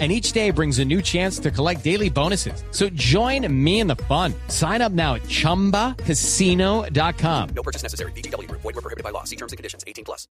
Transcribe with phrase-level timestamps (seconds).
[0.00, 2.64] and each day brings a new chance to collect daily bonuses.
[2.72, 4.34] So join me in the fun.
[4.48, 7.48] Sign up now at ChumbaCasino.com.
[7.54, 8.10] No purchase necessary.
[8.16, 8.50] BGW.
[8.50, 9.22] Void were prohibited by law.
[9.22, 9.84] See terms and conditions.
[9.86, 10.26] 18 plus.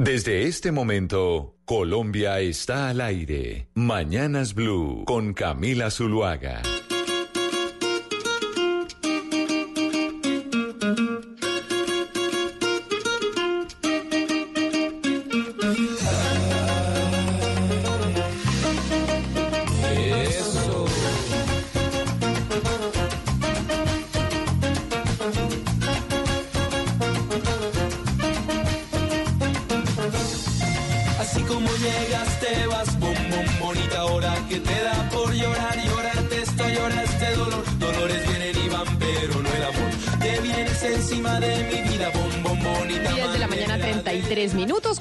[0.00, 3.66] Desde este momento, Colombia está al aire.
[3.74, 6.62] Mañanas Blue con Camila Zuluaga.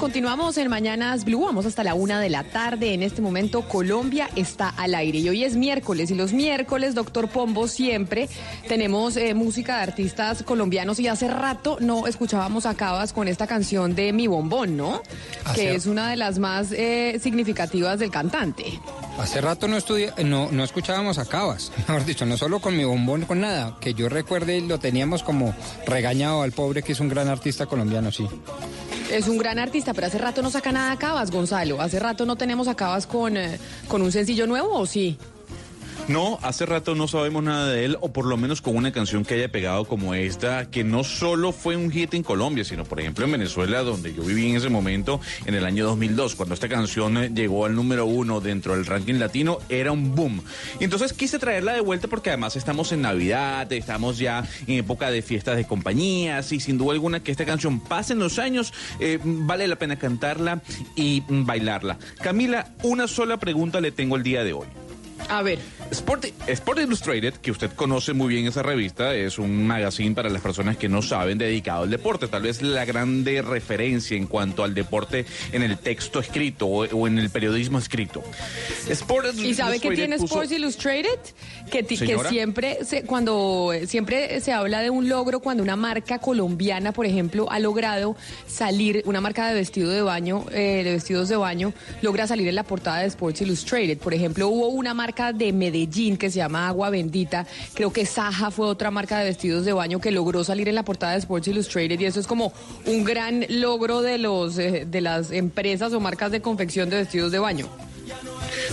[0.08, 1.42] Continuamos en Mañanas Blue.
[1.42, 2.94] Vamos hasta la una de la tarde.
[2.94, 5.18] En este momento, Colombia está al aire.
[5.18, 6.10] Y hoy es miércoles.
[6.12, 8.30] Y los miércoles, doctor Pombo, siempre
[8.70, 11.02] tenemos eh, música de artistas colombianos.
[11.02, 15.04] Y hace rato no escuchábamos a Cabas con esta canción de Mi Bombón, ¿no?
[15.54, 18.80] Que es una de las más eh, significativas del cantante.
[19.20, 22.86] Hace rato no, estudia, no, no escuchábamos a Cabas, mejor dicho, no solo con mi
[22.86, 23.76] bombón, con nada.
[23.82, 25.54] Que yo recuerde, lo teníamos como
[25.86, 28.26] regañado al pobre, que es un gran artista colombiano, sí.
[29.12, 31.82] Es un gran artista, pero hace rato no saca nada Cabas, Gonzalo.
[31.82, 35.18] Hace rato no tenemos a Cabas con, eh, con un sencillo nuevo, ¿o sí?
[36.08, 39.26] No, hace rato no sabemos nada de él, o por lo menos con una canción
[39.26, 43.02] que haya pegado como esta, que no solo fue un hit en Colombia, sino por
[43.02, 46.70] ejemplo en Venezuela, donde yo viví en ese momento, en el año 2002, cuando esta
[46.70, 50.42] canción eh, llegó al número uno dentro del ranking latino, era un boom.
[50.80, 55.12] Y entonces quise traerla de vuelta porque además estamos en Navidad, estamos ya en época
[55.12, 59.20] de fiestas de compañías, y sin duda alguna que esta canción pasen los años, eh,
[59.22, 60.62] vale la pena cantarla
[60.96, 61.98] y bailarla.
[62.22, 64.68] Camila, una sola pregunta le tengo el día de hoy.
[65.30, 65.60] A ver.
[65.92, 70.42] Sport, Sport Illustrated, que usted conoce muy bien esa revista, es un magazine para las
[70.42, 72.28] personas que no saben dedicado al deporte.
[72.28, 77.08] Tal vez la grande referencia en cuanto al deporte en el texto escrito o, o
[77.08, 78.22] en el periodismo escrito.
[78.90, 81.20] Sport ¿Y sabe qué Illustrated tiene puso- Sports Illustrated?
[81.72, 86.20] Que, ti- que siempre se, cuando siempre se habla de un logro cuando una marca
[86.20, 88.16] colombiana, por ejemplo, ha logrado
[88.46, 92.56] salir, una marca de vestido de baño, eh, de vestidos de baño, logra salir en
[92.56, 93.98] la portada de Sports Illustrated.
[93.98, 97.46] Por ejemplo, hubo una marca de Medellín que se llama Agua Bendita.
[97.74, 100.84] Creo que Saja fue otra marca de vestidos de baño que logró salir en la
[100.84, 102.52] portada de Sports Illustrated y eso es como
[102.86, 107.32] un gran logro de los eh, de las empresas o marcas de confección de vestidos
[107.32, 107.68] de baño.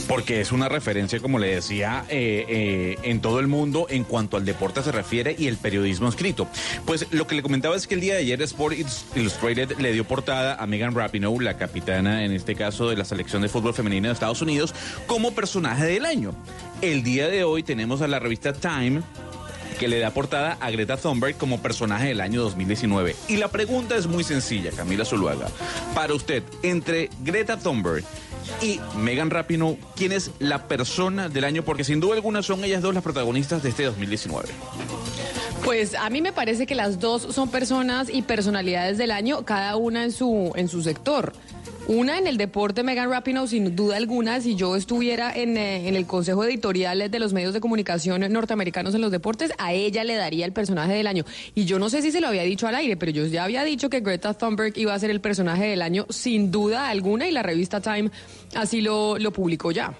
[0.08, 4.36] Porque es una referencia, como le decía, eh, eh, en todo el mundo en cuanto
[4.36, 6.46] al deporte se refiere y el periodismo escrito.
[6.84, 8.76] Pues lo que le comentaba es que el día de ayer Sport
[9.14, 13.42] Illustrated le dio portada a Megan Rapinoe, la capitana en este caso de la selección
[13.42, 14.74] de fútbol femenino de Estados Unidos,
[15.06, 16.34] como personaje del año.
[16.82, 19.02] El día de hoy tenemos a la revista Time
[19.74, 23.16] que le da portada a Greta Thunberg como personaje del año 2019.
[23.28, 25.48] Y la pregunta es muy sencilla, Camila Zuluaga.
[25.94, 28.04] Para usted, entre Greta Thunberg
[28.60, 31.64] y Megan Rapinoe, ¿quién es la persona del año?
[31.64, 34.48] Porque sin duda alguna son ellas dos las protagonistas de este 2019.
[35.64, 39.76] Pues a mí me parece que las dos son personas y personalidades del año, cada
[39.76, 41.32] una en su, en su sector.
[41.86, 45.96] Una en el deporte, Megan Rapinoe, sin duda alguna, si yo estuviera en, eh, en
[45.96, 50.14] el consejo editorial de los medios de comunicación norteamericanos en los deportes, a ella le
[50.14, 51.24] daría el personaje del año.
[51.54, 53.64] Y yo no sé si se lo había dicho al aire, pero yo ya había
[53.64, 57.32] dicho que Greta Thunberg iba a ser el personaje del año sin duda alguna y
[57.32, 58.10] la revista Time
[58.54, 59.94] así lo, lo publicó ya.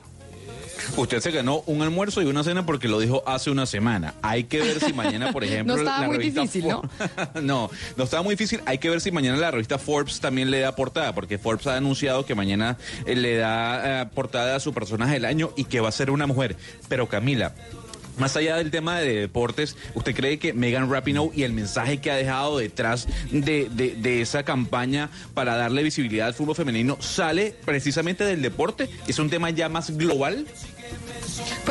[0.97, 4.15] Usted se ganó un almuerzo y una cena porque lo dijo hace una semana.
[4.23, 6.83] Hay que ver si mañana, por ejemplo, No estaba la muy revista difícil, ¿no?
[6.83, 8.61] For- no, no estaba muy difícil.
[8.67, 11.77] Hay que ver si mañana la revista Forbes también le da portada, porque Forbes ha
[11.77, 12.77] anunciado que mañana
[13.07, 16.11] eh, le da eh, portada a su personaje del año y que va a ser
[16.11, 16.57] una mujer.
[16.89, 17.55] Pero Camila,
[18.19, 22.11] más allá del tema de deportes, ¿usted cree que Megan Rapinoe y el mensaje que
[22.11, 28.25] ha dejado detrás de, de- esa campaña para darle visibilidad al fútbol femenino sale precisamente
[28.25, 28.89] del deporte?
[29.09, 30.47] ¿Es un tema ya más global?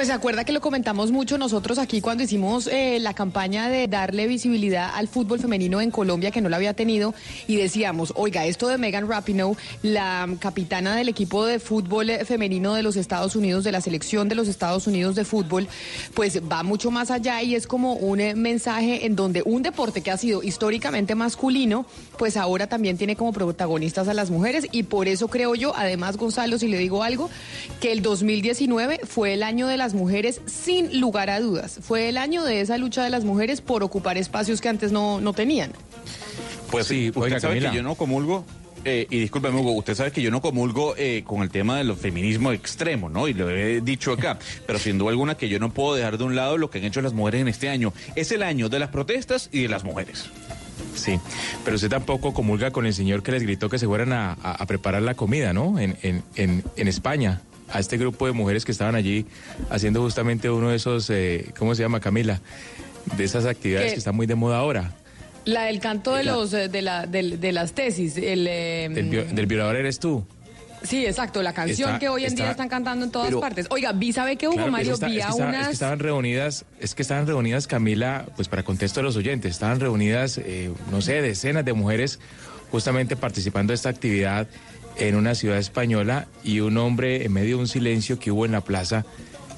[0.04, 3.88] Pues se acuerda que lo comentamos mucho nosotros aquí cuando hicimos eh, la campaña de
[3.88, 7.14] darle visibilidad al fútbol femenino en Colombia que no lo había tenido
[7.48, 12.74] y decíamos, oiga, esto de Megan Rapinoe, la capitana del equipo de fútbol eh, femenino
[12.74, 15.70] de los Estados Unidos, de la selección de los Estados Unidos de fútbol,
[16.14, 20.02] pues va mucho más allá y es como un eh, mensaje en donde un deporte
[20.02, 21.86] que ha sido históricamente masculino,
[22.18, 26.18] pues ahora también tiene como protagonistas a las mujeres y por eso creo yo, además
[26.18, 27.30] Gonzalo, si le digo algo,
[27.80, 31.80] que el 2019 fue el año de la las mujeres sin lugar a dudas.
[31.82, 35.22] Fue el año de esa lucha de las mujeres por ocupar espacios que antes no,
[35.22, 35.72] no tenían.
[36.72, 37.70] Pues sí, usted oiga, sabe Camila.
[37.72, 38.44] que yo no comulgo.
[38.86, 41.96] eh, y discúlpeme, Hugo, usted sabe que yo no comulgo eh, con el tema del
[41.96, 43.28] feminismo extremo, ¿no?
[43.28, 46.24] Y lo he dicho acá, pero sin duda alguna que yo no puedo dejar de
[46.24, 47.94] un lado lo que han hecho las mujeres en este año.
[48.16, 50.26] Es el año de las protestas y de las mujeres.
[50.96, 51.20] Sí,
[51.64, 54.52] pero usted tampoco comulga con el señor que les gritó que se fueran a, a-
[54.64, 55.78] a preparar la comida, ¿no?
[55.80, 57.42] En, en, en, en España,
[57.74, 59.26] a este grupo de mujeres que estaban allí
[59.70, 62.40] haciendo justamente uno de esos, eh, ¿cómo se llama, Camila?
[63.18, 63.94] De esas actividades ¿Qué?
[63.96, 64.94] que están muy de moda ahora.
[65.46, 69.10] La del canto de los eh, de, la, del- de las tesis, el eh, Del,
[69.10, 70.26] vio- del violador eres tú.
[70.84, 73.40] sí, exacto, la canción Está- que hoy en día está- están cantando en todas pero-
[73.42, 73.68] partes.
[73.70, 75.74] Oiga, vi sabe que Hugo Claro, Mario está- vi es, que estaba- es unas que
[75.74, 80.38] estaban reunidas, es que estaban reunidas, Camila, pues para contexto de los oyentes, estaban reunidas,
[80.38, 82.20] eh, no sé, decenas de mujeres
[82.72, 84.48] justamente participando de esta actividad
[84.98, 88.52] en una ciudad española y un hombre en medio de un silencio que hubo en
[88.52, 89.06] la plaza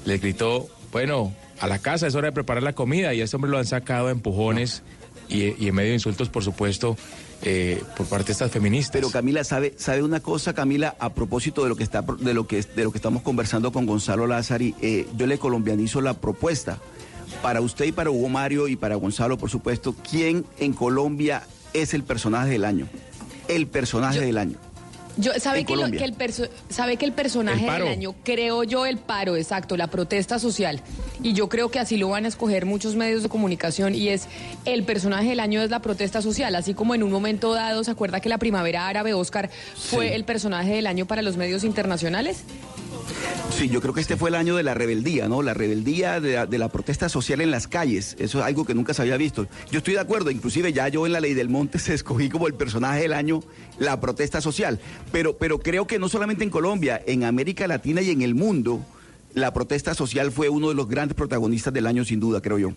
[0.04, 3.36] les gritó, bueno, a la casa es hora de preparar la comida y a este
[3.36, 4.82] hombre lo han sacado a empujones
[5.28, 6.96] y, y en medio de insultos, por supuesto,
[7.42, 8.92] eh, por parte de estas feministas.
[8.92, 12.46] Pero Camila sabe sabe una cosa, Camila, a propósito de lo que está de lo
[12.46, 16.78] que de lo que estamos conversando con Gonzalo Lázari, eh, yo le colombianizo la propuesta
[17.42, 21.42] para usted y para Hugo Mario y para Gonzalo, por supuesto, ¿quién en Colombia
[21.72, 22.88] es el personaje del año?
[23.48, 24.58] El personaje del año.
[25.18, 25.98] Yo, ¿sabe, que lo- Colombia.
[26.00, 29.76] que el perso- ¿Sabe que el personaje El del año, creo yo, el paro, exacto,
[29.76, 30.82] la protesta social?
[31.22, 34.26] Y yo creo que así lo van a escoger muchos medios de comunicación y es
[34.66, 37.90] el personaje del año es la protesta social, así como en un momento dado, ¿se
[37.90, 40.14] acuerda que la primavera árabe, Oscar, fue Sí.
[40.14, 42.42] el personaje del año para los medios internacionales?
[43.56, 45.40] Sí, yo creo que este fue el año de la rebeldía, ¿no?
[45.40, 48.14] La rebeldía de la, de la protesta social en las calles.
[48.18, 49.46] Eso es algo que nunca se había visto.
[49.70, 52.48] Yo estoy de acuerdo, inclusive ya yo en la ley del monte se escogí como
[52.48, 53.42] el personaje del año
[53.78, 54.80] la protesta social.
[55.12, 58.84] Pero, pero creo que no solamente en Colombia, en América Latina y en el mundo,
[59.34, 62.72] la protesta social fue uno de los grandes protagonistas del año, sin duda, creo yo.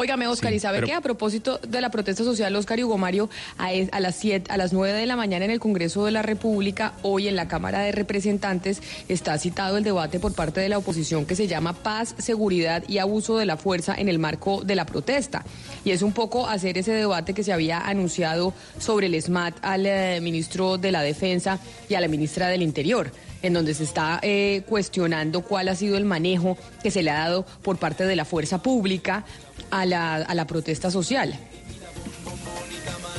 [0.00, 0.92] Óigame, Oscar, Sí, ¿y sabe pero- qué?
[0.94, 4.50] A propósito de la protesta social, Oscar y Hugo Mario, a, es- a las siete,
[4.50, 7.48] a las 9 de la mañana en el Congreso de la República, hoy en la
[7.48, 8.80] Cámara de Representantes,
[9.10, 12.96] está citado el debate por parte de la oposición que se llama Paz, Seguridad y
[12.96, 15.44] Abuso de la Fuerza en el marco de la protesta.
[15.84, 19.84] Y es un poco hacer ese debate que se había anunciado sobre el SMAT al
[19.84, 21.58] eh, ministro de la Defensa
[21.90, 23.12] y a la ministra del Interior
[23.42, 27.20] en donde se está eh, cuestionando cuál ha sido el manejo que se le ha
[27.20, 29.24] dado por parte de la fuerza pública
[29.70, 31.38] a la, a la protesta social.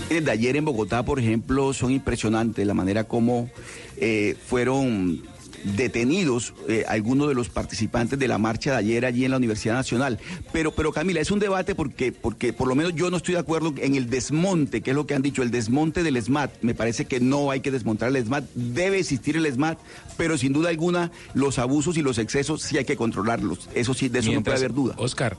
[0.10, 3.50] de ayer en Bogotá, por ejemplo, son impresionantes la manera como
[3.98, 5.22] eh, fueron
[5.64, 9.76] detenidos eh, algunos de los participantes de la marcha de ayer allí en la Universidad
[9.76, 10.20] Nacional.
[10.52, 13.40] Pero, pero Camila, es un debate porque, porque por lo menos yo no estoy de
[13.40, 16.52] acuerdo en el desmonte, que es lo que han dicho, el desmonte del SMAT.
[16.62, 19.78] Me parece que no hay que desmontar el SMAT, debe existir el SMAT,
[20.18, 23.70] pero sin duda alguna los abusos y los excesos sí hay que controlarlos.
[23.74, 24.96] Eso sí, de eso no puede haber duda.
[24.98, 25.38] Oscar,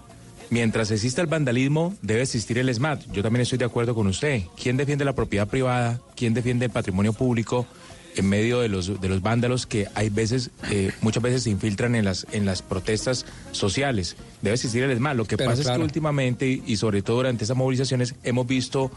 [0.53, 3.11] mientras exista el vandalismo, debe existir el SMAT.
[3.11, 4.43] Yo también estoy de acuerdo con usted.
[4.63, 5.99] ¿Quién defiende la propiedad privada?
[6.15, 7.67] ¿Quién defiende el patrimonio público?
[8.15, 11.95] en medio de los de los vándalos que hay veces eh, muchas veces se infiltran
[11.95, 15.71] en las en las protestas sociales debe existir el SMAT lo que Pero pasa es
[15.71, 18.91] que últimamente y sobre todo durante esas movilizaciones hemos visto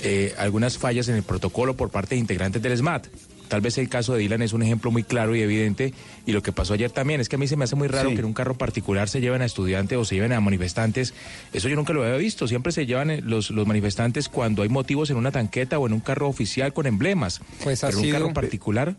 [0.00, 3.06] eh, algunas fallas en el protocolo por parte de integrantes del SMAT
[3.48, 5.94] Tal vez el caso de Dylan es un ejemplo muy claro y evidente
[6.26, 8.08] y lo que pasó ayer también es que a mí se me hace muy raro
[8.08, 8.14] Sí.
[8.14, 11.14] que en un carro particular se lleven a estudiantes o se lleven a manifestantes.
[11.52, 12.48] Eso yo nunca lo había visto.
[12.48, 15.92] Siempre se llevan eh, los, los manifestantes cuando hay motivos en una tanqueta o en
[15.92, 17.40] un carro oficial con emblemas.
[17.62, 18.96] Pues ha Pero en un carro particular.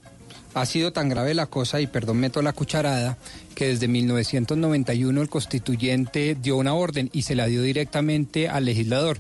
[0.54, 3.18] Ha sido tan grave la cosa, y perdón, meto la cucharada,
[3.54, 9.20] que desde 1991 el constituyente dio una orden y se la dio directamente al legislador.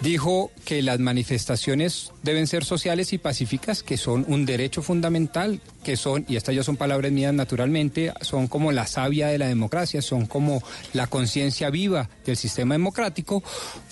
[0.00, 5.98] Dijo que las manifestaciones deben ser sociales y pacíficas, que son un derecho fundamental, que
[5.98, 10.00] son, y estas ya son palabras mías naturalmente, son como la savia de la democracia,
[10.00, 10.62] son como
[10.94, 13.42] la conciencia viva del sistema democrático,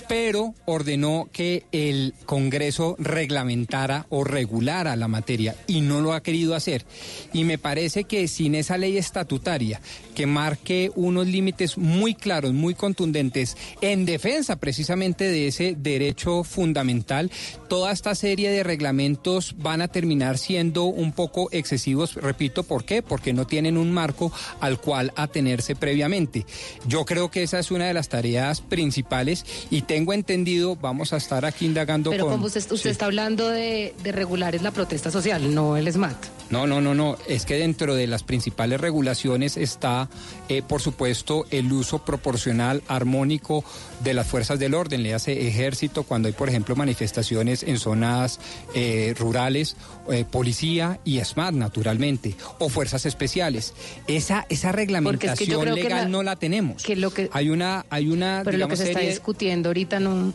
[0.09, 6.55] pero ordenó que el Congreso reglamentara o regulara la materia y no lo ha querido
[6.55, 6.87] hacer.
[7.35, 9.83] Y me parece que sin esa ley estatutaria
[10.15, 16.45] que marque unos límites muy claros, muy contundentes en defensa precisamente de ese derecho derecho
[16.45, 17.31] fundamental,
[17.69, 23.02] toda esta serie de reglamentos van a terminar siendo un poco excesivos, repito, ¿por qué?
[23.02, 26.47] Porque no tienen un marco al cual atenerse previamente.
[26.87, 31.17] Yo creo que esa es una de las tareas principales y tengo entendido, vamos a
[31.17, 32.35] estar aquí indagando Pero con...
[32.35, 32.88] como usted, usted Sí.
[32.88, 36.17] está hablando de, de regular es la protesta social, no el SMAT.
[36.50, 37.19] No, no, no, no.
[37.28, 40.09] Es que dentro de las principales regulaciones está,
[40.49, 43.64] eh, por supuesto, el uso proporcional, armónico
[44.02, 45.02] de las fuerzas del orden.
[45.02, 45.47] Le hace
[45.88, 48.38] ejército cuando hay, por ejemplo, manifestaciones en zonas
[48.75, 49.76] eh, rurales,
[50.11, 53.73] eh, policía y SMAT, naturalmente, o fuerzas especiales.
[54.07, 56.83] Esa, esa reglamentación que legal la- no la tenemos.
[56.83, 60.33] que lo que- hay una, hay una, Pero lo que se está discutiendo ahorita no...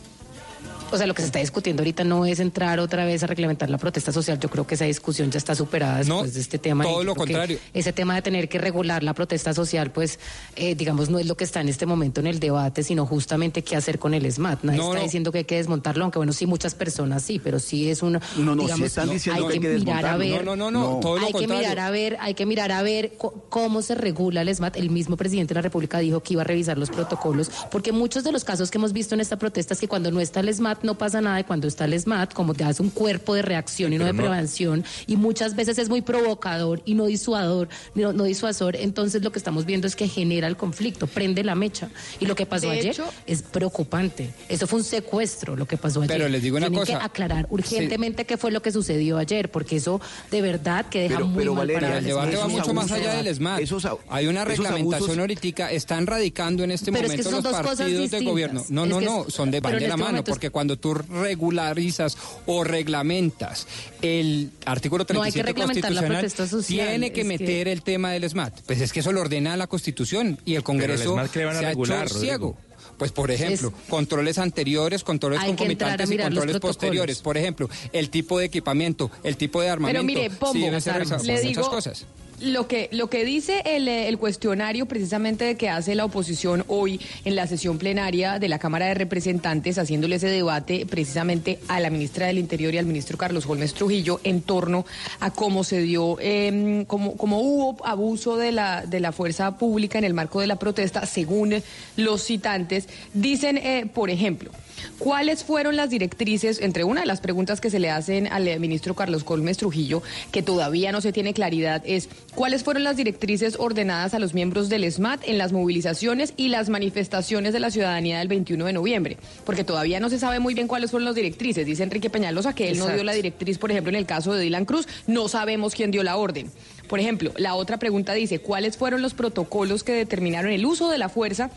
[0.94, 3.68] O sea, lo que se está discutiendo ahorita no es entrar otra vez a reglamentar
[3.68, 4.38] la protesta social.
[4.38, 6.84] Yo creo que esa discusión ya está superada después No, de este tema.
[6.84, 7.58] todo lo contrario.
[7.72, 10.20] Ese tema de tener que regular la protesta social, pues,
[10.54, 13.62] eh, digamos, no es lo que está en este momento en el debate, sino justamente
[13.62, 14.62] qué hacer con el SMAT.
[14.62, 15.04] Nadie No, está no.
[15.04, 18.20] diciendo que hay que desmontarlo, aunque bueno, sí, muchas personas sí, pero sí es una...
[18.36, 20.36] No, no, sí digamos, están diciendo hay que hay que mirar a desmontarlo.
[20.36, 20.44] ver...
[20.44, 22.82] No, no, no, no, todo lo hay que mirar a ver, hay que mirar a
[22.82, 23.14] ver
[23.48, 24.76] cómo se regula el SMAT.
[24.76, 28.22] El mismo presidente de la República dijo que iba a revisar los protocolos, porque muchos
[28.22, 30.54] de los casos que hemos visto en esta protesta es que cuando no está el
[30.54, 33.42] SMAT no pasa nada y cuando está el SMAT, como te hace un cuerpo de
[33.42, 37.06] reacción y no Pero de no- prevención, y muchas veces es muy provocador y no
[37.06, 41.42] disuador, no, no disuasor, entonces lo que estamos viendo es que genera el conflicto, prende
[41.42, 41.88] la mecha.
[42.20, 44.30] Y lo que pasó De ayer hecho- es preocupante.
[44.48, 46.16] Eso fue un secuestro lo que pasó ayer.
[46.16, 46.98] Pero les digo una Tienen cosa.
[46.98, 50.00] que aclarar urgentemente qué fue lo que sucedió ayer, porque eso
[50.30, 52.90] de verdad que deja Pero, muy pero mal Valeria, parado el debate va mucho más
[52.92, 53.60] allá del SMAT.
[54.08, 57.60] Hay una reglamentación ahorita, están radicando en este Pero es que momento son los dos
[57.60, 58.64] cosas partidos de gobierno.
[58.70, 62.16] No, Es no, no, son de, van de la este mano, porque cuando tú regularizas
[62.46, 63.66] o reglamentas
[64.02, 68.12] el artículo No hay que 37 reglamentar la constitucional, social, tiene que meter el tema
[68.12, 68.62] del SMAT.
[68.66, 71.56] Pues es que eso lo ordena la Constitución y el Congreso SMAT que le van
[71.56, 72.56] a se ha regular, hecho ciego.
[72.98, 77.20] Pues, por ejemplo, controles anteriores, controles concomitantes y controles posteriores.
[77.20, 80.00] Por ejemplo, el tipo de equipamiento, el tipo de armamento.
[80.00, 82.06] Pero mire, sí Pombo, debe ser le muchas digo, cosas.
[82.44, 87.00] Lo que, lo que dice el, eh, el cuestionario precisamente que hace la oposición hoy
[87.24, 91.88] en la sesión plenaria de la Cámara de Representantes, haciéndole ese debate precisamente a la
[91.88, 94.84] ministra del Interior y al ministro Carlos Holmes Trujillo en torno
[95.20, 99.96] a cómo se dio, eh, cómo, cómo hubo abuso de la, de la fuerza pública
[99.96, 101.54] en el marco de la protesta, según
[101.96, 104.50] los citantes, dicen, eh, por ejemplo,
[104.98, 108.94] ¿Cuáles fueron las directrices, entre una de las preguntas que se le hacen al ministro
[108.94, 110.02] Carlos Colmes Trujillo,
[110.32, 114.68] que todavía no se tiene claridad, es cuáles fueron las directrices ordenadas a los miembros
[114.68, 119.16] del SMAT en las movilizaciones y las manifestaciones de la ciudadanía del 21 de noviembre?
[119.44, 121.66] Porque todavía no se sabe muy bien cuáles fueron las directrices.
[121.66, 124.42] Dice Enrique Peñalosa que él no dio la directriz, por ejemplo, en el caso de
[124.42, 126.50] Dylan Cruz, no sabemos quién dio la orden.
[126.88, 130.98] Por ejemplo, la otra pregunta dice, ¿cuáles fueron los protocolos que determinaron el uso de
[130.98, 131.50] la fuerza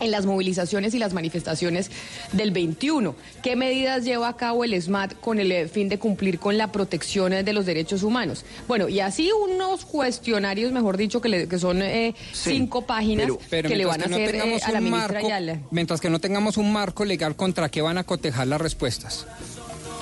[0.00, 1.90] en las movilizaciones y las manifestaciones
[2.32, 3.14] del 21.
[3.42, 6.72] ¿Qué medidas lleva a cabo el SMAT con el eh, fin de cumplir con la
[6.72, 8.44] protección eh, de los derechos humanos?
[8.68, 13.28] Bueno, y así unos cuestionarios, mejor dicho, que, le- que son eh, Sí, cinco páginas
[13.50, 15.58] Pero que le van a no hacer eh, a la ministra marco- Ayala.
[15.70, 19.26] Mientras que no tengamos un marco legal contra qué van a cotejar las respuestas.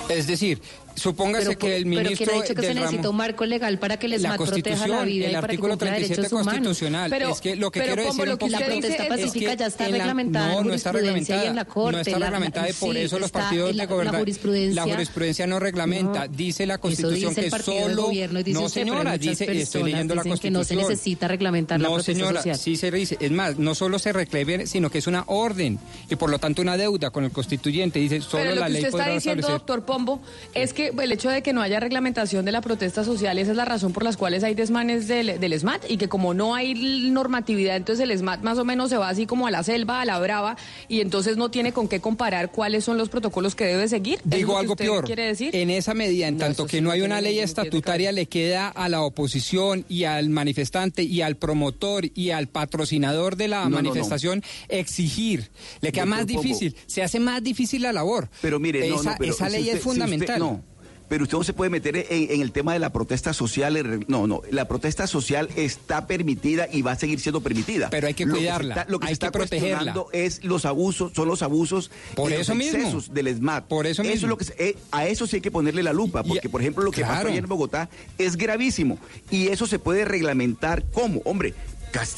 [0.09, 0.61] Es decir,
[0.95, 3.45] supóngase Pero, que el pero ministro ¿quién ha dicho que se necesita ramo- un marco
[3.45, 5.87] legal para que el la proteja la Constitución, vida el y para que artículo cumpla
[5.87, 6.53] 37 derechos humanos?
[6.53, 7.09] constitucional.
[7.09, 9.09] Pero- es que lo que pero quiero decir lo que la dice protesta es que-
[9.23, 11.91] pacífica ya está en la- reglamentada en no, no está y en la reglamentada, Corte.
[11.93, 14.19] No está La- la- reglamentada y por sí, eso los partidos la- de la gobierno.
[14.19, 16.27] jurisprudencia- La jurisprudencia no reglamenta.
[16.27, 18.03] No, dice la Constitución dice que solo.
[18.03, 20.53] gobierno dice no, pero señora, dice, estoy leyendo la dicen que Constitución.
[20.53, 22.57] no se necesita reglamentar la No, protesta señora, social.
[22.57, 23.17] sí se dice.
[23.19, 26.61] Es más, no solo se reclame, sino que es una orden y por lo tanto
[26.61, 27.99] una deuda con el constituyente.
[27.99, 30.21] Dice, solo Pero lo la que ley usted está diciendo, doctor Pombo,
[30.53, 33.57] es que el hecho de que no haya reglamentación de la protesta social, esa es
[33.57, 36.73] la razón por las cuales hay desmanes del, del SMAT y que como no hay
[37.11, 40.05] normatividad, entonces el SMAT más o menos se va así como a la selva, a
[40.05, 43.87] la brava, y entonces no tiene con qué comparar cuáles son los protocolos que debe
[43.87, 44.19] seguir.
[44.25, 45.05] ¿Es Digo algo peor.
[45.05, 45.55] quiere decir?
[45.55, 48.67] En esa medida, en No, tanto que sí no hay una ley estatutaria, le queda
[48.69, 53.63] a la oposición y al manifestante y al promotor y al patrocinador de la No,
[53.63, 53.75] no, no.
[53.89, 55.49] manifestación exigir.
[55.81, 58.29] Le queda más difícil, se hace más difícil la labor.
[58.41, 60.39] Pero mire, no, esa, no, pero esa si ley usted- es si usted- fundamental.
[60.39, 60.72] no.
[61.09, 64.03] Pero usted no se puede meter en, en el tema de la protesta social.
[64.07, 64.41] No, no.
[64.51, 67.89] La protesta social está permitida y va a seguir siendo permitida.
[67.89, 69.93] Pero hay que Lo se cuidarla, está- lo que hay está que protegerla.
[70.13, 72.77] es los abusos, son los abusos Por y eso los mismo.
[72.79, 73.65] excesos del SMAT.
[73.67, 74.15] Por eso mismo.
[74.15, 76.83] es lo que eh, a eso sí hay que ponerle la lupa, porque por ejemplo
[76.83, 77.29] lo que pasó claro.
[77.29, 78.97] ayer en Bogotá es gravísimo
[79.29, 81.53] y eso se puede reglamentar cómo, hombre.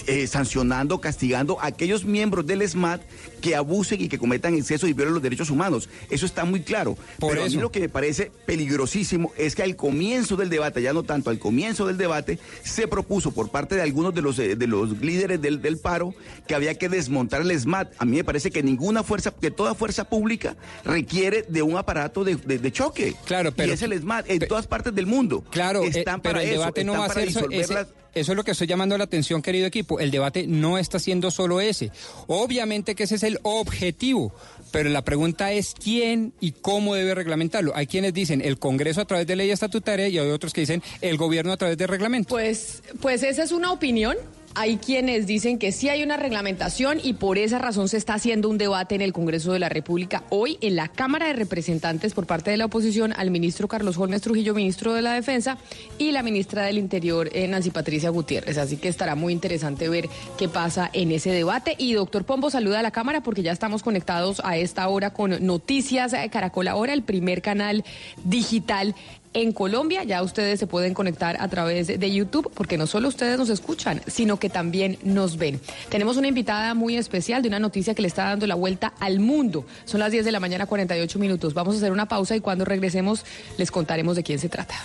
[0.08, 3.02] Eh, sancionando, castigando a aquellos miembros del SMAT
[3.42, 5.90] que abusen y que cometan excesos y violen los derechos humanos.
[6.10, 6.98] Eso está muy claro.
[7.20, 7.62] Por Pero a mí eso.
[7.62, 11.40] lo que me parece peligrosísimo es que al comienzo del debate, ya no tanto al
[11.40, 15.42] comienzo del debate, se propuso por parte de algunos de los, eh, de los líderes
[15.42, 16.14] del, del paro
[16.48, 17.92] que había que desmontar el SMAT.
[18.00, 22.24] A mí me parece que ninguna fuerza, que toda fuerza pública requiere de un aparato
[22.24, 23.16] de, de- de choque.
[23.26, 25.44] Claro, pero- Y es el SMAT en todas partes del mundo.
[25.52, 27.88] Claro, eh, están pero para el eso, debate no están va a ser ese- las-
[28.16, 30.00] Eso es lo que estoy llamando la atención, querido equipo.
[30.00, 31.92] El debate no está siendo solo ese.
[32.28, 34.34] Obviamente que ese es el objetivo,
[34.72, 37.74] pero la pregunta es quién y cómo debe reglamentarlo.
[37.76, 40.82] Hay quienes dicen el Congreso a través de ley estatutaria y hay otros que dicen
[41.02, 42.30] el gobierno a través de reglamento.
[42.30, 44.16] Pues, pues esa es una opinión.
[44.58, 48.48] Hay quienes dicen que sí hay una reglamentación y por esa razón se está haciendo
[48.48, 52.26] un debate en el Congreso de la República hoy en la Cámara de Representantes por
[52.26, 55.58] parte de la oposición al ministro Carlos Holmes Trujillo, ministro de la Defensa,
[55.98, 58.58] y la ministra del Interior, eh, Nancy Patricia Gutiérrez.
[58.58, 60.08] Así que estará muy interesante ver
[60.38, 61.76] qué pasa en ese debate.
[61.78, 65.46] Y doctor Pombo, saluda a la Cámara porque ya estamos conectados a esta hora con
[65.46, 67.84] Noticias eh, Caracol Ahora, el primer canal
[68.24, 68.96] digital
[69.36, 70.04] en Colombia.
[70.04, 74.02] Ya ustedes se pueden conectar a través de YouTube porque no solo ustedes nos escuchan,
[74.08, 75.60] sino que también nos ven.
[75.90, 79.20] Tenemos una invitada muy especial de una noticia que le está dando la vuelta al
[79.20, 79.66] mundo.
[79.86, 81.54] Son las 10 de la mañana, 48 minutos.
[81.54, 83.24] Vamos a hacer una pausa y cuando regresemos
[83.58, 84.76] les contaremos de quién se trata.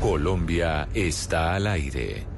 [0.00, 2.31] Colombia está al aire.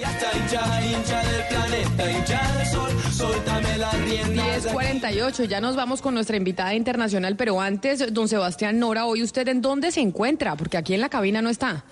[0.00, 4.58] Ya está hincha, hincha del planeta, hincha del sol, suéltame la rienda.
[4.58, 9.46] 10.48, ya nos vamos con nuestra invitada internacional, pero antes, don Sebastián Nora, hoy usted
[9.48, 11.84] en dónde se encuentra, porque aquí en la cabina no está.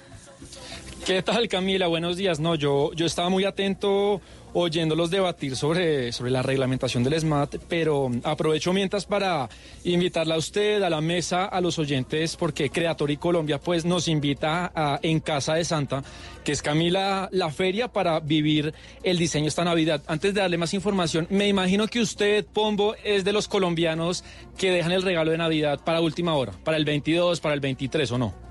[1.04, 1.86] ¿Qué tal Camila?
[1.86, 2.40] Buenos días.
[2.40, 4.22] No, yo, yo estaba muy atento
[4.52, 9.48] oyéndolos debatir sobre, sobre la reglamentación del SMAT, pero aprovecho mientras para
[9.84, 14.08] invitarla a usted, a la mesa, a los oyentes, porque Creator y Colombia pues nos
[14.08, 16.02] invita En Casa de Santa,
[16.44, 20.02] que es Camila la feria para vivir el diseño esta Navidad.
[20.06, 24.24] Antes de darle más información, me imagino que usted, Pombo, es de los colombianos
[24.56, 28.12] que dejan el regalo de Navidad para última hora, para el 22, para el 23
[28.12, 28.47] o no.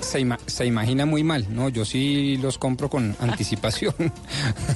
[0.00, 1.68] Se, ima- se imagina muy mal, ¿no?
[1.68, 3.94] Yo sí los compro con anticipación.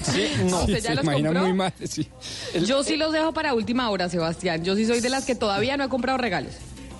[0.02, 0.60] Sí, no.
[0.60, 1.42] ¿Usted ya se los imagina compró?
[1.44, 2.08] muy mal, sí.
[2.66, 4.64] Yo sí los dejo para última hora, Sebastián.
[4.64, 6.52] Yo sí soy de las que todavía no he comprado regalos.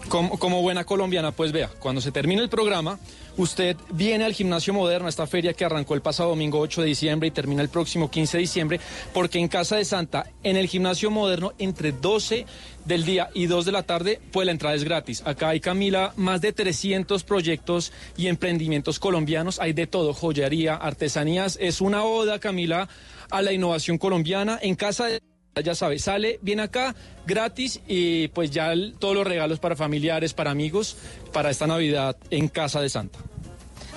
[0.09, 2.99] Como, como buena colombiana, pues vea, cuando se termine el programa,
[3.37, 6.89] usted viene al Gimnasio Moderno, a esta feria que arrancó el pasado domingo 8 de
[6.89, 8.81] diciembre y termina el próximo 15 de diciembre,
[9.13, 12.47] porque en Casa de Santa, en el Gimnasio Moderno, entre 12
[12.85, 15.23] del día y 2 de la tarde, pues la entrada es gratis.
[15.25, 21.59] Acá hay, Camila, más de 300 proyectos y emprendimientos colombianos, hay de todo, joyería, artesanías,
[21.61, 22.89] es una oda, Camila,
[23.31, 25.21] a la innovación colombiana en Casa de
[25.61, 26.95] ya sabe, sale, viene acá
[27.27, 30.97] gratis y pues ya todos los regalos para familiares, para amigos,
[31.33, 33.19] para esta Navidad en Casa de Santa.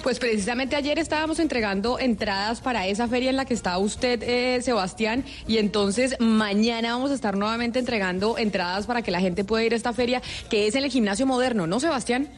[0.04, 4.62] Pues precisamente ayer estábamos entregando entradas para esa feria en la que está usted, eh,
[4.62, 9.64] Sebastián, y entonces mañana vamos a estar nuevamente entregando entradas para que la gente pueda
[9.64, 12.30] ir a esta feria, que es en el gimnasio moderno, ¿no, Sebastián?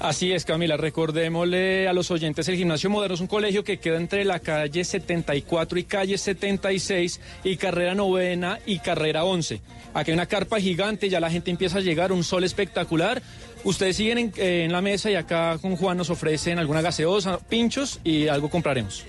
[0.00, 3.98] Así es, Camila, recordémosle a los oyentes, el Gimnasio Moderno es un colegio que queda
[3.98, 9.60] entre la calle 74 y calle 76 y carrera novena y carrera 11.
[9.92, 13.20] Aquí hay una carpa gigante, ya la gente empieza a llegar, un sol espectacular.
[13.64, 17.38] Ustedes siguen en, eh, en la mesa y acá con Juan nos ofrecen alguna gaseosa,
[17.38, 19.04] pinchos y algo compraremos.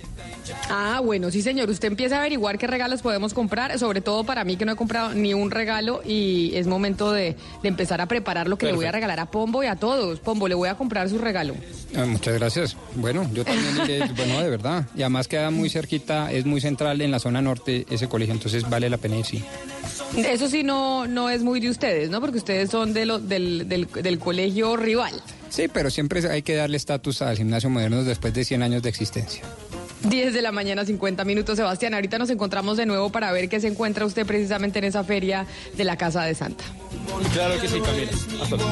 [0.70, 1.70] Ah, bueno, sí, señor.
[1.70, 4.76] Usted empieza a averiguar qué regalos podemos comprar, sobre todo para mí que no he
[4.76, 8.74] comprado ni un regalo y es momento de, de empezar a preparar lo que le
[8.74, 10.20] voy a regalar a Pombo y a todos.
[10.20, 11.56] Pombo, le voy a comprar su regalo.
[11.96, 12.76] Ah, muchas gracias.
[12.96, 14.86] Bueno, yo también iré, bueno, de verdad.
[14.96, 18.70] Y además queda muy cerquita, es muy central en la zona norte ese colegio, entonces
[18.70, 19.44] vale la pena ir, sí.
[20.18, 22.20] Eso sí no, no es muy de ustedes, ¿no?
[22.20, 25.14] Porque ustedes son de lo, del, del, del colegio rival.
[25.50, 28.90] Sí, pero siempre hay que darle estatus al gimnasio moderno después de 100 años de
[28.90, 29.44] existencia.
[30.04, 31.94] 10 de la mañana, 50 minutos, Sebastián.
[31.94, 35.46] Ahorita nos encontramos de nuevo para ver qué se encuentra usted precisamente en esa feria
[35.76, 36.64] de la Casa de Santa.
[37.34, 38.12] Claro que sí, Camila.
[38.42, 38.72] Hasta luego.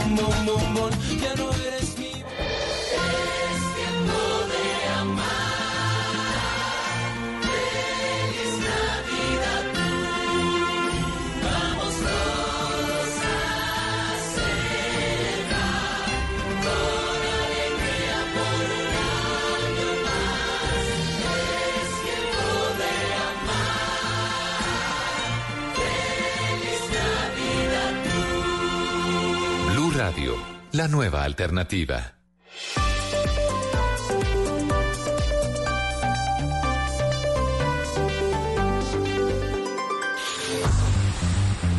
[30.79, 32.13] La nueva alternativa.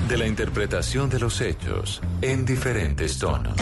[0.06, 3.56] De la interpretación de los hechos en diferentes tonos.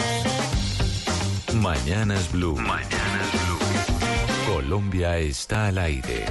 [1.55, 2.57] Mañanas Blue.
[2.57, 4.53] Mañanas Blue.
[4.53, 6.25] Colombia está al aire.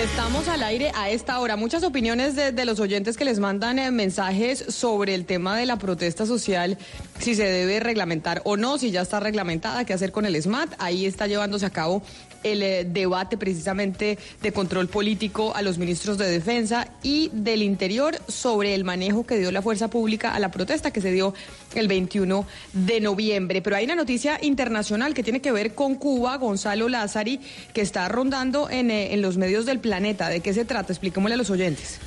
[0.00, 1.56] Estamos al aire a esta hora.
[1.56, 5.66] Muchas opiniones de, de los oyentes que les mandan eh, mensajes sobre el tema de
[5.66, 6.78] la protesta social,
[7.18, 10.72] si se debe reglamentar o no, si ya está reglamentada, qué hacer con el SMAT.
[10.78, 12.02] Ahí está llevándose a cabo
[12.42, 18.16] el eh, debate precisamente de control político a los ministros de Defensa y del Interior
[18.28, 21.34] sobre el manejo que dio la fuerza pública a la protesta que se dio
[21.74, 23.62] el 21 de noviembre.
[23.62, 27.40] Pero hay una noticia internacional que tiene que ver con Cuba, Gonzalo Lázari,
[27.72, 30.28] que está rondando en, eh, en los medios del planeta.
[30.28, 30.92] ¿De qué se trata?
[30.92, 32.00] Expliquémosle a los oyentes.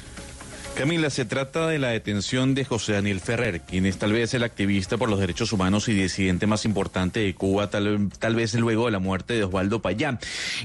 [0.76, 4.44] Camila, se trata de la detención de José Daniel Ferrer, quien es tal vez el
[4.44, 8.88] activista por los derechos humanos y disidente más importante de Cuba, tal, tal vez luego
[8.88, 10.18] de la muerte de Osvaldo Payá.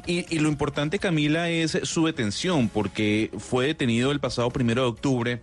[0.07, 4.89] Y, y, lo importante, Camila, es su detención, porque fue detenido el pasado primero de
[4.89, 5.41] octubre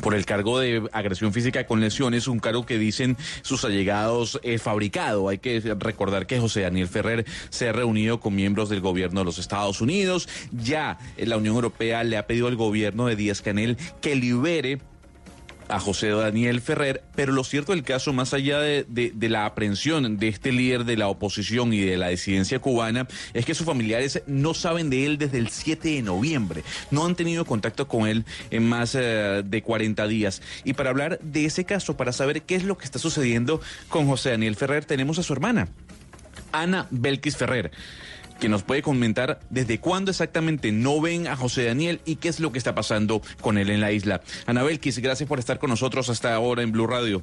[0.00, 4.62] por el cargo de agresión física con lesiones, un cargo que dicen sus allegados es
[4.62, 5.28] fabricado.
[5.28, 9.24] Hay que recordar que José Daniel Ferrer se ha reunido con miembros del gobierno de
[9.24, 10.28] los Estados Unidos.
[10.52, 14.78] Ya la Unión Europea le ha pedido al gobierno de Díaz Canel que libere
[15.68, 18.86] a José Daniel Ferrer, pero lo cierto del caso, más allá de,
[19.20, 23.54] la aprehensión de este líder de la oposición y de la disidencia cubana, es que
[23.54, 26.64] sus familiares no saben de él desde el 7 de noviembre.
[26.90, 30.42] No han tenido contacto con él en más uh, de 40 días.
[30.64, 34.06] Y para hablar de ese caso, para saber qué es lo que está sucediendo con
[34.06, 35.68] José Daniel Ferrer, tenemos a su hermana,
[36.52, 37.70] Ana Belkis Ferrer
[38.40, 42.40] que nos puede comentar desde cuándo exactamente no ven a José Daniel y qué es
[42.40, 44.20] lo que está pasando con él en la isla.
[44.46, 47.22] Anabel Kiss, gracias por estar con nosotros hasta ahora en Blue Radio.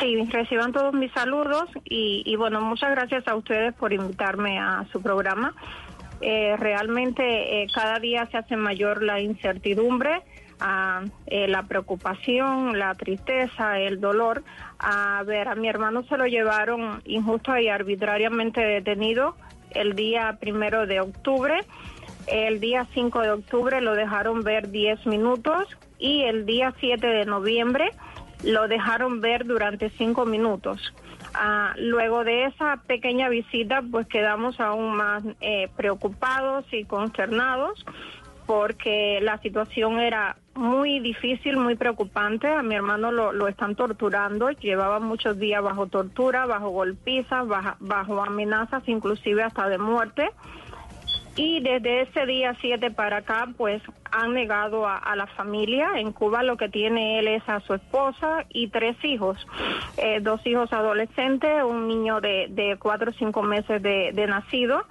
[0.00, 4.84] Sí, reciban todos mis saludos y, y bueno, muchas gracias a ustedes por invitarme a
[4.90, 5.54] su programa.
[6.22, 10.22] Eh, realmente eh, cada día se hace mayor la incertidumbre,
[10.60, 14.44] uh, eh, la preocupación, la tristeza, el dolor.
[14.78, 19.34] A ver, a mi hermano se lo llevaron injusto y arbitrariamente detenido
[19.74, 21.64] el día primero de octubre.
[22.26, 25.66] El día 5 de octubre lo dejaron ver 10 minutos
[25.98, 27.90] y el día 7 de noviembre
[28.44, 30.92] lo dejaron ver durante 5 minutos.
[31.34, 37.84] Uh, luego de esa pequeña visita, pues quedamos aún más eh, preocupados y consternados
[38.52, 42.48] porque la situación era muy difícil, muy preocupante.
[42.48, 47.76] A mi hermano lo, lo están torturando, llevaba muchos días bajo tortura, bajo golpizas, bajo,
[47.80, 50.28] bajo amenazas, inclusive hasta de muerte.
[51.34, 55.92] Y desde ese día 7 para acá, pues han negado a, la familia.
[55.96, 59.38] En Cuba lo que tiene él es a su esposa y tres hijos,
[59.96, 64.84] eh, dos hijos adolescentes, un niño de, de cuatro o cinco meses de nacido.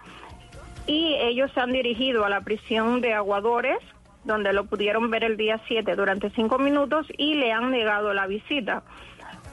[0.91, 3.77] Y ellos se han dirigido a la prisión de Aguadores,
[4.25, 8.27] donde lo pudieron ver el día 7 durante cinco minutos y le han negado la
[8.27, 8.83] visita.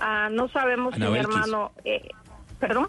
[0.00, 1.70] Uh, no sabemos si mi hermano...
[1.84, 2.08] Eh,
[2.58, 2.88] ¿Perdón?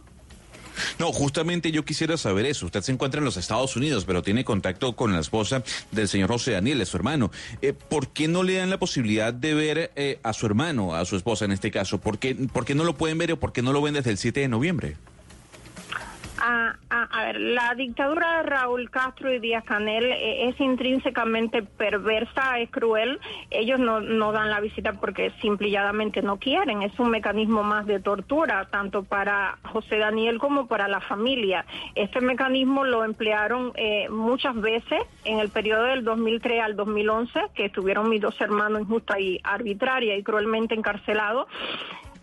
[0.97, 2.65] No, justamente yo quisiera saber eso.
[2.65, 6.31] Usted se encuentra en los Estados Unidos, pero tiene contacto con la esposa del señor
[6.31, 7.29] José Daniel, es su hermano.
[7.61, 11.05] Eh, ¿Por qué no le dan la posibilidad de ver eh, a su hermano, a
[11.05, 11.99] su esposa en este caso?
[12.01, 14.09] ¿Por qué, ¿Por qué no lo pueden ver o por qué no lo ven desde
[14.09, 14.97] el 7 de noviembre?
[16.41, 22.69] A, ver, la dictadura de Raúl Castro y Díaz Canel eh, es intrínsecamente perversa, es
[22.69, 23.19] cruel.
[23.49, 26.81] Ellos no, no dan la visita porque simplemente no quieren.
[26.81, 31.65] Es un mecanismo más de tortura, tanto para José Daniel como para la familia.
[31.95, 37.65] Este mecanismo lo emplearon eh, muchas veces en el periodo del 2003 al 2011, que
[37.65, 41.47] estuvieron mis dos hermanos injusta y arbitraria y cruelmente encarcelados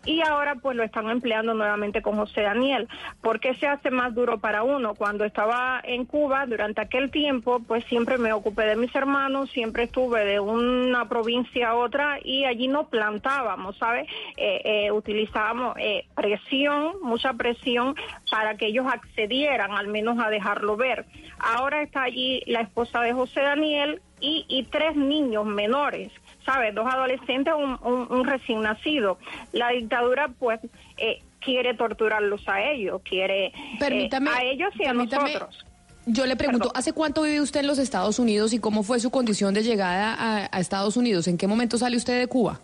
[0.06, 2.88] y ahora pues lo están empleando nuevamente con José Daniel.
[3.20, 4.94] ¿Por qué se hace más duro para uno?
[4.94, 9.84] Cuando estaba en Cuba, durante aquel tiempo, pues siempre me ocupé de mis hermanos, siempre
[9.84, 14.08] estuve de una provincia a otra y allí no plantábamos, ¿sabes?
[14.36, 17.96] Eh, eh, utilizábamos eh, presión, mucha presión
[18.30, 21.04] para que ellos accedieran al menos a dejarlo ver.
[21.38, 26.12] Ahora está allí la esposa de José Daniel y, y tres niños menores.
[26.46, 26.74] ¿Sabes?
[26.74, 29.18] Dos adolescentes, un, un, un, recién nacido.
[29.52, 30.60] La dictadura, pues,
[30.96, 35.66] eh, quiere torturarlos a ellos, quiere permítame, eh, a ellos y a nosotros.
[36.06, 36.78] Yo le pregunto, Perdón.
[36.78, 40.14] ¿hace cuánto vive usted en los Estados Unidos y cómo fue su condición de llegada
[40.14, 41.26] a, a Estados Unidos?
[41.26, 42.60] ¿En qué momento sale usted de Cuba?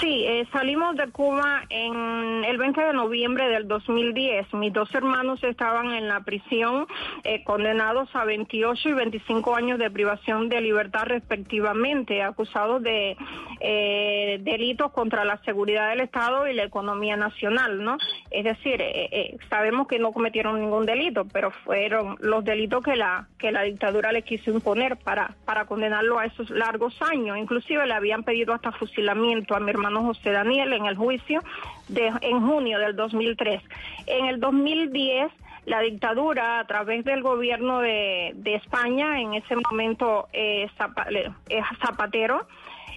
[0.00, 4.54] Sí, eh, salimos de Cuba en el 20 de noviembre del 2010.
[4.54, 6.86] Mis dos hermanos estaban en la prisión
[7.22, 13.14] eh, condenados a 28 y 25 años de privación de libertad respectivamente, acusados de
[13.60, 17.98] eh, delitos contra la seguridad del Estado y la economía nacional, ¿no?
[18.30, 23.28] Es decir, eh, sabemos que no cometieron ningún delito, pero fueron los delitos que la
[23.38, 27.36] que la dictadura le quiso imponer para para condenarlo a esos largos años.
[27.36, 31.42] Inclusive le habían pedido hasta fusilamiento a mi hermano hermano José Daniel en el juicio
[31.88, 33.60] de, en junio del 2003.
[34.06, 35.32] En el 2010
[35.66, 40.68] la dictadura a través del gobierno de, España, en ese momento eh,
[41.48, 42.46] eh, Zapatero,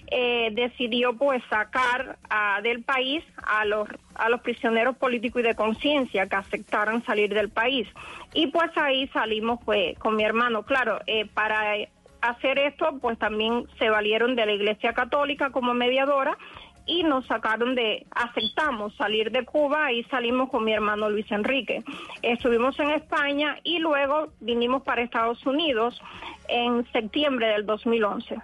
[0.10, 5.56] eh, decidió pues sacar ah, del país a los a los prisioneros políticos y de
[5.56, 7.88] conciencia que aceptaran salir del país
[8.34, 11.00] y pues ahí salimos pues con mi hermano claro
[11.34, 11.76] para
[12.22, 16.38] hacer esto pues también se valieron de la Iglesia Católica como mediadora
[16.86, 21.84] y nos sacaron de, aceptamos salir de Cuba y salimos con mi hermano Luis Enrique.
[22.22, 26.00] Estuvimos en España y luego vinimos para Estados Unidos
[26.48, 28.38] en septiembre del 2011.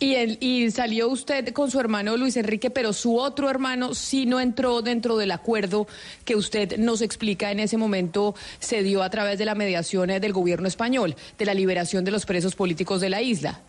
[0.00, 4.26] Y, el, y salió usted con su hermano Luis Enrique, pero su otro hermano sí
[4.26, 5.86] no entró dentro del acuerdo
[6.24, 10.20] que usted nos explica en ese momento se dio a través de la mediación eh,
[10.20, 13.60] del gobierno español, de la liberación de los presos políticos de la isla.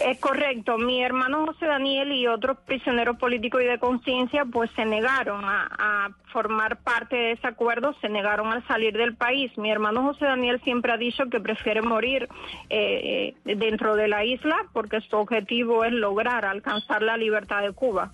[0.00, 4.84] Es correcto, mi hermano José Daniel y otros prisioneros políticos y de conciencia pues se
[4.84, 9.56] negaron a, formar parte de ese acuerdo, se negaron al salir del país.
[9.56, 12.28] Mi hermano José Daniel siempre ha dicho que prefiere morir
[12.70, 17.70] eh, eh, dentro de la isla porque su objetivo es lograr alcanzar la libertad de
[17.70, 18.12] Cuba.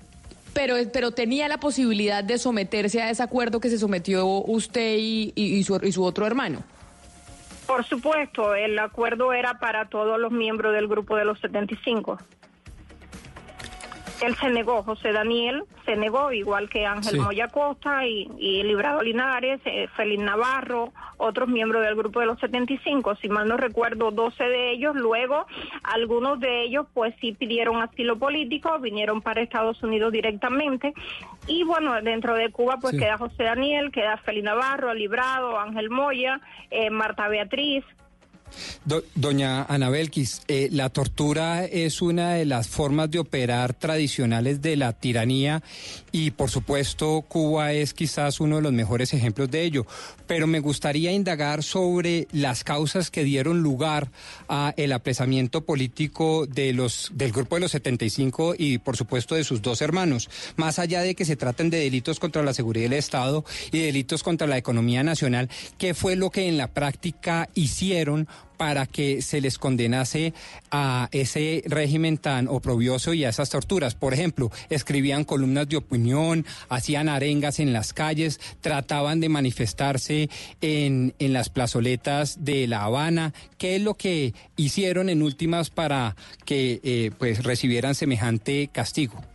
[0.52, 5.64] Pero, pero tenía la posibilidad de someterse a ese acuerdo que se sometió usted y
[5.64, 6.62] su, y su otro hermano.
[7.70, 12.18] Por supuesto, el acuerdo era para todos los miembros del grupo de los 75.
[14.22, 17.20] Él se negó, José Daniel se negó, igual que Ángel Sí.
[17.20, 22.40] Moya Costa y, y Librado Linares, eh, Félix Navarro, otros miembros del grupo de los
[22.40, 24.96] 75, si mal no recuerdo, 12 de ellos.
[24.96, 25.46] Luego,
[25.84, 30.92] algunos de ellos, pues sí pidieron asilo político, vinieron para Estados Unidos directamente.
[31.50, 33.00] Y bueno, dentro de Cuba, pues Sí.
[33.00, 37.84] queda José Daniel, queda Félix Navarro, Librado, Ángel Moya, eh, Marta Beatriz.
[38.84, 44.62] Do- doña Ana Belkis, eh, la tortura es una de las formas de operar tradicionales
[44.62, 45.62] de la tiranía
[46.12, 49.86] y por supuesto Cuba es quizás uno de los mejores ejemplos de ello.
[50.26, 54.10] Pero me gustaría indagar sobre las causas que dieron lugar
[54.48, 59.44] a el apresamiento político de los del grupo de los 75 y por supuesto de
[59.44, 60.28] sus dos hermanos.
[60.56, 64.22] Más allá de que se traten de delitos contra la seguridad del Estado y delitos
[64.22, 69.40] contra la economía nacional, ¿qué fue lo que en la práctica hicieron para que se
[69.40, 70.34] les condenase
[70.70, 73.94] a ese régimen tan oprobioso y a esas torturas.
[73.94, 80.28] Por ejemplo, escribían columnas de opinión, hacían arengas en las calles, trataban de manifestarse
[80.60, 83.32] en, en las plazoletas de La Habana.
[83.56, 89.29] ¿Qué es lo que hicieron en últimas para que eh, pues recibieran semejante castigo?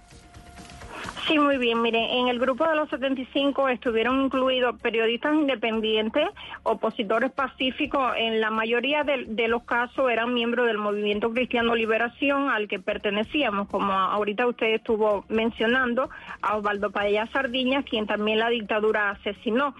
[1.27, 1.81] Sí, muy bien.
[1.81, 6.29] Mire, en el grupo de los 75 estuvieron incluidos periodistas independientes,
[6.61, 8.13] opositores pacíficos.
[8.15, 12.79] En la mayoría de, de los casos eran miembros del Movimiento Cristiano Liberación al que
[12.79, 16.11] pertenecíamos, como ahorita usted estuvo mencionando,
[16.43, 19.73] a Osvaldo Padilla Sardiñas, quien también la dictadura asesinó.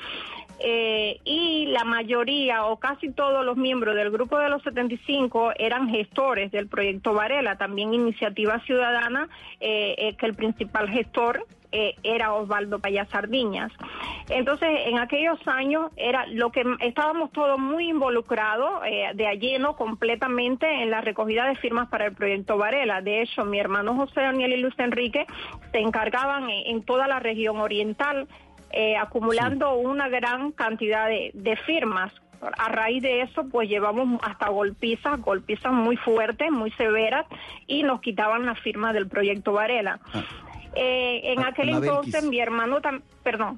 [0.60, 5.90] Eh, y la mayoría o casi todos los miembros del grupo de los 75 eran
[5.90, 9.28] gestores del proyecto Varela, también Iniciativa Ciudadana,
[9.60, 11.46] eh, eh, que el principal gestor
[11.78, 13.70] eh, era Osvaldo Payá Sardiñas.
[14.30, 19.76] Entonces, en aquellos años era lo que estábamos todos muy involucrados eh, de a lleno
[19.76, 23.02] completamente en la recogida de firmas para el proyecto Varela.
[23.02, 25.28] De hecho, mi hermano José Daniel y Luis Enrique
[25.74, 28.30] se encargaban en, en toda la región oriental
[28.76, 32.12] eh, acumulando una gran cantidad de, de firmas.
[32.60, 37.26] A raíz de eso, pues llevamos hasta golpizas, golpizas muy fuertes, muy severas,
[37.66, 40.00] y nos quitaban la firma del proyecto Varela.
[40.76, 42.30] Eh, en Ah, aquel entonces, Belkis.
[42.30, 43.58] mi hermano, tam- perdón,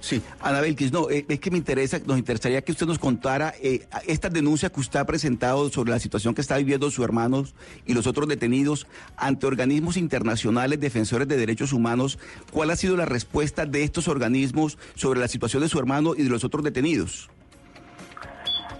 [0.00, 3.52] Sí, Ana Belkis, no, eh, es que me interesa, nos interesaría que usted nos contara
[3.60, 7.54] eh, estas denuncias que usted ha presentado sobre la situación que está viviendo sus hermanos
[7.86, 8.86] y los otros detenidos
[9.18, 12.18] ante organismos internacionales defensores de derechos humanos.
[12.50, 16.22] ¿Cuál ha sido la respuesta de estos organismos sobre la situación de su hermano y
[16.22, 17.28] de los otros detenidos?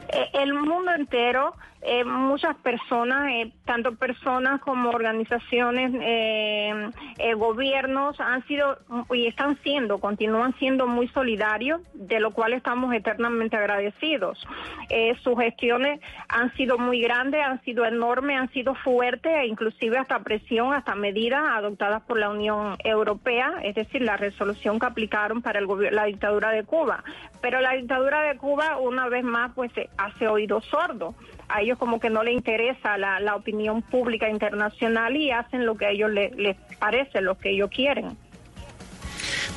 [0.09, 8.21] Eh, el mundo entero, eh, muchas personas, eh, tanto personas como organizaciones, eh, eh, gobiernos,
[8.21, 8.79] han sido
[9.13, 14.47] y están siendo, continúan siendo muy solidarios, de lo cual estamos eternamente agradecidos.
[14.91, 19.99] Eh, sus gestiones han sido muy grandes, han sido enormes, han sido fuertes, e inclusive
[19.99, 25.41] hasta presión, hasta medidas adoptadas por la Unión Europea, es decir, la resolución que aplicaron
[25.41, 27.05] para el la dictadura de Cuba.
[27.41, 31.15] Pero la dictadura de Cuba, una vez más, pues se hace oído sordo.
[31.53, 35.87] A ellos como que no les interesa la, opinión pública internacional y hacen lo que
[35.87, 38.17] a ellos le- les parece, lo que ellos quieren.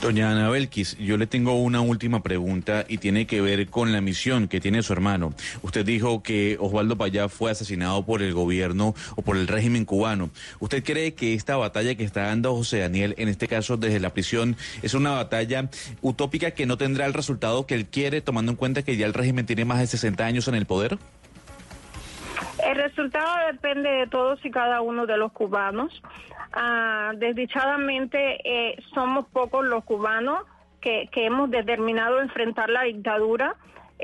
[0.02, 4.02] Doña Ana Belkis, yo le tengo una última pregunta y tiene que ver con la
[4.02, 5.34] misión que tiene su hermano.
[5.62, 10.30] Usted dijo que Osvaldo Payá fue asesinado por el gobierno o por el régimen cubano.
[10.60, 14.10] ¿Usted cree que esta batalla que está dando José Daniel, en este caso desde la
[14.10, 15.70] prisión, es una batalla
[16.02, 19.14] utópica que no tendrá el resultado que él quiere, tomando en cuenta que ya el
[19.14, 20.98] régimen tiene más de 60 años en el poder?
[22.66, 26.02] El resultado depende de todos y cada uno de los cubanos.
[26.54, 30.44] Ah, desdichadamente eh, somos pocos los cubanos
[30.80, 33.56] que, que hemos determinado enfrentar la dictadura.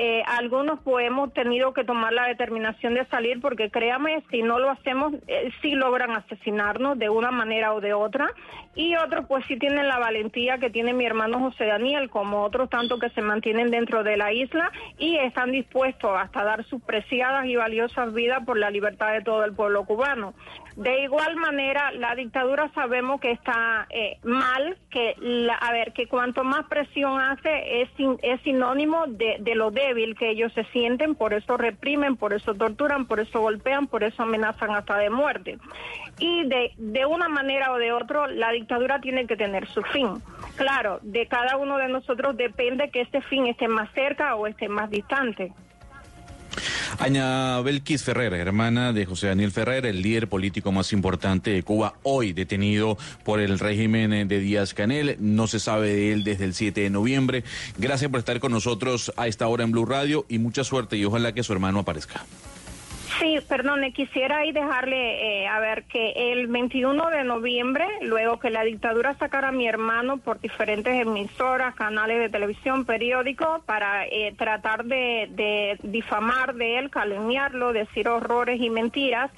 [0.02, 4.58] Eh, algunos pues hemos tenido que tomar la determinación de salir porque créame, si no
[4.58, 8.32] lo hacemos, eh, sí logran asesinarnos de una manera o de otra.
[8.76, 12.70] Y otros pues sí tienen la valentía que tiene mi hermano José Daniel, como otros
[12.70, 17.46] tantos que se mantienen dentro de la isla y están dispuestos hasta dar sus preciadas
[17.48, 20.34] y valiosas vidas por la libertad de todo el pueblo cubano.
[20.80, 26.08] De igual manera, la dictadura sabemos que está eh, mal, que la- a ver, que
[26.08, 30.64] cuanto más presión hace es, sin- es sinónimo de, de lo débil que ellos se
[30.72, 35.10] sienten, por eso reprimen, por eso torturan, por eso golpean, por eso amenazan hasta de
[35.10, 35.58] muerte.
[36.18, 40.08] Y de, de una manera o de otra, la dictadura tiene que tener su fin.
[40.56, 44.70] Claro, de cada uno de nosotros depende que este fin esté más cerca o esté
[44.70, 45.52] más distante.
[47.00, 51.96] Aña Belkis Ferrer, hermana de José Daniel Ferrer, el líder político más importante de Cuba,
[52.04, 55.18] hoy detenido por el régimen de Díaz Canel.
[55.20, 57.44] No se sabe de él desde el 7 de noviembre.
[57.78, 61.06] Gracias por estar con nosotros a esta hora en Blue Radio y mucha suerte y
[61.06, 62.26] ojalá que su hermano aparezca.
[63.20, 68.50] Sí, perdone, quisiera ahí dejarle, eh, a ver, que el 21 de noviembre, luego que
[68.50, 74.34] la dictadura sacara a mi hermano por diferentes emisoras, canales de televisión, periódicos, para eh,
[74.38, 79.32] tratar de, de difamar de él, calumniarlo, decir horrores y mentiras,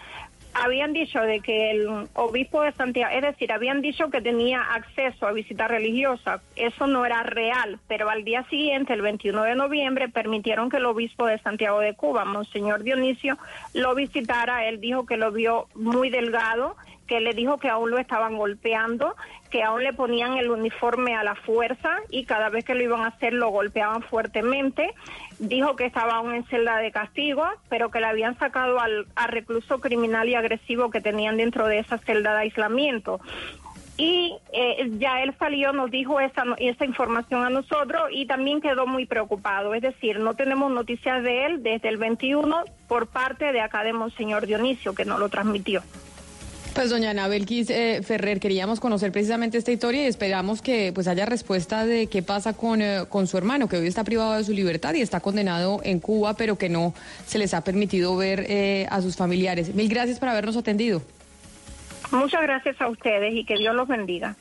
[0.54, 5.28] habían dicho de que el obispo de Santiago, es decir, habían dicho que tenía acceso
[5.28, 6.42] a visita religiosa.
[6.56, 10.86] Eso no era real, pero al día siguiente, el 21 de noviembre, permitieron que el
[10.86, 13.38] obispo de Santiago de Cuba, Monseñor Dionisio,
[13.74, 14.68] lo visitara.
[14.68, 16.76] Él dijo que lo vio muy delgado,
[17.12, 19.18] que le dijo que aún lo estaban golpeando,
[19.50, 23.02] que aún le ponían el uniforme a la fuerza y cada vez que lo iban
[23.02, 24.94] a hacer lo golpeaban fuertemente.
[25.38, 29.28] Dijo que estaba aún en celda de castigo, pero que le habían sacado al, al
[29.28, 33.20] recluso criminal y agresivo que tenían dentro de esa celda de aislamiento.
[33.98, 38.88] Y eh, ya él salió, nos dijo esa, esa información a nosotros y también quedó
[38.88, 39.74] muy preocupado.
[39.74, 43.92] Es decir, no tenemos noticias de él desde el 21 por parte de acá de
[43.92, 45.84] Monseñor Dionisio, que no lo transmitió.
[46.74, 51.10] Pues doña Ana Belkis eh, Ferrer, queríamos conocer precisamente esta historia y esperamos que pues
[51.10, 54.44] haya respuesta de qué pasa con, eh, con su hermano, que hoy está privado de
[54.46, 56.94] su libertad y está condenado en Cuba, pero que no
[57.26, 59.76] se les ha permitido ver eh, a sus familiares.
[59.76, 61.02] Mil gracias por habernos atendido.
[62.12, 64.38] Muchas gracias a ustedes y que Dios los bendiga.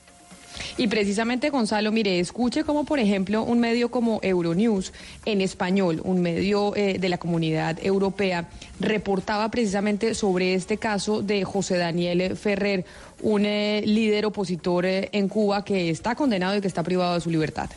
[0.77, 4.93] Y precisamente, Gonzalo, mire, escuche como, por ejemplo, un medio como Euronews
[5.25, 11.45] en español, un medio eh, de la comunidad europea, reportaba precisamente sobre este caso de
[11.45, 12.85] José Daniel Ferrer,
[13.23, 17.21] un eh, líder opositor eh, en Cuba que está condenado y que está privado de
[17.21, 17.71] su libertad.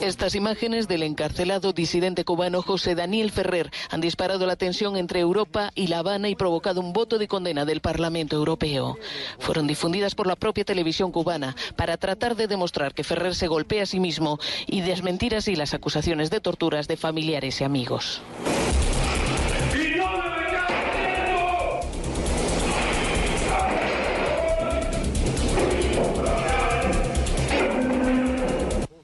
[0.00, 5.70] Estas imágenes del encarcelado disidente cubano José Daniel Ferrer han disparado la tensión entre Europa
[5.76, 8.98] y La Habana y provocado un voto de condena del Parlamento Europeo.
[9.38, 13.84] Fueron difundidas por la propia televisión cubana para tratar de demostrar que Ferrer se golpea
[13.84, 18.22] a sí mismo y desmentir así las acusaciones de torturas de familiares y amigos.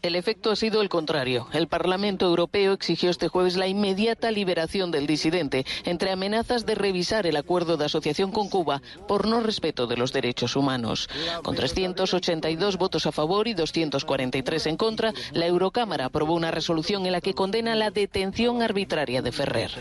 [0.07, 1.49] El efecto ha sido el contrario.
[1.53, 7.27] El Parlamento Europeo exigió este jueves la inmediata liberación del disidente, entre amenazas de revisar
[7.27, 11.09] el acuerdo de asociación con Cuba por no respeto de los derechos humanos.
[11.42, 17.11] Con 382 votos a favor y 243 en contra, la Eurocámara aprobó una resolución en
[17.11, 19.73] la que condena la detención arbitraria de Ferrer.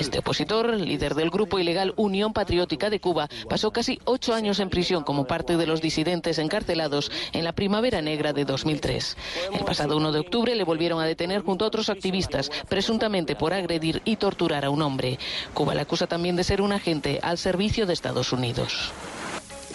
[0.00, 4.70] Este opositor, líder del grupo ilegal Unión Patriótica de Cuba, pasó casi ocho años en
[4.70, 9.16] prisión como parte de los disidentes encarcelados en la Primavera Negra de 2003.
[9.54, 13.52] El pasado 1 de octubre le volvieron a detener junto a otros activistas, presuntamente por
[13.52, 15.18] agredir y torturar a un hombre.
[15.54, 18.92] Cuba le acusa también de ser un agente al servicio de Estados Unidos.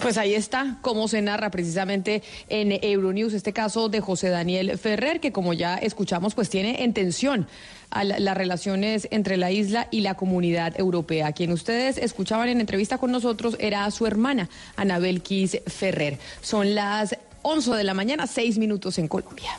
[0.02, 5.20] Pues ahí está cómo se narra precisamente en Euronews este caso de José Daniel Ferrer,
[5.20, 7.48] que como ya escuchamos, pues tiene en tensión
[7.92, 11.32] la- las relaciones entre la isla y la comunidad europea.
[11.32, 16.20] Quien ustedes escuchaban en entrevista con nosotros era su hermana, Anabel Kiss Ferrer.
[16.42, 19.50] Son las 11 de la mañana, seis minutos en Colombia.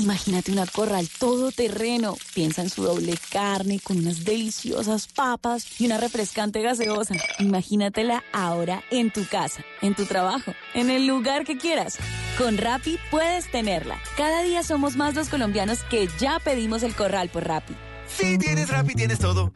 [0.00, 2.16] Imagínate una corral todoterreno.
[2.34, 7.14] Piensa en su doble carne con unas deliciosas papas y una refrescante gaseosa.
[7.38, 11.98] Imagínatela ahora en tu casa, en tu trabajo, en el lugar que quieras.
[12.38, 14.00] Con Rappi puedes tenerla.
[14.16, 17.74] Cada día somos más los colombianos que ya pedimos el corral por Rappi.
[18.08, 19.52] Si tienes Rappi, tienes todo.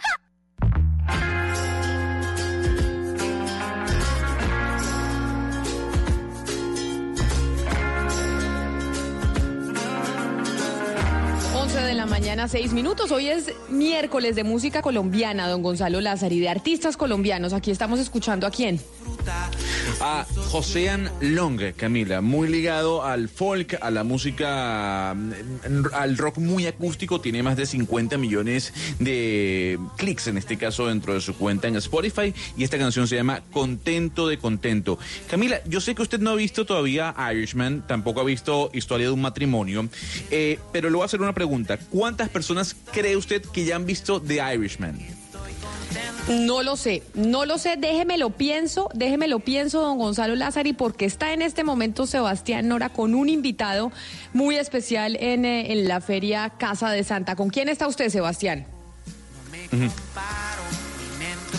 [11.74, 13.10] 11 de la mañana, 6 minutos.
[13.10, 17.52] Hoy es miércoles de música colombiana, don Gonzalo Lázaro, y de artistas colombianos.
[17.52, 18.78] Aquí estamos escuchando a quién.
[20.00, 26.66] A Josean Long, Camila, muy ligado al folk, a la música, mm, al rock muy
[26.66, 31.68] acústico, tiene más de 50 millones de clics en este caso dentro de su cuenta
[31.68, 34.98] en Spotify y esta canción se llama Contento de Contento.
[35.28, 39.12] Camila, yo sé que usted no ha visto todavía Irishman, tampoco ha visto Historia de
[39.12, 39.88] un matrimonio,
[40.30, 41.78] eh, pero le voy a hacer una pregunta.
[41.78, 45.23] ¿Cuántas personas cree usted que ya han visto The Irishman?
[46.28, 50.72] No lo sé, no lo sé, déjeme lo pienso, déjeme lo pienso, don Gonzalo Lázari,
[50.72, 53.92] porque está en este momento Sebastián Nora con un invitado
[54.32, 57.36] muy especial en, eh, en la feria Casa de Santa.
[57.36, 58.66] ¿Con quién está usted, Sebastián?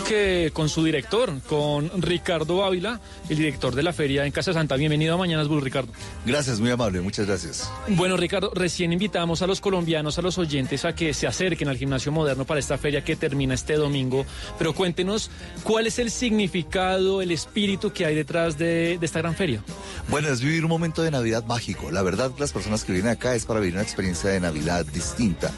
[0.04, 4.76] Que con su director, con Ricardo Ávila, el director de la feria en Casa Santa.
[4.76, 5.92] Bienvenido a Mañanas Blue, Ricardo.
[6.24, 7.68] Gracias, muy amable, muchas gracias.
[7.88, 11.76] Bueno, Ricardo, recién invitamos a los colombianos, a los oyentes, a que se acerquen al
[11.76, 14.24] gimnasio moderno para esta feria que termina este domingo.
[14.58, 15.30] Pero cuéntenos
[15.64, 19.62] cuál es el significado, el espíritu que hay detrás de, de esta gran feria.
[20.08, 21.90] Bueno, es vivir un momento de Navidad mágico.
[21.90, 25.50] La verdad, las personas que vienen acá es para vivir una experiencia de Navidad distinta.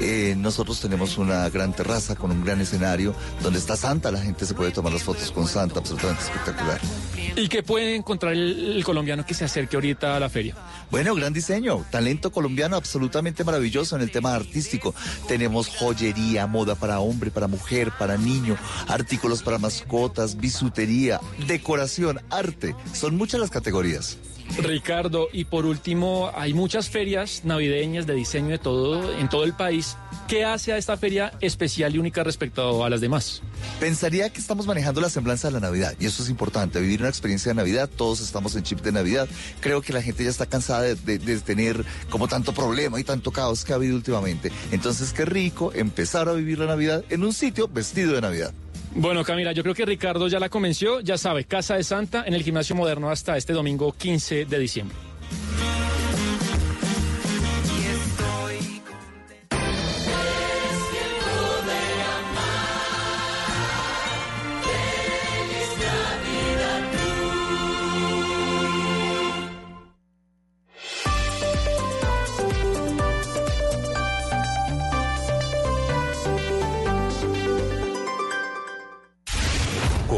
[0.00, 3.95] Eh, nosotros tenemos una gran terraza con un gran escenario donde está Santa.
[4.04, 6.80] La gente se puede tomar las fotos con Santa, absolutamente espectacular.
[7.34, 10.54] ¿Y qué puede encontrar el, el colombiano que se acerque ahorita a la feria?
[10.90, 14.94] Bueno, gran diseño, talento colombiano absolutamente maravilloso en el tema artístico.
[15.26, 22.76] Tenemos joyería, moda para hombre, para mujer, para niño, artículos para mascotas, bisutería, decoración, arte.
[22.92, 24.18] Son muchas las categorías.
[24.58, 29.52] Ricardo, y por último, hay muchas ferias navideñas de diseño de todo en todo el
[29.52, 29.96] país.
[30.28, 33.42] ¿Qué hace a esta feria especial y única respecto a las demás?
[33.78, 37.08] Pensaría que estamos manejando la semblanza de la Navidad y eso es importante, vivir una
[37.08, 39.28] experiencia de Navidad, todos estamos en chip de Navidad.
[39.60, 43.64] Creo que la gente ya está cansada de, tener como tanto problema y tanto caos
[43.64, 44.50] que ha habido últimamente.
[44.72, 48.52] Entonces, qué rico empezar a vivir la Navidad en un sitio vestido de Navidad.
[48.98, 52.32] Bueno, Camila, yo creo que Ricardo ya la convenció, ya sabe, Casa de Santa en
[52.32, 54.96] el Gimnasio Moderno hasta este domingo 15 de diciembre.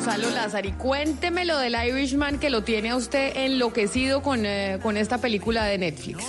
[0.00, 4.96] Gonzalo Lázari, cuénteme lo del Irishman que lo tiene a usted enloquecido con, eh, con
[4.96, 6.24] esta película de Netflix.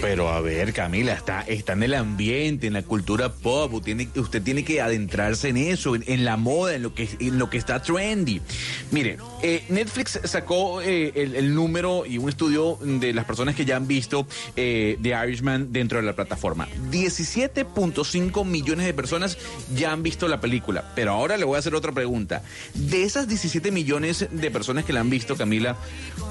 [0.00, 3.74] Pero a ver, Camila, está, está en el ambiente, en la cultura pop.
[3.74, 7.58] Usted tiene, que adentrarse en eso, en, la moda, en lo que, en lo que
[7.58, 8.40] está trendy.
[8.90, 13.76] Mire, eh, Netflix sacó eh, el, número y un estudio de las personas que ya
[13.76, 14.26] han visto
[14.56, 16.66] The Irishman dentro de la plataforma.
[16.90, 19.38] 17.5 millones de personas
[19.76, 20.92] ya han visto la película.
[20.96, 22.42] Pero ahora le voy a hacer otra pregunta.
[23.02, 25.76] Esas 17 millones de personas que la han visto, Camila,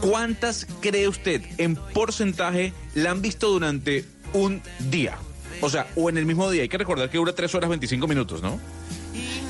[0.01, 5.18] ¿cuántas cree usted en porcentaje la han visto durante un día?
[5.61, 6.63] O sea, o en el mismo día.
[6.63, 8.59] Hay que recordar que dura 3 horas 25 minutos, ¿no?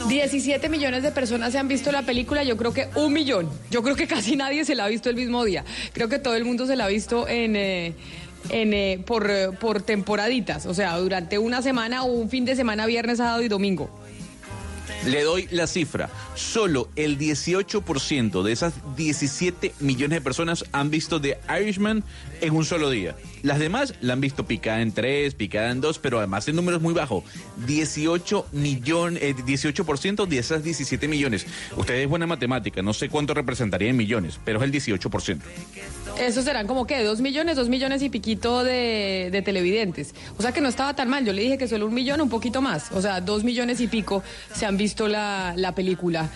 [0.07, 3.49] 17 millones de personas se han visto la película, yo creo que un millón.
[3.72, 5.66] Yo creo que casi nadie se la ha visto el mismo día.
[5.93, 7.93] Creo que todo el mundo se la ha visto en, eh,
[8.49, 12.55] en, eh, por, eh, por temporaditas, o sea, durante una semana o un fin de
[12.55, 14.05] semana, viernes, sábado y domingo.
[15.06, 16.10] Le doy la cifra.
[16.36, 22.04] Solo el 18% de esas 17 millones de personas han visto The Irishman
[22.42, 23.16] en un solo día.
[23.46, 26.78] Las demás la han visto picada en tres, picada en dos, pero además el número
[26.78, 27.24] es muy bajo.
[27.68, 31.46] 18 millones, eh, 18% de esas 17 millones.
[31.78, 35.41] Usted es buena matemática, no sé cuánto representaría en millones, pero es el 18%.
[36.20, 40.16] Eso serán como que dos millones, dos millones y piquito de, de televidentes.
[40.39, 41.24] O sea que no estaba tan mal.
[41.24, 42.91] Yo le dije que solo un millón, un poquito más.
[42.93, 44.24] O sea, dos millones y pico
[44.56, 46.32] se han visto la, la película.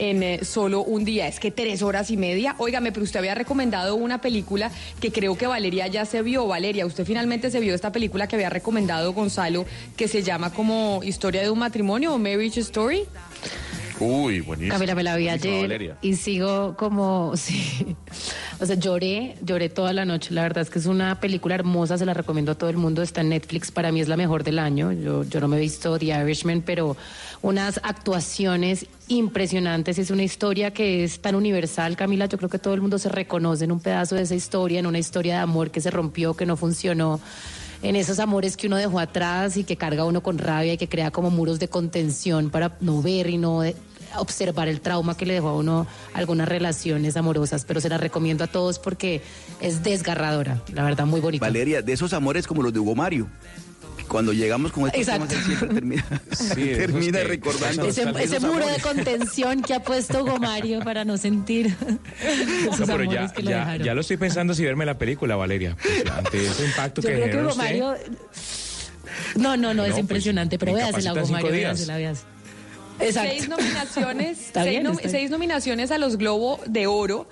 [0.00, 1.28] En eh, solo un día.
[1.28, 2.56] Es que tres horas y media.
[2.58, 6.46] Óigame, pero usted había recomendado una película que creo que Valeria ya se vio.
[6.46, 11.02] Valeria, usted finalmente se vio esta película que había recomendado Gonzalo, que se llama como
[11.04, 13.04] Historia de un matrimonio o Marriage Story.
[14.00, 14.74] Uy, buenísimo.
[14.74, 15.98] Camila me la vi ayer Valeria.
[16.00, 17.96] y sigo como, sí,
[18.58, 20.32] o sea, lloré, lloré toda la noche.
[20.32, 23.02] La verdad es que es una película hermosa, se la recomiendo a todo el mundo.
[23.02, 24.90] Está en Netflix, para mí es la mejor del año.
[24.92, 26.96] Yo, yo no me he visto The Irishman, pero
[27.42, 29.98] unas actuaciones impresionantes.
[29.98, 32.26] Es una historia que es tan universal, Camila.
[32.26, 34.86] Yo creo que todo el mundo se reconoce en un pedazo de esa historia, en
[34.86, 37.20] una historia de amor que se rompió, que no funcionó
[37.82, 40.88] en esos amores que uno dejó atrás y que carga uno con rabia y que
[40.88, 43.74] crea como muros de contención para no ver y no eh,
[44.16, 48.44] observar el trauma que le dejó a uno algunas relaciones amorosas, pero se la recomiendo
[48.44, 49.22] a todos porque
[49.60, 51.44] es desgarradora, la verdad, muy bonita.
[51.44, 53.28] Valeria, de esos amores como los de Hugo Mario.
[54.10, 55.26] Cuando llegamos con estos Exacto.
[55.28, 56.04] temas, él siempre termina,
[56.56, 57.86] termina que- recordando.
[57.86, 61.74] Ese, muro de contención que ha puesto Hugo Mario para no sentir
[62.78, 63.86] No, pero ya, que lo ya, dejaron.
[63.86, 65.76] ya lo estoy pensando si verme la película, Valeria.
[65.80, 67.64] Pues, ante ese impacto Yo que creo que generó Hugo usted.
[67.64, 67.94] Mario...
[69.36, 71.78] No, no, no, No, es pues, impresionante, pero véasela, incapacita Hugo cinco Mario, días.
[71.86, 72.28] véasela, véasela.
[73.00, 73.30] Exacto.
[73.38, 77.28] Seis nominaciones, bien, nom- seis nominaciones a los Globo de Oro.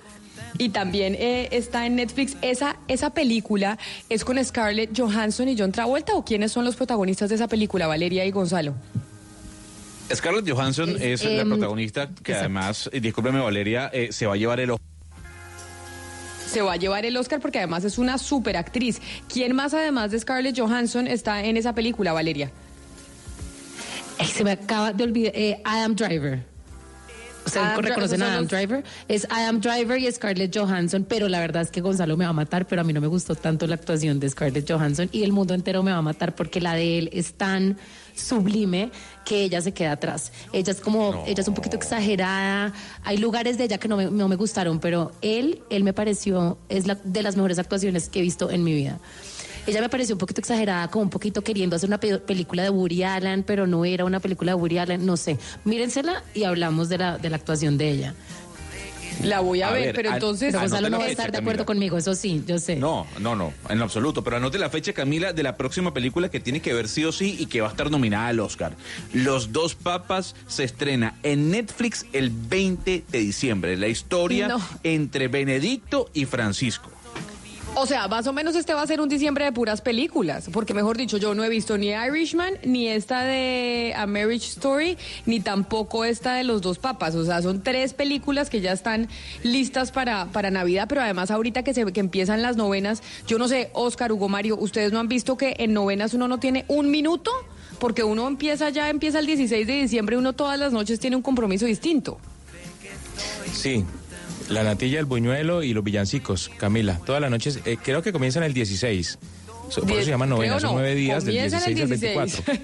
[0.57, 2.35] Y también eh, está en Netflix.
[2.41, 3.77] Esa, esa película
[4.09, 6.15] es con Scarlett Johansson y John Travolta.
[6.15, 8.73] ¿O quiénes son los protagonistas de esa película, Valeria y Gonzalo?
[10.13, 12.39] Scarlett Johansson es, Es, la em, protagonista que exacto.
[12.39, 14.75] además, eh, discúlpeme Valeria, eh, se va a llevar el
[16.47, 18.99] Se va a llevar el Oscar porque además es una super actriz.
[19.31, 22.51] ¿Quién más, además de Scarlett Johansson, está en esa película, Valeria?
[24.17, 25.31] Ay, se me acaba de olvidar.
[25.35, 26.48] eh, Adam Driver.
[27.49, 28.83] ¿Ustedes Adam Dri- reconocen a son Adam Driver?
[29.07, 32.33] Es Adam Driver y Scarlett Johansson, pero la verdad es que Gonzalo me va a
[32.33, 35.31] matar, pero a mí no me gustó tanto la actuación de Scarlett Johansson y el
[35.31, 37.77] mundo entero me va a matar porque la de él es tan
[38.15, 38.91] sublime
[39.25, 40.31] que ella se queda atrás.
[40.53, 42.73] Ella es como, ella es un poquito exagerada.
[43.03, 46.57] Hay lugares de ella que no me, no me gustaron, pero él, él me pareció,
[46.69, 48.99] es la, de las mejores actuaciones que he visto en mi vida.
[49.69, 52.69] Ella me pareció un poquito exagerada, como un poquito queriendo hacer una pe- película de
[52.69, 55.37] Woody Allen, pero no era una película de Woody Allen, no sé.
[55.65, 58.13] Mírensela y hablamos de la, de la actuación de ella.
[59.23, 60.49] La voy a, A ver, ver, pero entonces...
[60.53, 61.51] Pero Gonzalo no va a fecha, estar de Camila.
[61.51, 62.77] acuerdo conmigo, eso sí, yo sé.
[62.77, 64.23] No, no, no, en lo absoluto.
[64.23, 67.11] Pero anote la fecha, Camila, de la próxima película que tiene que ver sí o
[67.11, 68.77] sí y que va a estar nominada al Oscar.
[69.11, 73.75] Los dos papas se estrena en Netflix el 20 de diciembre.
[73.75, 74.61] La historia No.
[74.83, 76.89] entre Benedicto y Francisco.
[77.75, 80.73] O sea, más o menos este va a ser un diciembre de puras películas, porque
[80.73, 85.39] mejor dicho, yo no he visto ni Irishman, ni esta de A Marriage Story, ni
[85.39, 87.15] tampoco esta de Los Dos Papas.
[87.15, 89.07] O sea, son tres películas que ya están
[89.43, 93.47] listas para, para Navidad, pero además ahorita que, se, que empiezan las novenas, yo no
[93.47, 96.91] sé, Oscar, Hugo Mario, ¿ustedes no han visto que en novenas uno no tiene un
[96.91, 97.31] minuto?
[97.79, 101.21] Porque uno empieza ya, empieza el 16 de diciembre, uno todas las noches tiene un
[101.21, 102.17] compromiso distinto.
[103.53, 103.85] Sí,
[104.49, 106.99] la natilla, el buñuelo y los villancicos, Camila.
[107.05, 109.19] Todas las noches, eh, creo que comienzan el 16.
[109.69, 112.27] So- Por eso se llama novena, son no, nueve días del comienzan el 16 al
[112.33, 112.59] 24.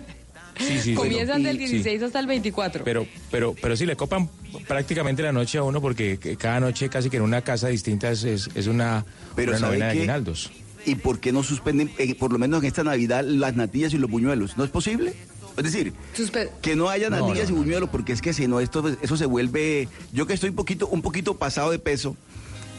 [0.58, 1.74] Sí, sí, Comienzan del y- sí.
[1.74, 2.84] 16 hasta el 24.
[2.84, 4.30] Pero, pero, pero sí le copan
[4.68, 8.10] prácticamente la noche a uno porque que cada noche casi que en una casa distinta
[8.10, 9.06] es, es, es una,
[9.36, 10.52] Pero una ¿sabe novena de aguinaldos.
[10.88, 13.98] ¿Y por qué no suspenden, eh, por lo menos en esta Navidad, las natillas y
[13.98, 14.56] los buñuelos?
[14.56, 15.14] ¿No es posible?
[15.58, 18.60] Es decir, Suspe- que no haya natillas no, y buñuelos, porque es que si no,
[18.60, 19.88] esto, eso se vuelve...
[20.12, 22.16] Yo que estoy un poquito, un poquito pasado de peso,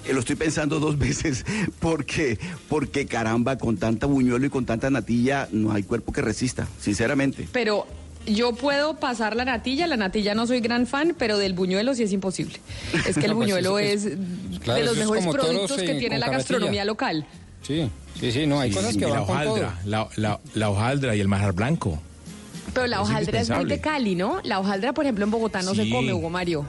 [0.06, 1.44] eh, lo estoy pensando dos veces,
[1.80, 6.68] porque, porque caramba, con tanta buñuelo y con tanta natilla, no hay cuerpo que resista,
[6.80, 7.48] sinceramente.
[7.52, 7.86] Pero
[8.26, 12.02] yo puedo pasar la natilla, la natilla no soy gran fan, pero del buñuelo sí
[12.02, 12.58] es imposible.
[13.06, 14.18] Es que el pues buñuelo es- es,
[14.60, 17.26] claro, de los mejores productos que tiene la gastronomía local.
[17.62, 19.52] Sí, sí, sí, no, hay Sí, cosas que la van con todo.
[19.54, 22.00] hojaldra, la, la, la hojaldra y el majar blanco.
[22.76, 23.80] Pero la Es hojaldra es muy de.
[23.80, 24.40] Cali, ¿no?
[24.44, 26.64] La hojaldra, por ejemplo, en Bogotá no se come, Hugo Mario.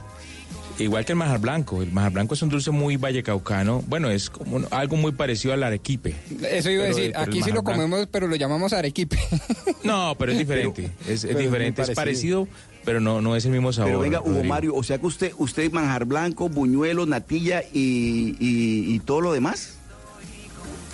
[0.78, 1.82] Igual que el majar blanco.
[1.82, 3.82] El majar blanco es un dulce muy vallecaucano.
[3.88, 6.14] Bueno, es como un- algo muy parecido al arequipe.
[6.52, 9.18] Eso iba a Pero- decir, pero aquí sí lo blanco- comemos, pero lo llamamos arequipe.
[9.84, 10.90] No, pero es diferente.
[11.02, 11.82] es, es pero es diferente.
[11.82, 12.44] Es parecido.
[12.44, 12.48] parecido,
[12.84, 13.90] pero no, no es el mismo sabor.
[13.90, 14.54] Pero venga, Hugo Rodrigo.
[14.54, 19.32] Mario, o sea que usted, usted manjar blanco, buñuelo, natilla y, y- y todo lo
[19.32, 19.74] demás.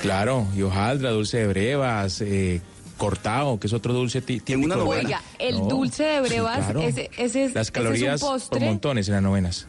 [0.00, 2.60] Claro, y hojaldra, dulce de brevas, eh,
[3.04, 4.58] cortado, que es otro dulce típico.
[4.60, 5.02] una novena.
[5.08, 6.80] Oiga, el No, dulce de sí, brevas, claro.
[6.82, 8.64] ese, ese es, Las ese calorías es un por postre.
[8.66, 9.66] montones en las novenas.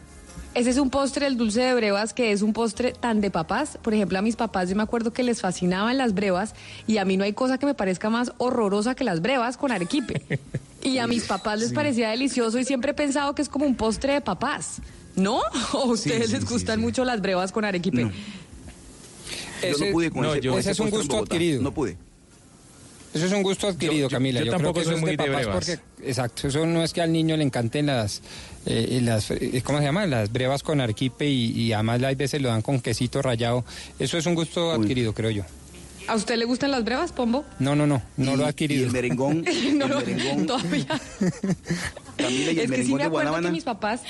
[0.54, 3.78] Ese es un postre, el dulce de brevas, que es un postre tan de papás.
[3.82, 6.54] Por ejemplo, a mis papás yo me acuerdo que les fascinaban las brevas
[6.86, 9.70] y a mí no hay cosa que me parezca más horrorosa que las brevas con
[9.70, 10.22] arequipe.
[10.82, 13.74] Y a mis papás les parecía delicioso y siempre he pensado que es como un
[13.76, 14.80] postre de papás.
[15.14, 15.40] ¿No?
[15.74, 16.82] ¿O a ustedes sí, les sí, gustan sí.
[16.82, 18.02] mucho las brevas con arequipe?
[18.04, 18.10] yo
[19.62, 21.60] Ese- no pude con no, ese, yo- ese es un gusto adquirido.
[21.62, 21.98] No pude.
[23.16, 24.40] Eso es un gusto adquirido, Camila.
[24.40, 25.54] yo creo tampoco que eso soy es muy de de brevas.
[25.56, 28.20] porque, exacto, eso no es que al niño le encanten las,
[28.66, 30.06] eh, las eh, ¿cómo se llama?
[30.06, 33.64] Las brevas con arquipe y, y además hay veces lo dan con quesito rallado.
[33.98, 35.44] Eso es un gusto adquirido, creo yo.
[36.08, 37.44] ¿A usted le gustan las brevas, Pombo?
[37.58, 38.82] No, no, no, no lo ha adquirido.
[38.82, 39.42] Y el merengón,
[39.74, 40.86] no el lo merengón, todavía.
[42.16, 43.50] Camila, y el Es que sí me de acuerdo que Guanábana.
[43.50, 44.02] mis papás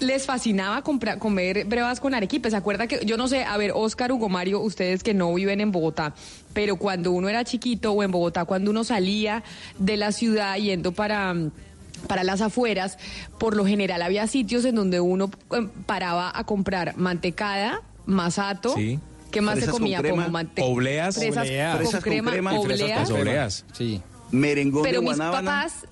[0.00, 2.50] les fascinaba comprar, comer brevas con arequipe.
[2.50, 5.60] ¿Se acuerda que, yo no sé, a ver, Oscar, Hugo Mario, ustedes que no viven
[5.60, 6.14] en Bogotá,
[6.52, 9.42] pero cuando uno era chiquito o en Bogotá, cuando uno salía
[9.78, 11.34] de la ciudad yendo para...
[12.06, 12.96] Para las afueras,
[13.40, 18.72] por lo general había sitios en donde uno eh, paraba a comprar mantecada, masato.
[18.76, 19.00] Sí.
[19.32, 19.98] ¿Qué más se Fresas comía?
[19.98, 21.16] crema, Como mante- obleas.
[21.16, 21.70] fresas Obleas.
[21.72, 23.08] con Fresas con crema, obleas.
[23.10, 23.64] con obleas.
[23.72, 24.00] Sí.
[24.30, 25.50] Merengón Pero de mis Guanábana.
[25.50, 25.86] papás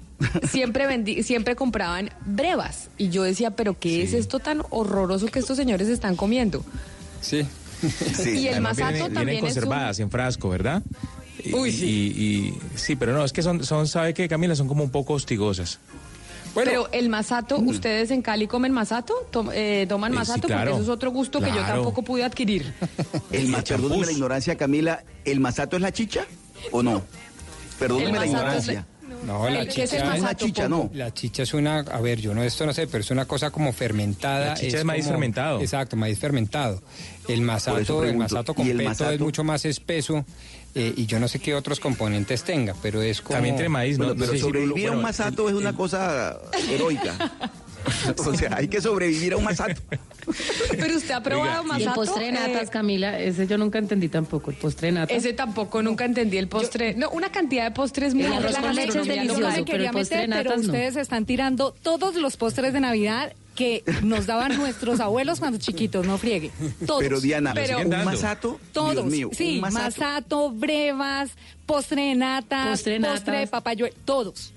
[0.51, 5.39] siempre vendi- siempre compraban brevas y yo decía, pero ¿qué es esto tan horroroso que
[5.39, 6.65] estos señores están comiendo?
[7.21, 7.47] Sí.
[8.25, 10.83] Y el Además, masato vienen, también vienen es un- conservadas en frasco, ¿verdad?
[11.45, 14.55] Y- Uy, y, y- sí, pero no, es que son, son ¿sabe qué, Camila?
[14.57, 15.79] Son como un poco hostigosas.
[16.55, 19.15] pero el masato, ¿ustedes en Cali comen masato?
[19.31, 20.47] Tom- eh, ¿Toman Eh, sí, masato?
[20.49, 20.71] claro.
[20.71, 22.73] Porque eso es otro gusto que yo tampoco pude adquirir.
[23.31, 25.05] El perdóneme la ignorancia, Camila.
[25.27, 26.25] ¿El masato es la chicha
[26.73, 27.03] o no?
[27.79, 28.87] Perdóneme la ignorancia.
[29.25, 30.69] No, la ¿El qué es el chicha es la chicha?
[30.69, 30.91] ¿no?
[30.95, 33.51] La chicha es una, a ver, yo no esto no sé, pero es una cosa
[33.51, 34.49] como fermentada.
[34.49, 35.61] La chicha es maíz como- fermentado.
[35.61, 36.83] Exacto, maíz fermentado.
[37.29, 39.11] El masato, el masato ¿y con el peto masato?
[39.13, 40.25] es mucho más espeso
[40.75, 43.35] eh, y yo no sé qué otros componentes tenga, pero es como...
[43.35, 44.05] También tiene maíz, ¿no?
[44.07, 46.39] Bueno, No pero si sobrevivir a un bueno, masato es una cosa
[46.71, 47.15] heroica.
[48.17, 49.81] o sea, hay que sobrevivir a un masato.
[50.71, 51.95] Pero usted ha probado Y el masato.
[51.95, 55.17] postre de natas, Eh, Camila, ese yo nunca entendí tampoco, el postre de natas.
[55.17, 56.95] ese tampoco nunca entendí el postre.
[56.95, 60.19] no, una cantidad de postres muy El la leche es delicioso, pero quería el postre
[60.23, 60.67] de pero natas no.
[60.73, 66.05] ustedes están tirando todos los postres de Navidad que nos daban nuestros abuelos cuando chiquitos,
[66.07, 66.51] no friegue.
[66.87, 67.01] Todos.
[67.03, 68.93] Pero Diana, Pero- un masato, Todos.
[68.95, 69.85] Dios mío, sí, un masato.
[70.03, 70.51] masato.
[70.51, 71.31] brevas,
[71.65, 73.51] postre de natas, Postre de postre de natas.
[73.51, 74.53] papayuelo, todos.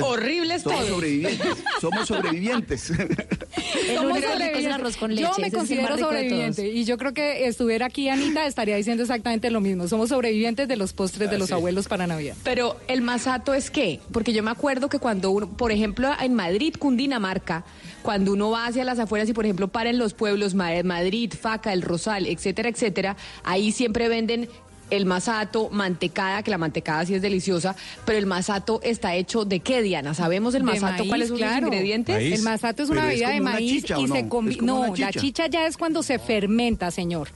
[0.00, 0.90] Bueno, Horribles somos todos.
[0.90, 1.48] sobrevivientes.
[1.80, 2.90] Somos sobrevivientes.
[3.88, 4.72] El Somos sobrevivientes.
[4.72, 5.22] arroz con leche.
[5.28, 9.60] Yo me considero sobreviviente y yo creo que estuviera aquí Anita estaría diciendo exactamente lo
[9.60, 9.86] mismo.
[9.88, 12.34] Somos sobrevivientes de los postres de los abuelos para Navidad.
[12.42, 14.00] Pero el masato es qué?
[14.12, 17.64] Porque yo me acuerdo que cuando uno, por ejemplo, en Madrid, Cundinamarca,
[18.02, 21.32] cuando uno va hacia las afueras y por ejemplo para en los pueblos Ma- Madrid,
[21.40, 24.48] Faca, El Rosal, etcétera, etcétera, ahí siempre venden
[24.90, 27.74] el masato, mantecada, que la mantecada sí es deliciosa,
[28.04, 30.14] pero el masato está hecho de qué, Diana?
[30.14, 31.66] ¿Sabemos el De masato maíz, cuáles son claro.
[31.66, 32.14] los ingredientes?
[32.16, 32.34] Maíz.
[32.34, 34.28] El masato es una Pero es bebida de maíz chicha, y ¿o se no?
[34.28, 35.46] combi- Es como No, la chicha.
[35.46, 37.28] ya es cuando se fermenta, señor.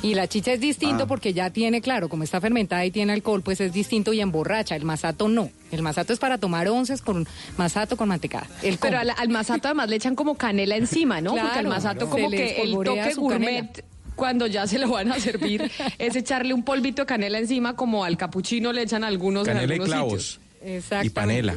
[0.00, 1.06] Y la chicha es distinto Ah.
[1.08, 4.76] porque ya tiene, claro, como está fermentada y tiene alcohol, pues es distinto y emborracha.
[4.76, 5.50] El masato no.
[5.72, 7.26] El masato es para tomar onces con
[7.56, 8.46] masato con mantecada.
[8.62, 11.34] El Pero al, al masato además le echan como canela encima, ¿no?
[11.34, 12.10] Porque al masato claro.
[12.10, 13.87] como que el toque gourmet canela.
[14.18, 18.04] Cuando ya se lo van a servir es echarle un polvito de canela encima como
[18.04, 20.40] al capuchino le echan algunos en Canela y algunos clavos.
[20.60, 21.04] sitios.
[21.04, 21.54] Y panela.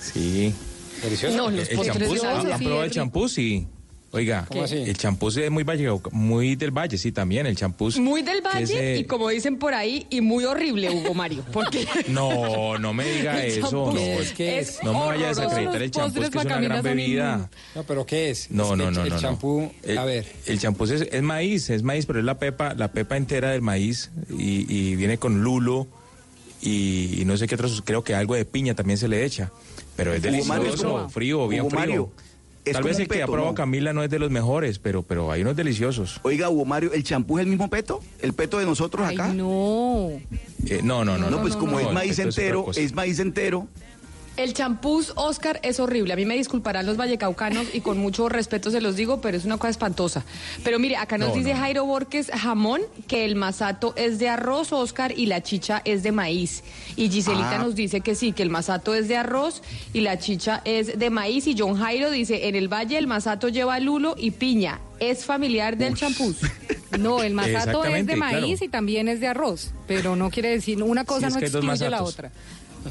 [0.00, 0.54] Sí.
[1.02, 1.36] Delicioso.
[1.36, 2.52] No, los El postres champús, de ¿han, Navidad.
[2.52, 2.58] han
[3.32, 3.66] sí,
[4.12, 4.18] el.
[4.18, 4.76] Oiga, ¿Cómo así?
[4.76, 7.90] el champú es muy, valle, muy del valle, sí, también, el champú.
[7.98, 11.44] Muy del es, valle eh, y como dicen por ahí, y muy horrible, Hugo Mario.
[11.52, 13.98] Porque No, no me diga El eso, no.
[13.98, 16.44] es que es no me vaya a desacreditar el Los champú, es postres que es
[16.44, 17.50] una gran bebida.
[17.74, 18.50] No, pero ¿qué es?
[18.50, 19.14] No, Es no, el- no, El no.
[19.14, 19.20] no.
[19.20, 20.26] champú, El- a ver.
[20.46, 23.62] El champú es, es maíz, es maíz, pero es la pepa, la pepa entera del
[23.62, 25.86] maíz y, y viene con lulo
[26.60, 29.50] y, y no sé qué otros, creo que algo de piña también se le echa.
[29.96, 31.08] Pero es Mario, delicioso, ¿cómo?
[31.10, 31.80] frío, bien Hugo frío.
[31.80, 32.12] Mario,
[32.64, 33.54] es Tal vez el que ha probado ¿no?
[33.54, 36.20] Camila no es de los mejores, pero, pero hay unos deliciosos.
[36.22, 38.00] Oiga, Hugo Mario, ¿el champú es el mismo peto?
[38.20, 39.32] ¿El peto de nosotros Ay, acá?
[39.34, 40.10] no.
[40.66, 41.28] Eh, no, no, no.
[41.28, 42.80] No, pues como no, es maíz es entero, cosa.
[42.80, 43.66] es maíz entero.
[44.36, 46.12] El champús Oscar es horrible.
[46.12, 49.44] A mí me disculparán los vallecaucanos y con mucho respeto se los digo, pero es
[49.44, 50.24] una cosa espantosa.
[50.64, 51.60] Pero mire, acá nos No, dice no.
[51.60, 56.12] Jairo Borges Jamón que el masato es de arroz, Oscar, y la chicha es de
[56.12, 56.62] maíz.
[56.96, 57.62] Y Giselita Ah.
[57.62, 59.62] nos dice que sí, que el masato es de arroz
[59.92, 61.46] y la chicha es de maíz.
[61.46, 64.80] Y John Jairo dice, en el valle el masato lleva lulo y piña.
[65.00, 66.36] Es familiar del champús.
[66.98, 68.64] No, el masato es de maíz claro.
[68.64, 72.30] y también es de arroz, pero no quiere decir, una cosa no excluye la otra.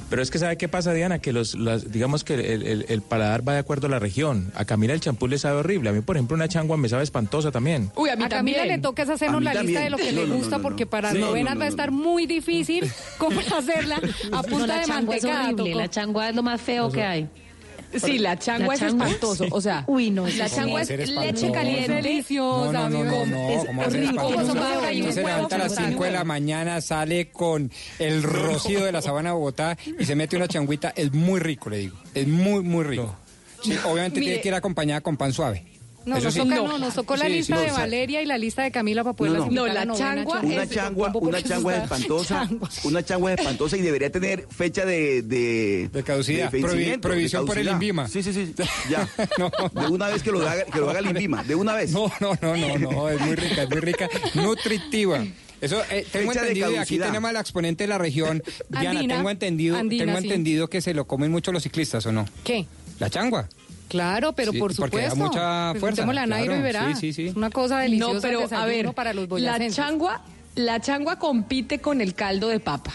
[0.09, 1.19] Pero es que ¿sabe qué pasa, Diana?
[1.19, 4.51] Que los, las- digamos que el, el- el paladar va de acuerdo a la región.
[4.55, 5.89] A Camila el champú le sabe horrible.
[5.89, 7.91] A mí, por ejemplo, una changua me sabe espantosa también.
[7.95, 9.83] Uy, a mí A Camila le toca hacernos la lista también.
[9.83, 11.69] de lo que No, le no, gusta, no, no, porque para novenas no, va a
[11.69, 15.69] estar muy difícil cómo hacerla a No, punta la de Toco.
[15.77, 17.29] la changua es lo más feo que hay.
[17.99, 19.05] Sí, la changua ¿La es changua?
[19.07, 19.45] espantoso.
[19.51, 21.93] O sea, Uy, no, la changua es leche caliente.
[21.93, 22.71] deliciosa.
[22.71, 25.67] No, no, no, no, es ¿cómo va a ser rico, Usted se levanta a las
[25.73, 25.87] frutado.
[25.89, 30.15] 5 de la mañana, sale con el rocío de la sabana de Bogotá y se
[30.15, 30.93] mete una changuita.
[30.95, 31.97] Es muy rico, le digo.
[32.13, 33.15] Es muy, muy rico.
[33.63, 34.31] Sí, obviamente Mire.
[34.33, 35.63] tiene que ir acompañada con pan suave.
[36.06, 36.39] No, Eso nos, sí.
[36.39, 36.68] toca- No.
[36.68, 39.04] no, nos tocó la Sí, lista sí, de no, Valeria y la lista de Camila
[39.04, 40.39] para poderlas No, la changua Changua.
[40.41, 42.49] Una changua, una changua espantosa,
[42.84, 47.68] una changua espantosa y debería tener fecha de de, De caducidad, de prohibición por el.
[47.68, 48.08] INVIMA.
[48.08, 48.54] Sí, sí, sí.
[48.89, 49.08] Ya.
[49.38, 49.52] No.
[49.80, 51.91] De una vez que lo haga, que lo haga el INVIMA, de una vez.
[51.91, 55.24] No, no, no, no, no, es muy rica, es muy rica, nutritiva.
[55.62, 58.41] Eso eh, tengo Fecha entendido y aquí tenemos a la exponente de la región.
[58.70, 59.16] Diana, Andina.
[59.18, 60.26] tengo entendido, Andina, tengo sí.
[60.26, 62.26] entendido que se lo comen mucho los ciclistas, ¿o no?
[62.43, 62.66] ¿Qué?
[62.99, 63.47] La changua.
[63.91, 65.25] Claro, pero Sí, por porque da supuesto.
[65.33, 65.39] mucha
[65.71, 66.87] fuerza, Preguntémosle a Nairo claro, y verá.
[66.95, 67.27] sí, sí, sí.
[67.27, 68.13] Es Una cosa deliciosa.
[68.13, 70.21] No, pero a ver, para los la changua,
[70.55, 72.91] la changua compite con el caldo de papa.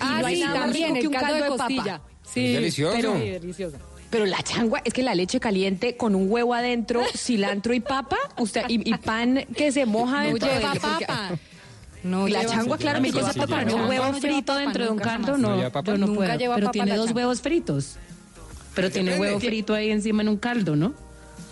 [0.00, 1.56] Ah, sí, también, el un caldo de papa.
[1.58, 2.00] costilla.
[2.22, 2.96] Sí, Es delicioso.
[2.96, 3.78] pero- Sí, deliciosa.
[4.10, 8.16] Pero la changua es que la leche caliente con un huevo adentro, cilantro y papa,
[8.38, 11.30] usted y, y pan que se moja No dentro lleva de porque- papa.
[12.02, 13.76] No La changua, claro, A mí que con lleva esa papa, papa, ¿no?
[13.76, 15.36] un huevo frito papa, dentro de un nunca caldo.
[15.36, 15.70] No no.
[15.70, 15.92] papa.
[15.92, 16.36] Nunca no puedo.
[16.38, 17.96] lleva Pero papa tiene la dos huevos fritos.
[18.74, 19.28] Pero tiene Depende.
[19.28, 20.94] huevo frito ahí encima en un caldo, ¿no?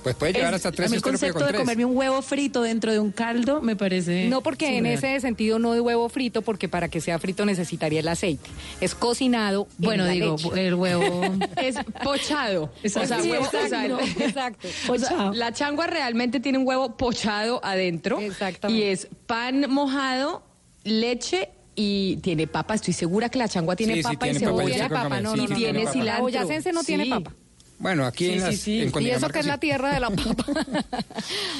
[0.02, 1.60] Pues puede llevar hasta a tres mí si el concepto con de tres.
[1.60, 4.28] comerme un huevo frito dentro de un caldo me parece...
[4.28, 7.98] No, porque en ese sentido no de huevo frito, porque para que sea frito necesitaría
[8.00, 8.48] el aceite.
[8.80, 9.66] Es cocinado.
[9.80, 10.66] en Bueno, la digo, leche.
[10.68, 11.22] el huevo...
[11.56, 12.72] Es pochado.
[12.84, 13.06] Exacto.
[13.06, 14.68] O sea, Sí, huevo, exacto, o sea, el- exacto.
[14.68, 15.32] o sea, Pochado.
[15.34, 18.20] la changua realmente tiene un huevo pochado adentro.
[18.20, 18.80] Exactamente.
[18.86, 20.44] Y es pan mojado,
[20.84, 21.50] leche
[21.80, 22.74] y tiene papa.
[22.74, 24.74] Estoy segura que la changua tiene Sí, sí, papa y tiene yo cebolla.
[24.74, 26.04] tiene papa, no, Sí, no, sí, no, tiene cilantro.
[26.04, 27.10] La boyacense no tiene Sí.
[27.10, 27.32] papa.
[27.80, 28.80] Bueno, aquí Sí, en, sí, las, sí.
[28.82, 29.48] en Y Y eso que es sí.
[29.52, 30.44] la tierra de la papa.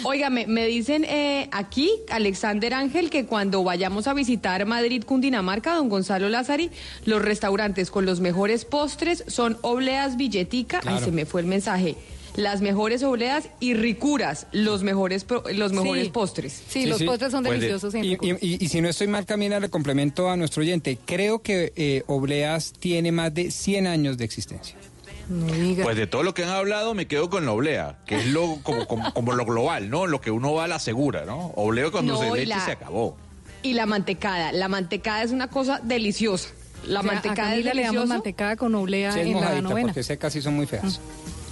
[0.03, 5.75] Oiga, me, me dicen eh, aquí, Alexander Ángel, que cuando vayamos a visitar Madrid, Cundinamarca,
[5.75, 6.71] don Gonzalo Lázari,
[7.05, 10.97] los restaurantes con los mejores postres son Obleas Billetica, Claro.
[10.99, 11.95] ahí se me fue el mensaje,
[12.39, 16.11] las mejores obleas y ricuras, los mejores, pro- los mejores Sí.
[16.11, 16.53] postres.
[16.53, 17.05] Sí, Sí, los sí.
[17.05, 17.95] postres son Pues de- deliciosos.
[17.95, 18.39] en Y, Ricuras.
[18.43, 20.99] y- y si no estoy mal, Camila, le complemento a nuestro oyente.
[21.05, 24.77] Creo que eh, Obleas tiene más de 100 años de existencia.
[25.29, 25.83] No.
[25.83, 28.61] Pues de todo lo que han hablado me quedo con la oblea, que es lo
[28.63, 30.07] como, como, como lo global, ¿no?
[30.07, 31.49] Lo que uno va a la segura, ¿no?
[31.57, 33.17] Oblea cuando No, se y le eche la- se acabó.
[33.63, 36.51] Y la mantecada, la mantecada es una cosa deliciosa.
[36.87, 38.15] La O sea, mantecada a es Camila le damos deliciosa.
[38.15, 39.89] mantecada con oblea Sí, es en la novena.
[39.89, 41.01] porque secas sí son muy feas.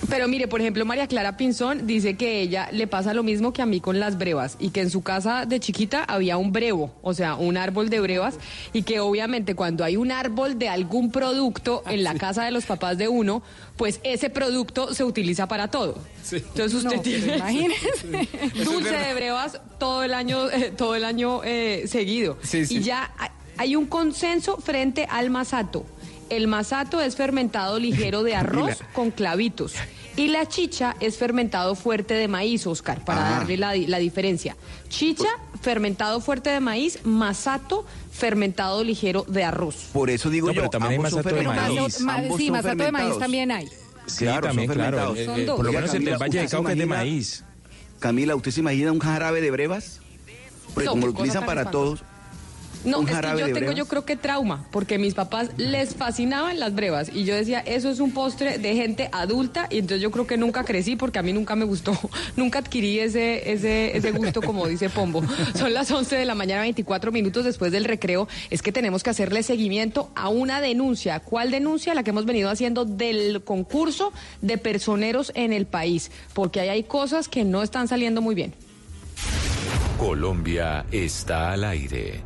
[0.09, 3.63] Pero mire, por ejemplo, María Clara Pinzón dice que ella le pasa lo mismo que
[3.63, 6.93] a mí con las brevas y que en su casa de chiquita había un brevo,
[7.03, 8.39] o sea, un árbol de brevas
[8.73, 12.67] y que obviamente cuando hay un árbol de algún producto en la casa de los
[12.67, 13.43] papás de uno,
[13.77, 15.99] pues ese producto se utiliza para todo.
[16.31, 18.29] Entonces usted No, tiene imagínese.
[18.65, 22.37] dulce de brevas todo el año, eh, todo el año eh, seguido.
[22.43, 22.63] Sí.
[22.69, 23.11] Y ya
[23.59, 25.85] hay un consenso frente al masato.
[26.31, 29.75] El masato es fermentado ligero de arroz con clavitos.
[30.17, 33.39] Y la chicha es fermentado fuerte de maíz, Oscar, para Ah.
[33.41, 34.57] darle la, di- la diferencia.
[34.89, 35.29] Chicha,
[35.61, 39.89] fermentado fuerte de maíz, masato, fermentado ligero de arroz.
[39.93, 42.01] Por eso digo No, yo, pero también hay masato de maíz.
[42.01, 43.69] Ma- sí, masato de maíz también hay.
[44.07, 44.97] Sí, Claro, también, son claro.
[44.97, 45.19] fermentados.
[45.19, 45.57] Eh, Son eh, dos.
[45.57, 47.45] por lo menos en el Camila, Valle de ¿usted se Cauca es de imagina- maíz.
[47.99, 50.01] Camila, ¿usted se imagina un jarabe de brevas?
[50.73, 52.05] Porque No, como lo utilizan para espantosa.
[52.85, 53.75] No, ¿Un es que yo tengo, brevas?
[53.77, 57.91] yo creo que trauma, porque mis papás les fascinaban las brevas y yo decía, eso
[57.91, 61.23] es un postre de gente adulta y entonces yo creo que nunca crecí porque a
[61.23, 61.99] mí nunca me gustó,
[62.37, 65.23] nunca adquirí ese, ese, ese gusto como dice Pombo.
[65.55, 69.11] Son las 11 de la mañana, 24 minutos después del recreo, es que tenemos que
[69.11, 71.21] hacerle seguimiento a una denuncia.
[71.21, 71.95] ¿Cuál denuncia?
[71.95, 74.13] La que hemos venido haciendo del concurso
[74.43, 78.55] de personeros en el país, porque ahí hay cosas que no están saliendo muy bien.
[79.99, 82.26] Colombia está al aire.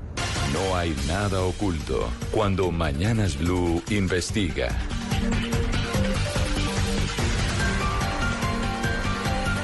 [0.53, 4.69] No hay nada oculto cuando Mañanas Blue investiga.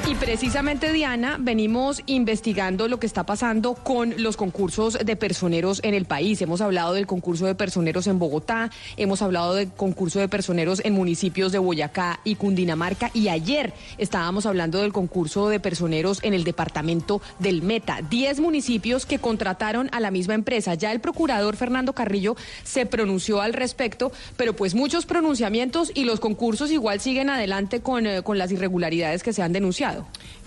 [0.09, 5.93] Y precisamente, Diana, venimos investigando lo que está pasando con los concursos de personeros en
[5.93, 6.41] el país.
[6.41, 10.93] Hemos hablado del concurso de personeros en Bogotá, hemos hablado del concurso de personeros en
[10.93, 16.45] municipios de Boyacá y Cundinamarca, y ayer estábamos hablando del concurso de personeros en el
[16.45, 17.99] departamento del Meta.
[18.09, 20.73] Diez municipios que contrataron a la misma empresa.
[20.75, 26.21] Ya el procurador Fernando Carrillo se pronunció al respecto, pero pues muchos pronunciamientos y los
[26.21, 29.96] concursos igual siguen adelante con, eh, con las irregularidades que se han denunciado.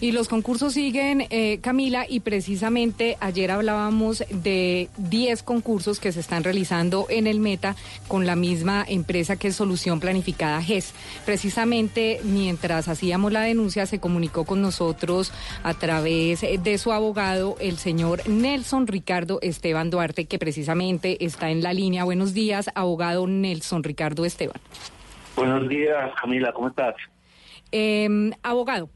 [0.01, 6.21] Y los concursos siguen, eh, Camila, y precisamente ayer hablábamos de 10 concursos que se
[6.21, 7.77] están realizando en el Meta
[8.09, 10.95] con la misma empresa que es Solución Planificada GES.
[11.27, 15.33] Precisamente mientras hacíamos la denuncia se comunicó con nosotros
[15.63, 21.63] a través de su abogado, el señor Nelson Ricardo Esteban Duarte, que precisamente está en
[21.63, 22.05] la línea.
[22.05, 24.61] Buenos días, abogado Nelson Ricardo Esteban.
[25.37, 26.95] Buenos días, Camila, ¿cómo estás?
[27.73, 28.91] Eh, abogado,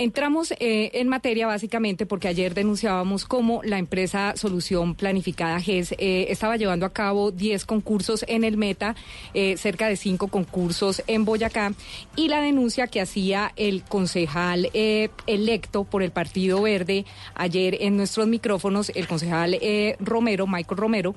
[0.00, 6.28] Entramos eh, en materia básicamente porque ayer denunciábamos cómo la empresa Solución Planificada GES eh,
[6.30, 8.96] estaba llevando a cabo 10 concursos en el Meta,
[9.34, 11.74] eh, cerca de 5 concursos en Boyacá,
[12.16, 18.26] y la denuncia que hacía el concejal electo por el Partido Verde ayer en nuestros
[18.26, 19.60] micrófonos, el concejal
[19.98, 21.14] Romero, Michael Romero,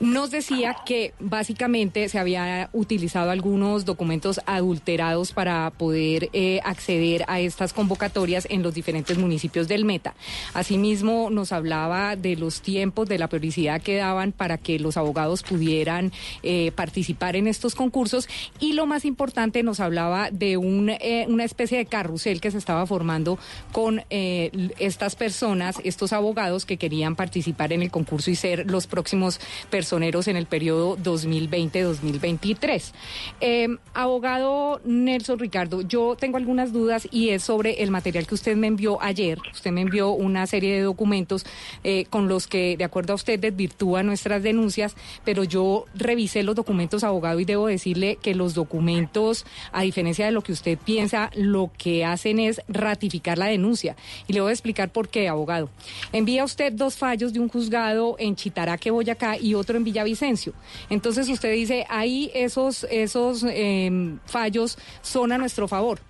[0.00, 6.28] nos decía que básicamente se había utilizado algunos documentos adulterados para poder
[6.62, 10.14] acceder a estas convocatorias en los diferentes municipios del Meta.
[10.52, 15.42] Asimismo, nos hablaba de los tiempos, de la prioridad que daban para que los abogados
[15.42, 16.12] pudieran
[16.42, 21.78] eh, participar en estos concursos y lo más importante nos hablaba de eh, una especie
[21.78, 23.38] de carrusel que se estaba formando
[23.72, 28.88] con eh, estas personas, estos abogados que querían participar en el concurso y ser los
[28.88, 29.40] próximos
[29.70, 32.92] personeros en el periodo 2020-2023.
[33.40, 38.56] Eh, abogado Nelson Ricardo, yo tengo algunas dudas y es sobre el material que usted
[38.56, 39.38] me envió ayer.
[39.52, 41.44] Usted me envió una serie de documentos
[41.84, 44.94] eh, con los que, de acuerdo a usted, desvirtúa nuestras denuncias,
[45.24, 50.32] pero yo revisé los documentos, abogado, y debo decirle que los documentos, a diferencia de
[50.32, 53.96] lo que usted piensa, lo que hacen es ratificar la denuncia.
[54.26, 55.70] Y le voy a explicar por qué, abogado.
[56.12, 60.52] Envía usted dos fallos de un juzgado en Chitaraque, Boyacá, y otro en Villavicencio.
[60.90, 66.00] Entonces usted dice, ahí esos, esos eh, fallos son a nuestro favor.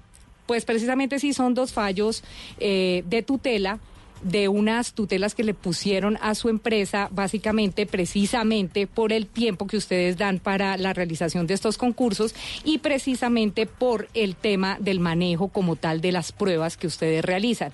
[0.49, 2.25] Pues precisamente sí son dos fallos
[2.59, 3.79] eh, de tutela
[4.23, 9.77] de unas tutelas que le pusieron a su empresa, básicamente, precisamente por el tiempo que
[9.77, 15.49] ustedes dan para la realización de estos concursos y precisamente por el tema del manejo
[15.49, 17.73] como tal de las pruebas que ustedes realizan.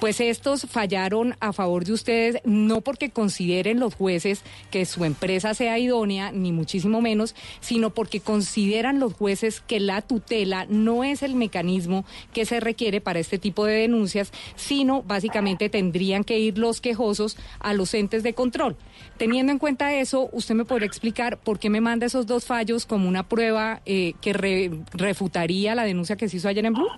[0.00, 5.54] Pues estos fallaron a favor de ustedes, no porque consideren los jueces que su empresa
[5.54, 11.22] sea idónea, ni muchísimo menos, sino porque consideran los jueces que la tutela no es
[11.22, 16.56] el mecanismo que se requiere para este tipo de denuncias, sino básicamente tendrían que ir
[16.58, 18.74] los quejosos a los entes de control.
[19.18, 22.86] Teniendo en cuenta eso, ¿usted me podría explicar por qué me manda esos dos fallos
[22.86, 26.88] como una prueba eh, que re- refutaría la denuncia que se hizo ayer en Blue?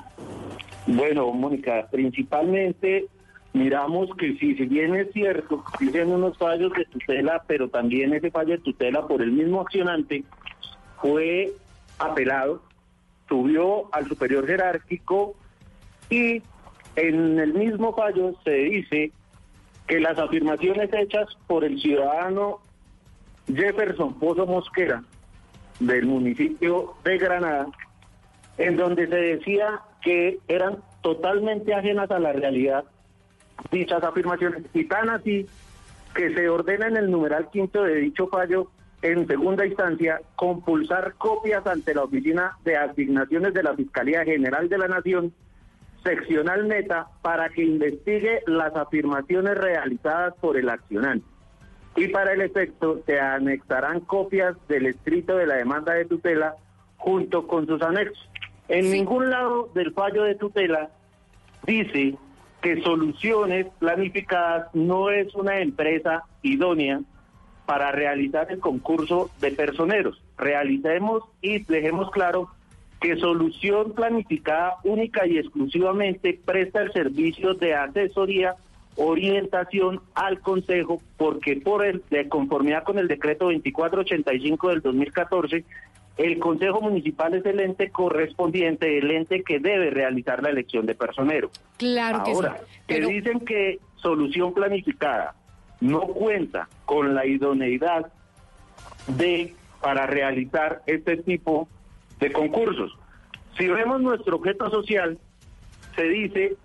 [0.86, 3.06] Bueno, Mónica, principalmente
[3.52, 8.30] miramos que si, si bien es cierto, dicen unos fallos de tutela, pero también ese
[8.30, 10.22] fallo de tutela por el mismo accionante
[11.02, 11.52] fue
[11.98, 12.62] apelado,
[13.28, 15.34] subió al superior jerárquico
[16.08, 16.40] y
[16.96, 19.12] en el mismo fallo se dice
[19.86, 22.60] que las afirmaciones hechas por el ciudadano
[23.46, 25.04] Jefferson Pozo Mosquera
[25.78, 27.68] del municipio de Granada,
[28.58, 32.84] en donde se decía que eran totalmente ajenas a la realidad
[33.70, 35.46] dichas afirmaciones, y tan así
[36.14, 38.70] que se ordena en el numeral quinto de dicho fallo,
[39.02, 44.78] en segunda instancia, compulsar copias ante la Oficina de Asignaciones de la Fiscalía General de
[44.78, 45.32] la Nación,
[46.06, 51.26] seccional meta, para que investigue las afirmaciones realizadas por el accionante.
[51.96, 56.54] Y para el efecto se anexarán copias del escrito de la demanda de tutela
[56.96, 58.30] junto con sus anexos.
[58.68, 60.90] En ningún lado del fallo de tutela
[61.66, 62.16] dice
[62.60, 67.00] que Soluciones Planificadas no es una empresa idónea
[67.64, 70.22] para realizar el concurso de personeros.
[70.36, 72.50] Realicemos y dejemos claro
[73.00, 78.54] que Solución Planificada única y exclusivamente presta el servicio de asesoría,
[78.96, 85.64] orientación al Consejo, porque por el, de conformidad con el decreto 2485 del 2014,
[86.16, 90.94] el Consejo Municipal es el ente correspondiente, el ente que debe realizar la elección de
[90.94, 91.50] personero.
[91.76, 92.80] Claro que Ahora, sí.
[92.86, 95.34] que dicen que solución planificada
[95.80, 98.10] no cuenta con la idoneidad
[99.08, 101.68] de para realizar este tipo
[102.20, 102.96] de concursos.
[103.58, 105.18] Si vemos nuestro objeto social,
[105.94, 106.56] se dice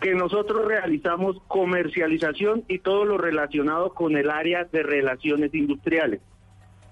[0.00, 6.20] que nosotros realizamos comercialización y todo lo relacionado con el área de relaciones industriales.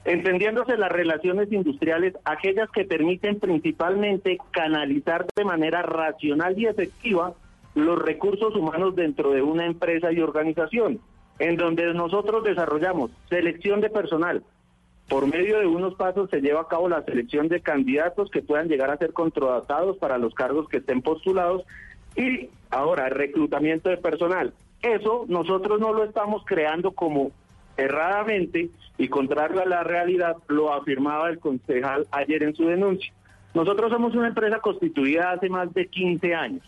[0.05, 7.35] Entendiéndose las relaciones industriales, aquellas que permiten principalmente canalizar de manera racional y efectiva
[7.75, 11.01] los recursos humanos dentro de una empresa y organización,
[11.39, 14.43] en donde nosotros desarrollamos selección de personal.
[15.09, 18.69] Por medio de unos pasos se lleva a cabo la selección de candidatos que puedan
[18.69, 21.63] llegar a ser contratados para los cargos que estén postulados
[22.17, 24.53] y ahora reclutamiento de personal.
[24.83, 27.31] Eso nosotros no lo estamos creando como
[27.77, 33.13] erradamente y contrario a la realidad lo afirmaba el concejal ayer en su denuncia.
[33.55, 36.63] Nosotros somos una empresa constituida hace más de 15 años,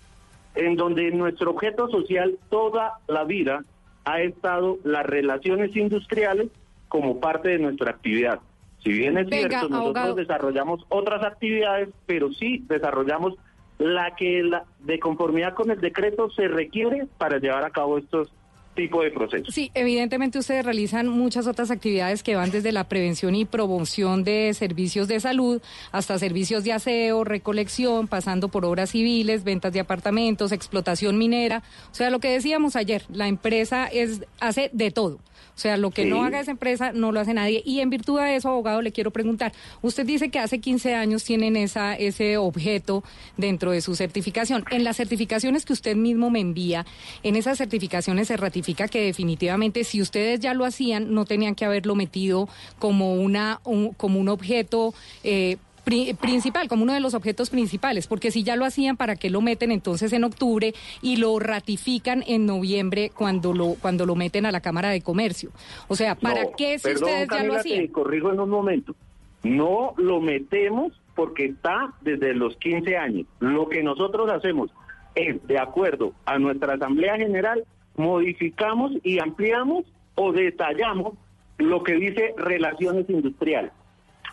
[0.54, 3.64] en donde nuestro objeto social toda la vida
[4.04, 6.48] ha estado las relaciones industriales
[6.88, 8.40] como parte de nuestra actividad.
[8.82, 10.14] Si bien es Venga, cierto, nosotros abogado.
[10.14, 13.34] desarrollamos otras actividades, pero sí desarrollamos
[13.78, 18.32] la que la, de conformidad con el decreto se requiere para llevar a cabo estos
[18.74, 19.52] tipos de procesos.
[19.52, 24.54] Sí, evidentemente ustedes realizan muchas otras actividades que van desde la prevención y promoción de
[24.54, 25.60] servicios de salud
[25.90, 31.62] hasta servicios de aseo, recolección, pasando por obras civiles, ventas de apartamentos, explotación minera.
[31.90, 35.18] O sea, lo que decíamos ayer, la empresa es hace de todo.
[35.58, 37.64] O sea, lo que no haga esa empresa no lo hace nadie.
[37.66, 39.52] Y en virtud de eso, abogado, le quiero preguntar.
[39.82, 43.02] Usted dice que hace 15 años tienen esa, ese objeto
[43.36, 44.64] dentro de su certificación.
[44.70, 46.86] En las certificaciones que usted mismo me envía,
[47.24, 51.64] en esas certificaciones se ratifica que definitivamente si ustedes ya lo hacían, no tenían que
[51.64, 52.48] haberlo metido
[52.78, 54.94] como, una, un- como un objeto.
[55.24, 55.56] eh,
[55.88, 59.30] pri- principal, como uno de los objetos principales, porque si ya lo hacían, ¿para qué
[59.30, 64.46] lo meten entonces en octubre y lo ratifican en noviembre cuando lo cuando lo meten
[64.46, 65.50] a la Cámara de Comercio?
[65.88, 67.86] O sea, ¿para No, qué si perdón, ustedes ya lo hacían?
[67.86, 68.94] Te corrijo en un momento.
[69.42, 73.26] No lo metemos porque está desde los 15 años.
[73.40, 74.70] Lo que nosotros hacemos
[75.14, 77.64] es, de acuerdo a nuestra Asamblea General,
[77.96, 79.84] modificamos y ampliamos
[80.14, 81.14] o detallamos
[81.58, 83.72] lo que dice relaciones industriales.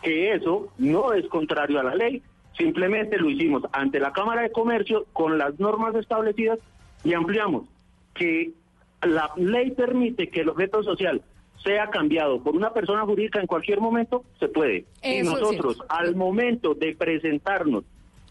[0.01, 2.21] Que eso no es contrario a la ley,
[2.57, 6.59] simplemente lo hicimos ante la Cámara de Comercio con las normas establecidas
[7.03, 7.63] y ampliamos
[8.13, 8.51] que
[9.01, 11.21] la ley permite que el objeto social
[11.63, 14.85] sea cambiado por una persona jurídica en cualquier momento, se puede.
[15.01, 17.83] Eso y nosotros, al momento de presentarnos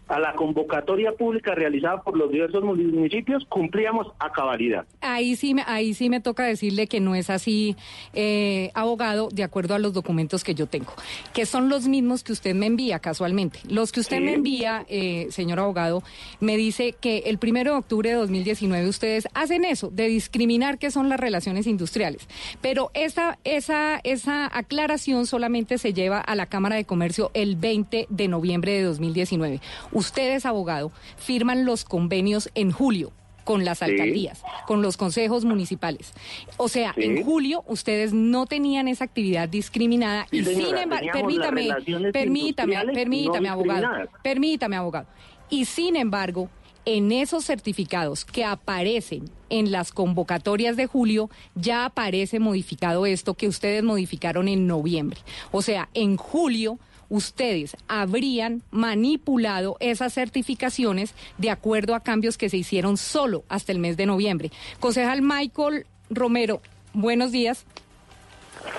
[0.09, 4.85] a la convocatoria pública realizada por los diversos municipios, cumplíamos a cabalidad.
[5.01, 7.77] Ahí sí, me, ahí sí me toca decirle que no es así,
[8.13, 10.93] eh, abogado, de acuerdo a los documentos que yo tengo,
[11.33, 13.61] que son los mismos que usted me envía casualmente.
[13.69, 14.23] Los que usted Sí.
[14.25, 16.03] me envía, eh, señor abogado,
[16.41, 20.91] me dice que el primero de octubre de 2019 ustedes hacen eso, de discriminar qué
[20.91, 22.29] son las relaciones industriales.
[22.61, 28.07] Pero esa, esa, esa aclaración solamente se lleva a la Cámara de Comercio el 20
[28.11, 29.61] de noviembre de 2019.
[29.95, 33.13] Ustedes, abogado, firman los convenios en julio
[33.45, 33.85] con las Sí.
[33.85, 36.13] alcaldías, con los consejos municipales.
[36.57, 37.05] O sea, Sí.
[37.05, 41.69] en julio ustedes no tenían esa actividad discriminada Sí, y señora, sin embargo, permítame,
[42.13, 43.89] permítame, permítame, no abogado,
[44.23, 45.07] permítame, abogado.
[45.51, 46.49] Y sin embargo,
[46.87, 53.49] en esos certificados que aparecen en las convocatorias de julio, ya aparece modificado esto que
[53.49, 55.21] ustedes modificaron en noviembre.
[55.53, 56.79] O sea, en julio
[57.09, 63.79] ustedes habrían manipulado esas certificaciones de acuerdo a cambios que se hicieron solo hasta el
[63.79, 64.51] mes de noviembre.
[64.81, 66.61] Concejal Michael Romero,
[66.93, 67.65] buenos días.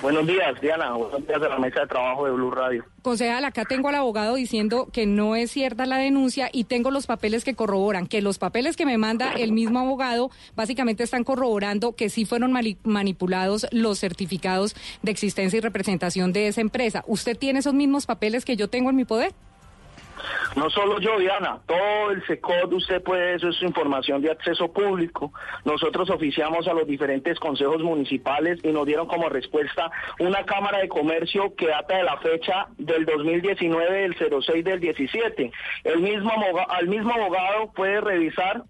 [0.02, 0.92] Buenos días, Diana.
[0.92, 2.84] Buenos días de la mesa de trabajo de Blue Radio.
[3.02, 7.06] Concejal, acá tengo al abogado diciendo que no es cierta la denuncia y tengo los
[7.06, 11.94] papeles que corroboran, que los papeles que me manda el mismo abogado básicamente están corroborando
[11.94, 12.52] que sí fueron
[12.84, 17.04] manipulados los certificados de existencia y representación de esa empresa.
[17.06, 19.32] ¿Usted tiene esos mismos papeles que yo tengo en mi poder?
[20.56, 25.32] No solo yo, Diana, todo el SECOD, usted puede, eso es información de acceso público.
[25.64, 30.88] Nosotros oficiamos a los diferentes consejos municipales y nos dieron como respuesta una Cámara de
[30.88, 35.52] Comercio que data de la fecha del 2019, del 06 del 17.
[35.84, 38.62] El mismo, aboga- al mismo abogado puede revisar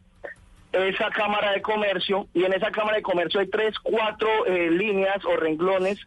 [0.72, 5.24] esa Cámara de Comercio y en esa Cámara de Comercio hay tres, cuatro eh, líneas
[5.24, 5.98] o renglones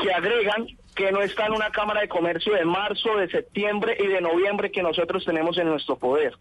[0.00, 0.66] que agregan
[1.00, 4.70] que no está en una Cámara de Comercio de marzo, de septiembre y de noviembre
[4.70, 6.34] que nosotros tenemos en nuestro poder.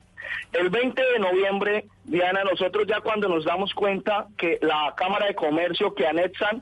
[0.51, 5.35] El 20 de noviembre, Diana, nosotros ya cuando nos damos cuenta que la Cámara de
[5.35, 6.61] Comercio que anexan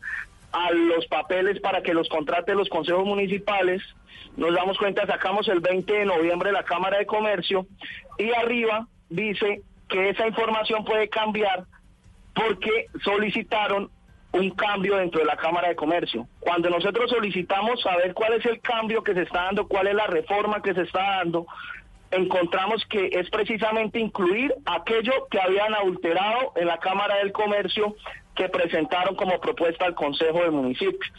[0.52, 3.82] a los papeles para que los contrate los consejos municipales,
[4.36, 7.66] nos damos cuenta, sacamos el 20 de noviembre la Cámara de Comercio
[8.20, 11.64] y arriba dice que esa información puede cambiar
[12.36, 13.90] porque solicitaron
[14.38, 16.28] un cambio dentro de la Cámara de Comercio.
[16.40, 20.08] Cuando nosotros solicitamos saber cuál es el cambio que se está dando, cuál es la
[20.08, 21.46] reforma que se está dando,
[22.12, 27.96] encontramos que es precisamente incluir aquello que habían adulterado en la Cámara del Comercio
[28.36, 31.10] que presentaron como propuesta al Consejo del Municipio.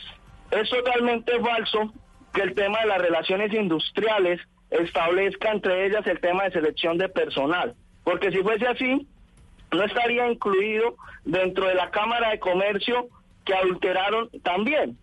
[0.51, 1.93] Es totalmente falso
[2.33, 4.41] que el tema de las relaciones industriales
[4.71, 9.07] establezca entre ellas el tema de selección de personal, porque si fuese así,
[9.73, 13.09] no estaría incluido dentro de la Cámara de Comercio
[13.45, 14.97] que adulteraron también.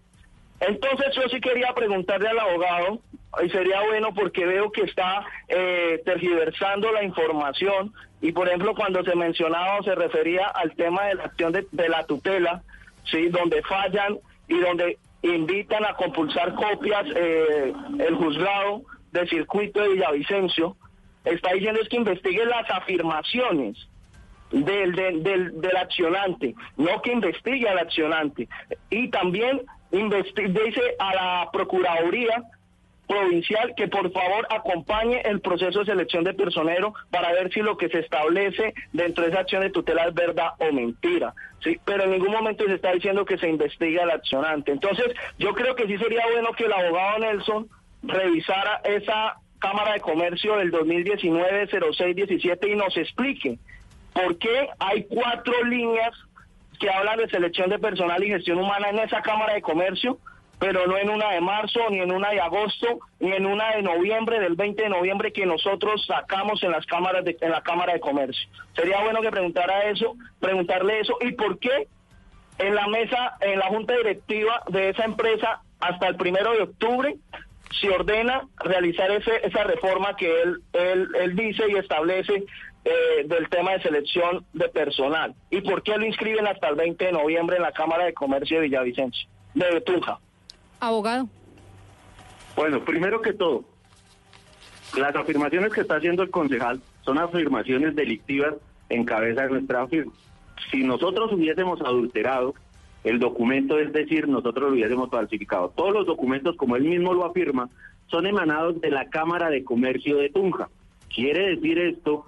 [0.59, 2.99] Entonces yo sí quería preguntarle al abogado,
[3.43, 9.03] y sería bueno porque veo que está eh, tergiversando la información, y por ejemplo cuando
[9.03, 12.63] se mencionaba o se refería al tema de la acción de, la tutela,
[13.11, 19.89] sí, donde fallan y donde invitan a compulsar copias eh, el juzgado de circuito de
[19.89, 20.77] Villavicencio,
[21.25, 23.87] está diciendo es que investigue las afirmaciones
[24.51, 28.47] del, del, del, accionante, no que investigue al accionante.
[28.89, 32.43] Y también dice a la Procuraduría
[33.07, 37.77] provincial que por favor acompañe el proceso de selección de personero para ver si lo
[37.77, 41.33] que se establece dentro de esa acción de tutela es verdad o mentira.
[41.63, 44.71] Sí, pero en ningún momento se está diciendo que se investigue al accionante.
[44.71, 47.67] Entonces, yo creo que sí sería bueno que el abogado Nelson
[48.03, 53.57] revisara esa Cámara de Comercio del 2019-06-17 y nos explique
[54.15, 56.13] por qué hay cuatro líneas
[56.79, 60.17] que hablan de selección de personal y gestión humana en esa Cámara de Comercio,
[60.57, 63.81] pero no en una de marzo, ni en una de agosto, ni en una de
[63.81, 67.91] noviembre, del 20 de noviembre que nosotros sacamos en las cámaras de, en la Cámara
[67.91, 68.47] de Comercio.
[68.73, 71.89] Sería bueno que preguntara eso, preguntarle eso y por qué
[72.57, 77.17] en la mesa, en la junta directiva de esa empresa hasta el primero de octubre
[77.81, 82.45] se ordena realizar ese, esa reforma que él, él, él dice y establece
[82.85, 85.33] eh, del tema de selección de personal.
[85.49, 88.57] ¿Y por qué lo inscriben hasta el 20 de noviembre en la Cámara de Comercio
[88.57, 90.19] de Villavicencio, de Tunja?
[90.79, 91.27] Abogado.
[92.55, 93.65] Bueno, primero que todo,
[94.95, 98.53] las afirmaciones que está haciendo el concejal son afirmaciones delictivas
[98.89, 100.13] en cabeza de nuestra firma.
[100.69, 102.53] Si nosotros hubiésemos adulterado
[103.03, 105.73] el documento, es decir, nosotros lo hubiésemos falsificado.
[105.75, 107.67] Todos los documentos, como él mismo lo afirma,
[108.07, 110.69] son emanados de la Cámara de Comercio de Tunja.
[111.13, 112.25] Quiere decir esto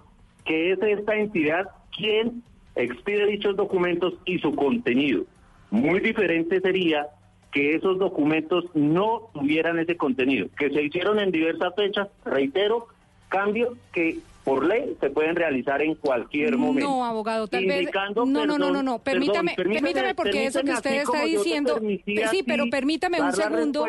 [0.48, 2.41] que es esta entidad quien
[2.76, 5.26] expide dichos documentos y su contenido.
[5.70, 7.08] Muy diferente sería
[7.52, 12.88] que esos documentos no tuvieran ese contenido, que se hicieron en diversas fechas, reitero,
[13.30, 16.89] cambios que por ley se pueden realizar en cualquier momento.
[16.89, 17.89] No, abogado, tal vez.
[18.16, 19.00] No, no, no, no, no.
[19.00, 21.78] Permítame, permítame, porque eso que usted está diciendo.
[22.32, 23.86] Sí, pero permítame un segundo.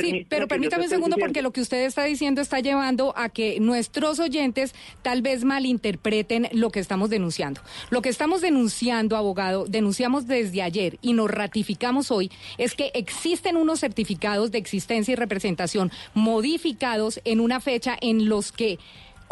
[0.00, 3.60] Sí, pero permítame un segundo, porque lo que usted está diciendo está llevando a que
[3.60, 7.60] nuestros oyentes tal vez malinterpreten lo que estamos denunciando.
[7.90, 12.28] Lo que estamos denunciando, abogado, denunciamos desde ayer y nos ratificamos hoy,
[12.58, 18.50] es que existen unos certificados de existencia y representación modificados en una fecha en los
[18.50, 18.80] que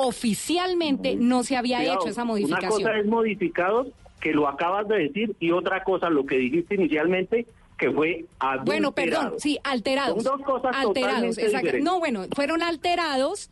[0.03, 2.70] oficialmente no se había Cuidado, hecho esa Una modificación.
[2.70, 3.88] cosa es modificados,
[4.20, 7.46] que lo acabas de decir, y otra cosa, lo que dijiste inicialmente,
[7.76, 8.64] que fue adulterado.
[8.64, 10.22] Bueno, perdón, sí, alterados.
[10.22, 11.66] Son dos cosas alterados, totalmente exacto.
[11.66, 11.84] diferentes.
[11.84, 13.51] No, bueno, fueron alterados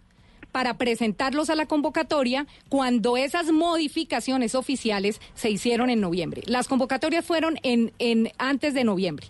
[0.53, 6.43] para presentarlos a la convocatoria cuando esas modificaciones oficiales se hicieron en noviembre.
[6.47, 9.27] Las convocatorias fueron en, en antes de noviembre.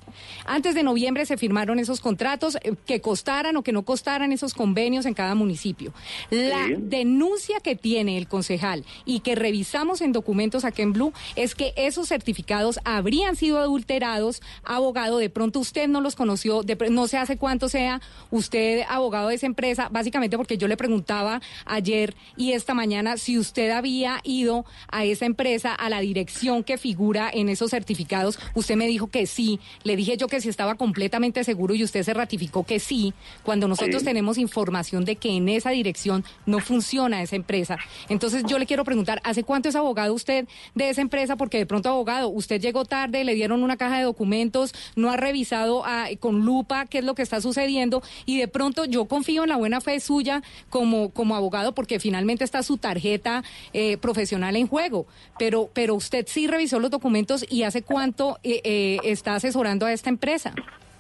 [0.47, 4.55] Antes de noviembre se firmaron esos contratos eh, que costaran o que no costaran esos
[4.55, 5.93] convenios en cada municipio.
[6.31, 6.75] La Sí.
[6.79, 11.73] denuncia que tiene el concejal y que revisamos en documentos aquí en Blue es que
[11.77, 14.43] esos certificados habrían sido adulterados.
[14.65, 18.01] Abogado, de pronto usted no los conoció, de no sé hace cuánto sea
[18.31, 20.77] usted abogado de esa empresa, básicamente porque yo le
[21.09, 26.63] preguntaba ayer y esta mañana si usted había ido a esa empresa, a la dirección
[26.63, 28.39] que figura en esos certificados.
[28.55, 29.59] Usted me dijo que sí.
[29.85, 33.69] Le dije yo que si estaba completamente seguro y usted se ratificó que sí, cuando
[33.69, 34.05] nosotros Sí.
[34.05, 37.79] tenemos información de que en esa dirección no funciona esa empresa.
[38.11, 41.37] Entonces yo le quiero preguntar, ¿hace cuánto es abogado usted de esa empresa?
[41.37, 45.17] Porque de pronto, abogado, usted llegó tarde, le dieron una caja de documentos, no ha
[45.17, 49.45] revisado ah, con lupa qué es lo que está sucediendo y de pronto yo confío
[49.45, 53.43] en la buena fe suya como, como abogado porque finalmente está su tarjeta
[53.73, 55.07] eh, profesional en juego.
[55.39, 59.93] Pero, pero usted sí revisó los documentos y ¿hace cuánto eh, eh, está asesorando a
[59.93, 60.53] esta empresa?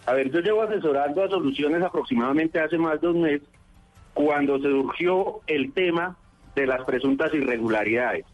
[0.07, 3.43] A ver, yo llevo asesorando a soluciones aproximadamente hace más de un mes,
[4.15, 6.17] cuando se surgió el tema
[6.55, 8.25] de las presuntas irregularidades.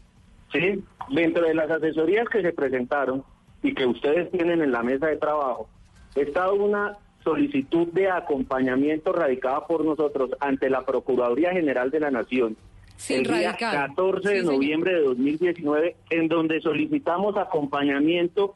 [0.51, 0.83] ¿sí?
[1.09, 3.23] Dentro de las asesorías que se presentaron
[3.61, 5.67] y que ustedes tienen en la mesa de trabajo,
[6.15, 12.55] está una solicitud de acompañamiento radicada por nosotros ante la Procuraduría General de la Nación.
[12.95, 13.87] Sí, el día radicada.
[13.87, 14.53] 14 de Sí, señor.
[14.53, 18.55] noviembre de 2019, en donde solicitamos acompañamiento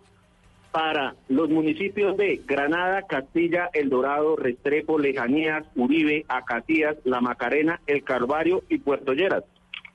[0.72, 8.04] para los municipios de Granada, Castilla, El Dorado, Restrepo, Lejanías, Uribe, Acatías, La Macarena, El
[8.04, 9.44] Calvario y Puerto Lleras.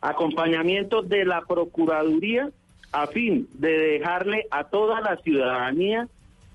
[0.00, 2.50] Acompañamiento de la Procuraduría
[2.92, 6.08] a fin de dejarle a toda la ciudadanía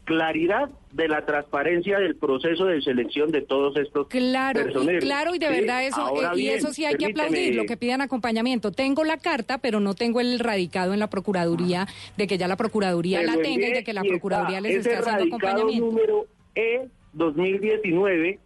[0.10, 5.03] claridad de la transparencia del proceso de selección de todos estos Claro, personeros.
[5.05, 7.66] claro, y de verdad eso, ahora eh, y bien, eso sí hay que aplaudir, lo
[7.66, 8.72] que pidan acompañamiento.
[8.72, 11.86] Tengo la carta, pero no tengo el radicado en la Procuraduría,
[12.18, 14.95] de que ya la Procuraduría la tenga y de que la Procuraduría está les esté
[14.95, 15.86] haciendo acompañamiento.
[15.86, 18.39] número E 2019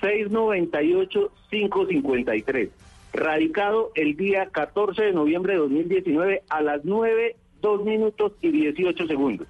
[0.00, 2.70] 698 553.
[3.12, 9.06] Radicado el día 14 de noviembre de 2019 a las 9, 2 minutos y 18
[9.06, 9.46] segundos.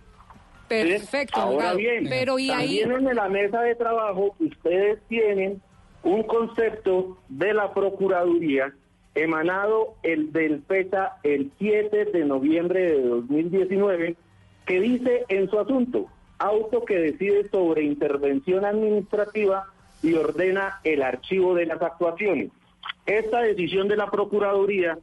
[0.72, 1.76] Perfecto, Ahora abogado.
[1.78, 5.60] bien, Pero y ahí, también en la mesa de trabajo ustedes tienen
[6.02, 8.72] un concepto de la Procuraduría
[9.14, 14.16] emanado el del fecha el 7 de noviembre de 2019
[14.66, 16.06] que dice en su asunto,
[16.38, 19.66] auto que decide sobre intervención administrativa
[20.02, 22.50] y ordena el archivo de las actuaciones.
[23.06, 24.98] Esta decisión de la Procuraduría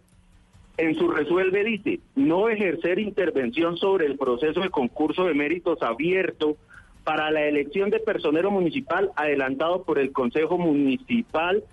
[0.80, 6.56] en su resuelve dice no ejercer intervención sobre el proceso de concurso de méritos abierto
[7.04, 11.64] para la elección de personero municipal adelantado por el Consejo Municipal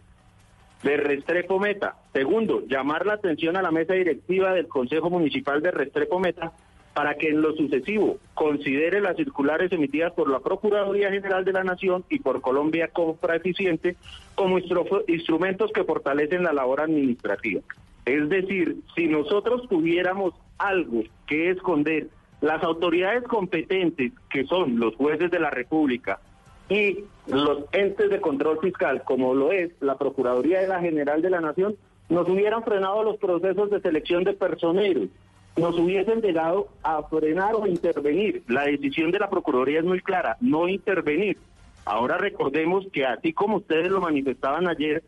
[0.83, 1.97] de Restrepo Meta.
[2.13, 6.53] Segundo, llamar la atención a la mesa directiva del Consejo Municipal de Restrepo Meta
[6.93, 11.63] para que en lo sucesivo considere las circulares emitidas por la Procuraduría General de la
[11.63, 13.97] Nación y por Colombia Compra Eficiente
[14.35, 17.61] como instru- instrumentos que fortalecen la labor administrativa.
[18.07, 22.09] Es decir, si nosotros tuviéramos algo que esconder,
[22.41, 26.21] las autoridades competentes, que son los jueces de la República,
[26.69, 31.31] y los entes de control fiscal, como lo es la Procuraduría de la General de
[31.31, 31.77] la Nación,
[32.09, 35.09] nos hubieran frenado los procesos de selección de personeros,
[35.57, 38.43] nos hubiesen llegado a frenar o intervenir.
[38.47, 41.39] La decisión de la Procuraduría es muy clara, no intervenir.
[41.85, 45.03] Ahora recordemos que así como ustedes lo manifestaban ayer,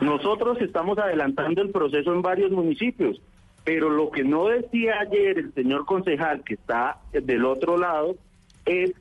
[0.00, 3.20] nosotros estamos adelantando el proceso en varios municipios,
[3.64, 8.16] pero lo que no decía ayer el señor concejal que está del otro lado
[8.64, 8.92] es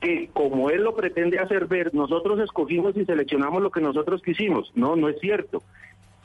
[0.00, 4.70] que como él lo pretende hacer ver, nosotros escogimos y seleccionamos lo que nosotros quisimos.
[4.74, 5.62] No, no es cierto.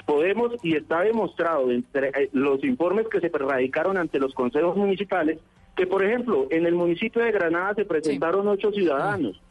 [0.05, 5.39] Podemos, y está demostrado entre eh, los informes que se radicaron ante los consejos municipales,
[5.75, 9.41] que por ejemplo, en el municipio de Granada se presentaron ocho ciudadanos,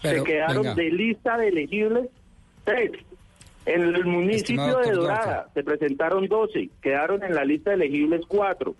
[0.00, 0.74] Pero, se quedaron venga.
[0.74, 2.08] de lista de elegibles
[2.64, 2.92] tres.
[3.66, 8.74] En el municipio de Dorada se presentaron 12, quedaron en la lista de elegibles 4.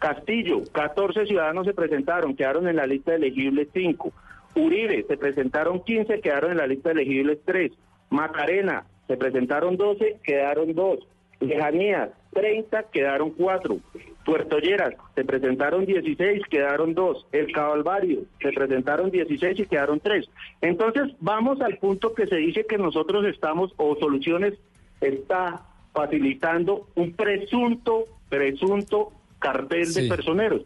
[0.00, 4.12] Castillo, 14 ciudadanos se presentaron, quedaron en la lista de elegibles 5.
[4.56, 7.70] Uribe, se presentaron 15, quedaron en la lista de elegibles 3.
[8.10, 10.98] Macarena, se presentaron 12, quedaron 2.
[11.38, 13.76] Lejanías, 30, quedaron 4.
[14.24, 17.26] Puerto Lleras, se presentaron 16, quedaron 2.
[17.32, 20.28] El Calvario, se presentaron 16 y quedaron 3.
[20.60, 24.54] Entonces, vamos al punto que se dice que nosotros estamos, o Soluciones
[25.00, 30.02] está facilitando un presunto, presunto cartel Sí.
[30.02, 30.62] de personeros.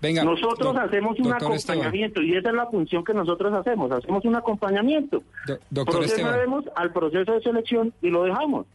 [0.00, 1.52] Venga, nosotros hacemos un Esteban.
[1.54, 5.22] acompañamiento y esa es la función que nosotros hacemos, hacemos un acompañamiento.
[5.70, 5.84] Do-.
[5.84, 8.66] Procedemos al proceso de selección y lo dejamos.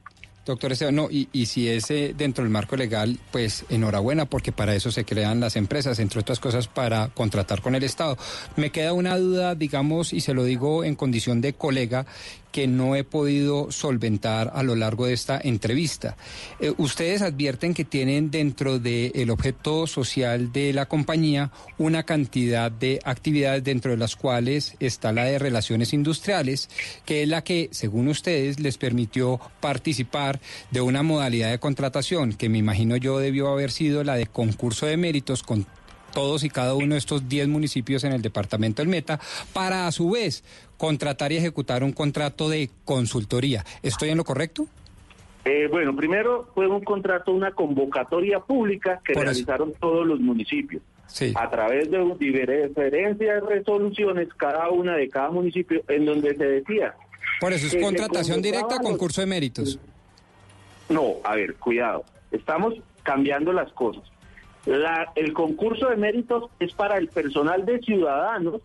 [0.45, 4.51] Doctor Esteban, no, y, y si es eh, dentro del marco legal, pues enhorabuena, porque
[4.51, 8.17] para eso se crean las empresas, entre otras cosas, para contratar con el Estado.
[8.57, 12.05] Me queda una duda, digamos, y se lo digo en condición de colega,
[12.53, 16.15] que no he podido solventar a lo largo de esta entrevista.
[16.59, 22.99] Eh, ustedes advierten que tienen dentro del objeto social de la compañía una cantidad de
[23.03, 26.69] actividades dentro de las cuales está la de relaciones industriales,
[27.05, 30.39] que es la que, según ustedes, les permitió participar
[30.69, 34.85] de una modalidad de contratación que me imagino yo debió haber sido la de concurso
[34.85, 35.65] de méritos con
[36.13, 39.19] todos y cada uno de estos 10 municipios en el departamento del Meta,
[39.51, 40.43] para a su vez
[40.77, 43.65] contratar y ejecutar un contrato de consultoría.
[43.81, 44.67] ¿Estoy en lo correcto?
[45.45, 49.31] Eh, bueno, primero fue un contrato, una convocatoria pública que Por eso.
[49.31, 50.81] realizaron todos los municipios.
[51.07, 51.33] Sí.
[51.35, 56.95] A través de diferentes resoluciones, cada una de cada municipio, en donde se decía.
[57.39, 59.79] Por eso es contratación directa, concurso de méritos.
[60.89, 62.03] No, a ver, cuidado.
[62.31, 64.03] Estamos cambiando las cosas.
[64.65, 68.61] La- el concurso de méritos es para el personal de ciudadanos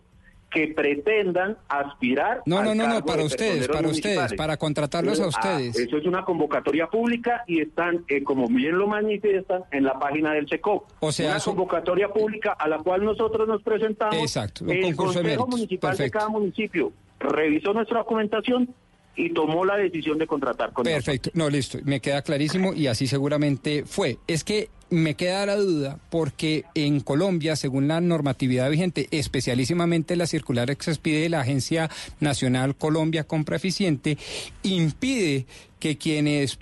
[0.51, 2.41] que pretendan aspirar.
[2.47, 5.77] No, no, no, no, para de ustedes, para ustedes, para contratarlos a Ah, ustedes.
[5.77, 10.33] eso es una convocatoria pública y están, eh, como bien lo manifiestan, en la página
[10.33, 10.85] del SECOP.
[11.01, 14.15] O sea, una eso- convocatoria pública a la cual nosotros nos presentamos.
[14.15, 16.03] Exacto, un el concurso Consejo Municipal perfecto.
[16.03, 18.73] de cada municipio revisó nuestra documentación
[19.15, 21.05] y tomó la decisión de contratar con nosotros.
[21.05, 24.17] Perfecto, no, listo, me queda clarísimo y así seguramente fue.
[24.25, 30.27] Es que me queda la duda porque en Colombia, según la normatividad vigente, especialísimamente la
[30.27, 31.89] circular que se expide de la Agencia
[32.19, 34.17] Nacional Colombia Compra Eficiente,
[34.63, 35.45] impide
[35.79, 36.59] que quienes,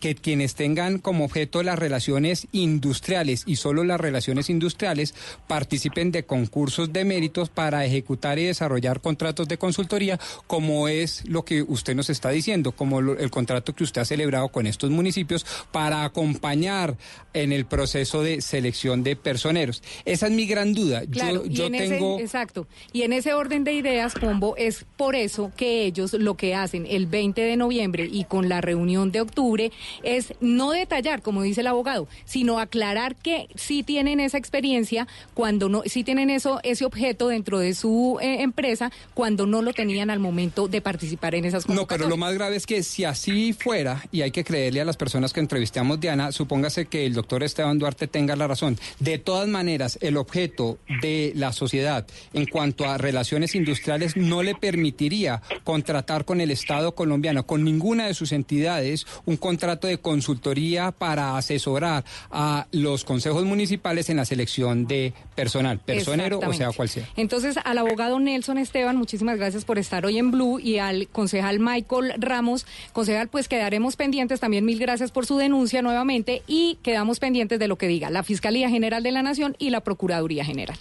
[0.00, 5.14] que quienes tengan como objeto las relaciones industriales y solo las relaciones industriales
[5.46, 11.44] participen de concursos de méritos para ejecutar y desarrollar contratos de consultoría, como es lo
[11.44, 14.88] que usted nos está diciendo, como lo- el contrato que usted ha celebrado con estos
[14.88, 16.96] municipios para acompañar
[17.34, 19.82] en el proceso de selección de personeros.
[20.04, 21.02] Esa es mi gran duda.
[21.10, 22.16] Claro, yo tengo...
[22.16, 22.66] ese, exacto.
[22.92, 26.86] Y en ese orden de ideas, Pombo, es por eso que ellos lo que hacen
[26.88, 29.72] el 20 de noviembre y con la reunión de octubre
[30.02, 35.68] es no detallar, como dice el abogado, sino aclarar que sí tienen esa experiencia cuando
[35.68, 40.10] no, sí tienen eso, ese objeto dentro de su eh, empresa cuando no lo tenían
[40.10, 43.52] al momento de participar en esas No, pero lo más grave es que si así
[43.52, 47.42] fuera, y hay que creerle a las personas que entrevistamos, Diana, supóngase que el doctor
[47.54, 48.76] Esteban Duarte tenga la razón.
[48.98, 54.56] De todas maneras, el objeto de la sociedad en cuanto a relaciones industriales no le
[54.56, 60.90] permitiría contratar con el Estado colombiano, con ninguna de sus entidades, un contrato de consultoría
[60.90, 66.88] para asesorar a los consejos municipales en la selección de personal, personero o sea cual
[66.88, 67.08] sea.
[67.16, 71.60] Entonces, al abogado Nelson Esteban, muchísimas gracias por estar hoy en Blue y al concejal
[71.60, 72.66] Michael Ramos.
[72.92, 74.40] Concejal, pues quedaremos pendientes.
[74.40, 78.22] También mil gracias por su denuncia nuevamente y quedamos pendientes de lo que diga la
[78.22, 80.76] Fiscalía General de la Nación y la Procuraduría General.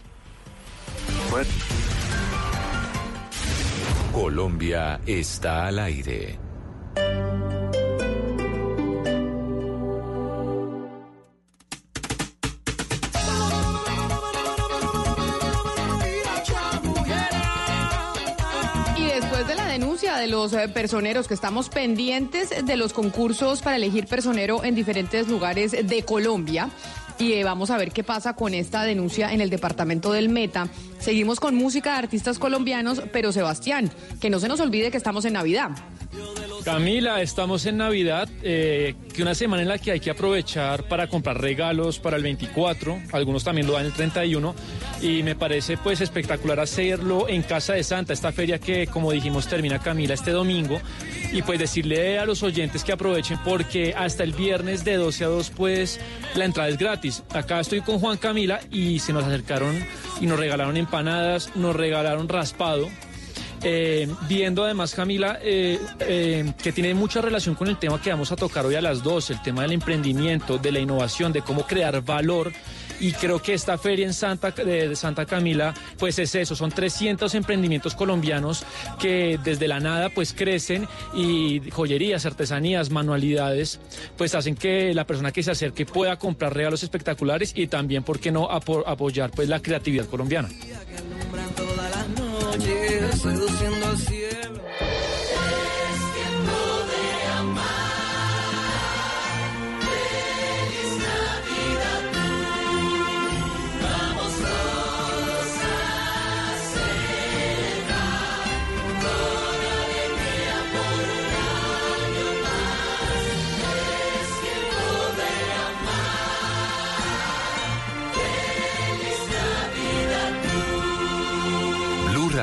[4.11, 6.42] Colombia está al aire.
[20.17, 25.27] De los eh, personeros que estamos pendientes de los concursos para elegir personero en diferentes
[25.27, 26.69] lugares de Colombia,
[27.19, 30.67] y eh, vamos a ver qué pasa con esta denuncia en el departamento del Meta.
[30.99, 35.25] Seguimos con música de artistas colombianos, pero Sebastián, que no se nos olvide que estamos
[35.25, 35.71] en Navidad.
[36.63, 41.07] Camila, estamos en Navidad, eh, que una semana en la que hay que aprovechar para
[41.07, 44.55] comprar regalos para el 24, algunos también lo dan el 31,
[45.01, 49.47] y me parece pues espectacular hacerlo en Casa de Santa, esta feria que como dijimos
[49.47, 50.79] termina Camila este domingo,
[51.33, 55.27] y pues decirle a los oyentes que aprovechen porque hasta el viernes de 12 a
[55.27, 55.99] 2 pues
[56.35, 57.23] la entrada es gratis.
[57.33, 59.75] Acá estoy con Juan Camila y se nos acercaron
[60.21, 62.87] y nos regalaron empanadas, nos regalaron raspado.
[63.65, 68.31] Eh, viendo además, Camila, eh, eh, que tiene mucha relación con el tema que vamos
[68.31, 71.65] a tocar hoy a las 12, el tema del emprendimiento, de la innovación, de cómo
[71.65, 72.51] crear valor.
[72.99, 77.33] Y creo que esta feria en Santa, de, Santa Camila, pues es eso, son 300
[77.35, 78.63] emprendimientos colombianos
[78.99, 83.79] que desde la nada pues crecen y joyerías, artesanías, manualidades,
[84.17, 88.19] pues hacen que la persona que se acerque pueda comprar regalos espectaculares y también, ¿por
[88.19, 90.49] qué no, apo- apoyar pues la creatividad colombiana?
[92.57, 94.92] Noche seduciendo al cielo.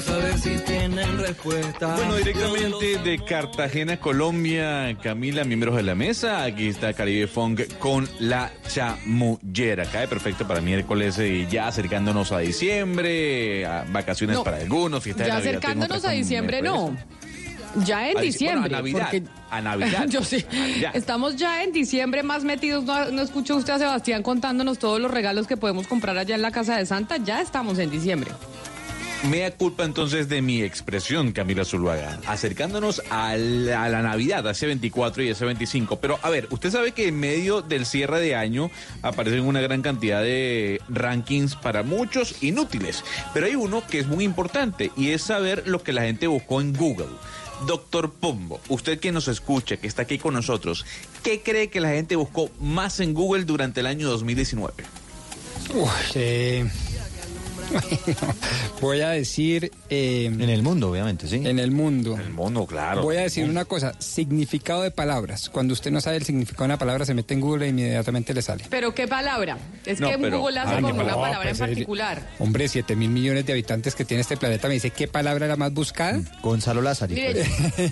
[0.00, 1.94] Preguntas a ver si tienen respuesta.
[1.96, 6.42] Bueno, directamente de Cartagena, Colombia, Camila, miembros de la mesa.
[6.44, 9.84] Aquí está Caribe Funk con la chamullera.
[9.86, 15.24] Cae perfecto para miércoles y ya acercándonos a diciembre, a vacaciones No, para algunos, fiesta
[15.24, 16.96] de Ya acercándonos a diciembre, no.
[17.84, 18.60] Ya en A diciembre.
[18.60, 20.06] bueno, a Navidad, porque- a Navidad.
[20.08, 20.44] Yo sí.
[20.94, 22.84] Estamos ya en diciembre más metidos.
[22.84, 26.42] No, no escuchó usted a Sebastián contándonos todos los regalos que podemos comprar allá en
[26.42, 27.18] la casa de Santa.
[27.18, 28.30] Ya estamos en diciembre.
[29.24, 35.24] Mea culpa entonces de mi expresión, Camila Zuluaga, acercándonos a la, Navidad, a ese 24
[35.24, 35.98] y ese 25.
[35.98, 38.70] Pero a ver, usted sabe que en medio del cierre de año
[39.02, 43.04] aparecen una gran cantidad de rankings para muchos inútiles.
[43.34, 46.60] Pero hay uno que es muy importante y es saber lo que la gente buscó
[46.60, 47.10] en Google.
[47.66, 50.86] Doctor Pombo, usted que nos escucha, que está aquí con nosotros,
[51.24, 54.74] ¿qué cree que la gente buscó más en Google durante el año 2019?
[55.74, 56.70] Uy, eh,
[58.80, 59.70] Voy a decir...
[59.90, 61.36] en el mundo, obviamente, sí.
[61.44, 62.14] En el mundo.
[62.14, 63.02] En el mundo, claro.
[63.02, 65.48] Voy a decir una cosa, significado de palabras.
[65.48, 68.32] Cuando usted no sabe el significado de una palabra, se mete en Google e inmediatamente
[68.34, 68.64] le sale.
[68.70, 69.58] ¿Pero qué palabra?
[69.84, 72.28] Es No, que pero- Google hace Ah, como una palabra en pues, el- particular.
[72.38, 75.56] Hombre, 7 mil millones de habitantes que tiene este planeta, me dice, ¿qué palabra era
[75.56, 76.20] más buscada?
[76.42, 77.14] Gonzalo Lázaro.
[77.14, 77.44] Mire,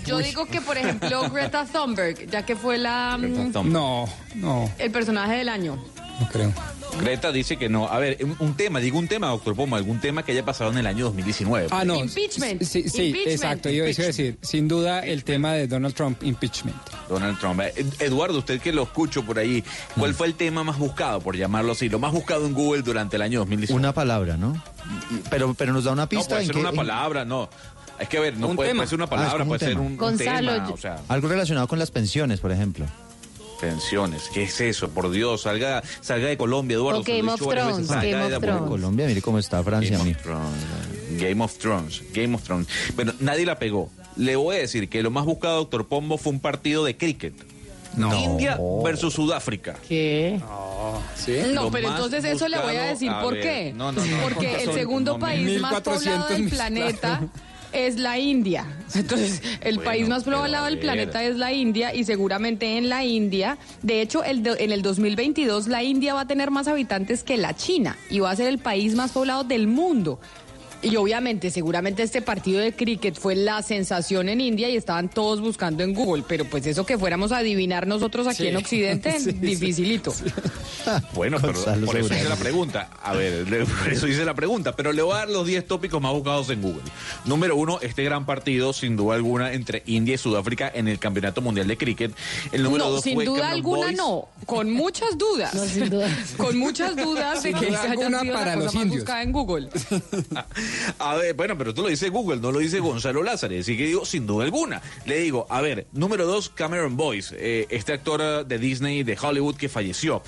[0.05, 4.91] yo digo que, por ejemplo, Greta Thunberg, ya que fue la mm, No, no, el
[4.91, 5.77] personaje del año.
[6.19, 6.53] No creo.
[7.01, 7.87] Greta dice que no.
[7.89, 10.71] A ver, un, un tema, digo un tema, doctor Pomo, algún tema que haya pasado
[10.71, 11.67] en el año 2019.
[11.69, 11.95] Ah, no.
[11.95, 12.63] Impeachment.
[12.63, 13.27] Sí, sí, Impeachment.
[13.27, 13.69] exacto.
[13.69, 16.75] Yo iba a decir, sin duda, el tema de Donald Trump, impeachment.
[17.07, 17.59] Donald Trump.
[17.61, 19.63] Eh, Eduardo, usted que lo escucho por ahí,
[19.99, 21.87] ¿cuál fue el tema más buscado, por llamarlo así?
[21.89, 23.79] Lo más buscado en Google durante el año 2019.
[23.79, 24.59] Una palabra, ¿no?
[25.29, 27.49] Pero, pero nos da una No, pista puede en ser que- una en- palabra, no.
[27.99, 28.79] Es que, a ver, no Un puede, tema.
[28.79, 29.81] puede ser una Ah, palabra, puede ser tema.
[29.81, 32.85] un, un Gonzalo, tema, yo- o sea, Algo relacionado con las pensiones, por ejemplo.
[33.57, 34.29] Pensiones.
[34.33, 34.89] ¿Qué es eso?
[34.89, 37.01] Por Dios, salga, salga de Colombia, Eduardo.
[37.01, 38.69] O Game of varias Thrones, Game de of Thrones.
[38.69, 42.67] Colombia, mire cómo está Francia, Game of Thrones, Game of Thrones, Game of Thrones.
[42.95, 43.89] Bueno, nadie la pegó.
[44.15, 47.33] Le voy a decir que lo más buscado, doctor Pombo, fue un partido de cricket.
[47.97, 49.75] India versus Sudáfrica.
[49.87, 50.39] ¿Qué?
[51.53, 53.73] No, pero entonces eso le voy a decir a por ver, qué.
[53.73, 57.21] no, no, no, Porque el segundo país más 1400 poblado del planeta
[57.85, 58.65] es la India.
[58.95, 63.03] Entonces, el Bueno, país más poblado del planeta es la India y seguramente en la
[63.05, 67.23] India, de hecho, el do- en el 2022 la India va a tener más habitantes
[67.23, 70.19] que la China y va a ser el país más poblado del mundo.
[70.89, 75.41] Y obviamente, seguramente este partido de cricket fue la sensación en India y estaban todos
[75.41, 78.47] buscando en Google, pero pues eso que fuéramos a adivinar nosotros aquí Sí.
[78.49, 79.31] en Occidente, Sí, sí.
[79.33, 80.13] dificilito.
[81.13, 82.89] Bueno, pero Gonzalo por eso hice la pregunta.
[83.03, 84.73] A ver, le- por eso hice la pregunta.
[84.73, 86.81] Pero le voy a dar los 10 tópicos más buscados en Google.
[87.25, 91.41] Número uno, este gran partido, sin duda alguna, entre India y Sudáfrica en el Campeonato
[91.41, 92.13] Mundial de Cricket.
[92.53, 95.53] El número no, dos sin fue duda Cameron alguna no, con muchas dudas.
[95.53, 96.07] No, sin duda.
[96.37, 98.99] Con muchas dudas de que esa haya sido para la cosa los más indios.
[99.01, 99.69] buscada en Google.
[100.99, 103.57] A ver, bueno, pero tú lo dice Google, no lo dice Gonzalo Lázaro.
[103.59, 104.81] Así que digo, sin duda alguna.
[105.05, 109.17] Le digo, a ver, número dos, Cameron Boyce, eh, este actor eh, de Disney, de
[109.19, 110.21] Hollywood que falleció.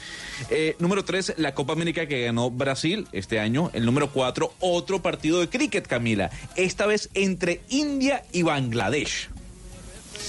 [0.49, 3.71] Eh, número tres, la Copa América que ganó Brasil este año.
[3.73, 6.29] El número cuatro, otro partido de cricket, Camila.
[6.55, 9.29] Esta vez entre India y Bangladesh.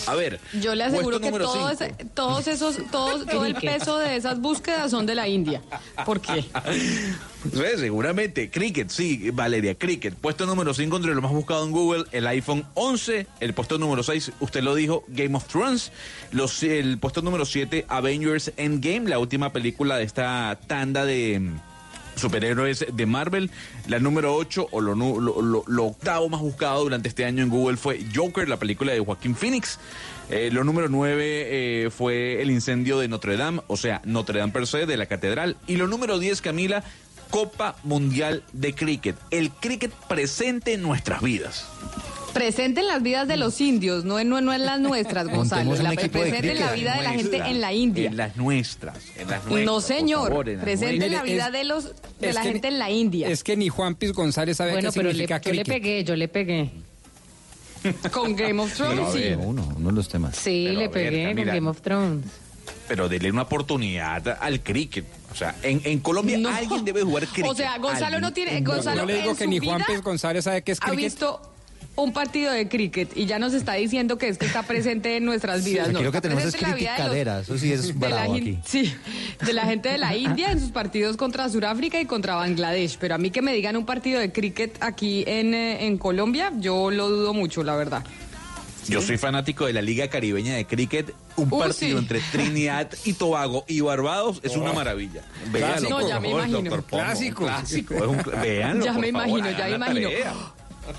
[0.06, 0.40] A ver.
[0.60, 1.70] Yo le aseguro que número todo cinco.
[1.70, 5.62] ese- todos esos, todos, todo el peso de esas búsquedas son de la India.
[6.04, 6.44] ¿Por qué?
[7.78, 8.50] Seguramente.
[8.50, 10.14] Cricket, sí, Valeria, Cricket.
[10.14, 13.26] Puesto número 5 entre lo más buscado en Google, el iPhone 11.
[13.40, 15.90] El puesto número 6, usted lo dijo, Game of Thrones.
[16.32, 21.40] Los, el puesto número 7, Avengers Endgame, la última película de esta tanda de
[22.20, 23.50] superhéroes de Marvel.
[23.88, 28.48] La número 8 o lo, octavo más buscado durante este año en Google fue Joker,
[28.48, 29.78] la película de Joaquín Phoenix.
[30.30, 34.66] Eh, lo número 9 fue el incendio de Notre Dame, o sea, Notre Dame per
[34.66, 35.56] se, de la catedral.
[35.66, 36.84] Y lo número 10, Camila,
[37.30, 39.16] Copa Mundial de Cricket.
[39.30, 41.66] El cricket presente en nuestras vidas.
[42.32, 45.74] Presente en las vidas de los indios, no en, no, no en las nuestras, Gonzalo.
[45.76, 48.08] La- presente en la vida de la gente en la India.
[48.08, 48.96] En las nuestras.
[49.16, 50.28] En las nuestras, No, señor.
[50.28, 52.90] favor, en las presente en la vida Es- de los de la gente en la
[52.90, 53.28] India.
[53.28, 56.04] Es que ni Juan Piz González sabe Bueno, qué pero le, significa yo le pegué,
[56.04, 56.70] yo le pegué.
[58.12, 59.24] Con Game of Thrones, No, sí.
[59.38, 60.36] uno, uno de los temas.
[60.36, 61.44] Sí, Pero, le ver, pegué con.
[61.46, 62.24] Game of Thrones.
[62.86, 65.06] Pero dele una oportunidad al cricket.
[65.32, 66.48] O sea, en, en Colombia No.
[66.50, 67.46] alguien debe jugar cricket.
[67.50, 68.20] O sea, Gonzalo Alguien.
[68.22, 68.60] no tiene.
[68.60, 70.86] No, Gonzalo yo le digo en que ni Juan Piz González sabe qué es ha
[70.86, 71.04] cricket.
[71.06, 71.40] visto
[71.96, 75.24] un partido de cricket y ya nos está diciendo que es que está presente en
[75.26, 75.86] nuestras vidas.
[75.88, 78.58] Aquí no, lo que tenemos es los- criticadera, eso sí es la aquí.
[78.64, 78.94] Sí,
[79.44, 82.96] de la gente de la India en sus partidos contra Sudáfrica y contra Bangladesh.
[82.98, 86.52] Pero a mí que me digan un partido de cricket aquí en, eh, en Colombia,
[86.58, 88.02] yo lo dudo mucho, la verdad.
[88.88, 91.14] Yo soy fanático de la Liga Caribeña de Cricket.
[91.36, 92.02] Un Uh, partido sí.
[92.02, 95.22] entre Trinidad y Tobago y Barbados es una maravilla.
[95.52, 96.58] Véanlo, No, por ya me favor, imagino.
[96.70, 97.04] doctor Pombo.
[97.04, 97.44] Clásico.
[97.44, 97.94] Clásico.
[97.94, 100.08] es un cl- véanlo, Ya por me favor, imagino, ya me imagino.
[100.08, 100.32] tarea.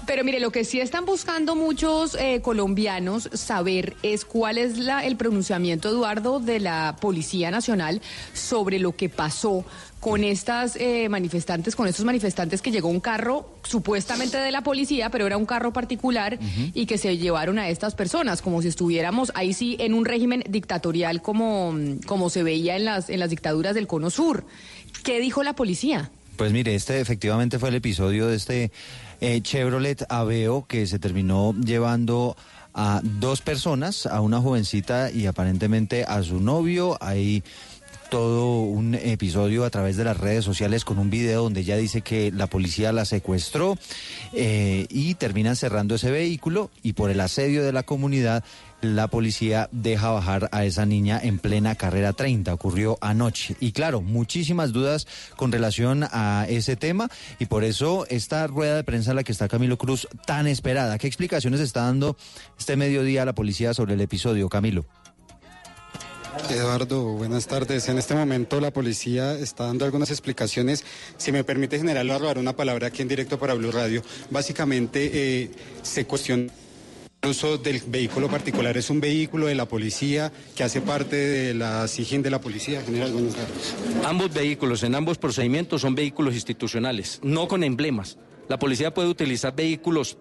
[0.05, 5.05] Pero mire, lo que sí están buscando muchos eh, colombianos saber es cuál es la,
[5.05, 8.01] el pronunciamiento, Eduardo, de la Policía Nacional
[8.33, 9.65] sobre lo que pasó
[9.99, 15.11] con estas eh, manifestantes, con estos manifestantes que llegó un carro supuestamente de la policía,
[15.11, 16.39] pero era un carro particular
[16.73, 20.43] y que se llevaron a estas personas, como si estuviéramos ahí sí en un régimen
[20.49, 21.75] dictatorial como,
[22.07, 24.43] como se veía en las, en las dictaduras del Cono Sur.
[25.03, 26.09] ¿Qué dijo la policía?
[26.35, 28.71] Pues mire, este efectivamente fue el episodio de este
[29.21, 32.35] eh, Chevrolet Aveo que se terminó llevando
[32.73, 36.97] a dos personas, a una jovencita y aparentemente a su novio.
[37.01, 37.43] Hay
[38.09, 42.01] todo un episodio a través de las redes sociales con un video donde ella dice
[42.01, 43.77] que la policía la secuestró
[44.33, 48.43] eh, y terminan cerrando ese vehículo y por el asedio de la comunidad
[48.81, 52.53] la policía deja bajar a esa niña en plena carrera 30.
[52.53, 53.55] Ocurrió anoche.
[53.59, 57.09] Y claro, muchísimas dudas con relación a ese tema
[57.39, 60.97] y por eso esta rueda de prensa en la que está Camilo Cruz tan esperada.
[60.97, 62.17] ¿Qué explicaciones está dando
[62.57, 64.85] este mediodía la policía sobre el episodio, Camilo?
[66.49, 67.87] Eduardo, buenas tardes.
[67.89, 70.83] En este momento la policía está dando algunas explicaciones.
[71.17, 74.01] Si me permite, general, robar una palabra aquí en directo para Blue Radio.
[74.29, 75.51] Básicamente eh,
[75.81, 76.51] se cuestiona
[77.23, 78.75] el uso del vehículo particular.
[78.77, 82.81] Es un vehículo de la policía que hace parte de la SIGIN de la policía.
[82.81, 83.13] General.
[84.05, 88.17] Ambos vehículos, en ambos procedimientos, son vehículos institucionales, no con emblemas.
[88.49, 90.17] La policía puede utilizar vehículos,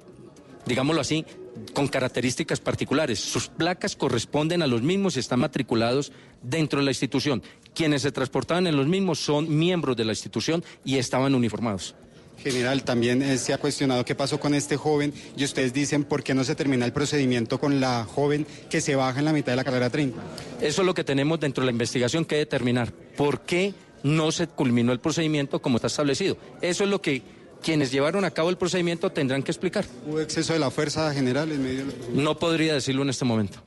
[0.67, 1.25] digámoslo así,
[1.73, 3.19] con características particulares.
[3.19, 6.13] Sus placas corresponden a los mismos y están matriculados
[6.43, 7.43] dentro de la institución.
[7.75, 11.95] Quienes se transportaban en los mismos son miembros de la institución y estaban uniformados.
[12.43, 16.23] General, también eh, se ha cuestionado qué pasó con este joven y ustedes dicen por
[16.23, 19.53] qué no se termina el procedimiento con la joven que se baja en la mitad
[19.53, 20.21] de la carrera 30.
[20.61, 22.93] Eso es lo que tenemos dentro de la investigación que determinar.
[23.17, 26.37] ¿Por qué no se culminó el procedimiento como está establecido?
[26.63, 27.23] Eso es lo que
[27.63, 29.85] quienes llevaron a cabo el procedimiento tendrán que explicar.
[30.07, 31.93] ¿Hubo exceso de la fuerza general en medio de la...
[32.23, 33.59] No podría decirlo en este momento.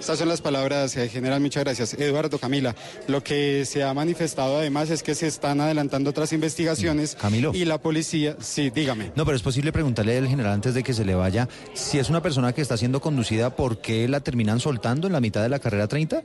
[0.00, 1.42] Estas son las palabras, eh, general.
[1.42, 1.92] Muchas gracias.
[1.92, 2.74] Eduardo, Camila,
[3.06, 7.16] lo que se ha manifestado además es que se están adelantando otras investigaciones.
[7.20, 7.52] Camilo.
[7.54, 9.12] Y la policía, sí, dígame.
[9.14, 12.08] No, pero es posible preguntarle al general antes de que se le vaya si es
[12.08, 15.50] una persona que está siendo conducida, ¿por qué la terminan soltando en la mitad de
[15.50, 16.22] la carrera 30?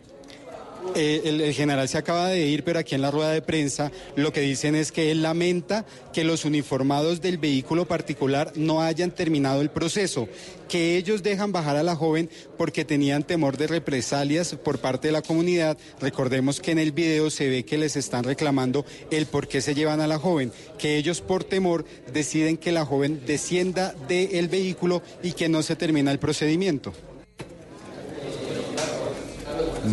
[0.95, 3.91] Eh, el, el general se acaba de ir, pero aquí en la rueda de prensa
[4.15, 9.11] lo que dicen es que él lamenta que los uniformados del vehículo particular no hayan
[9.11, 10.29] terminado el proceso,
[10.69, 15.11] que ellos dejan bajar a la joven porque tenían temor de represalias por parte de
[15.11, 15.77] la comunidad.
[15.99, 19.75] Recordemos que en el video se ve que les están reclamando el por qué se
[19.75, 25.03] llevan a la joven, que ellos por temor deciden que la joven descienda del vehículo
[25.21, 26.93] y que no se termina el procedimiento.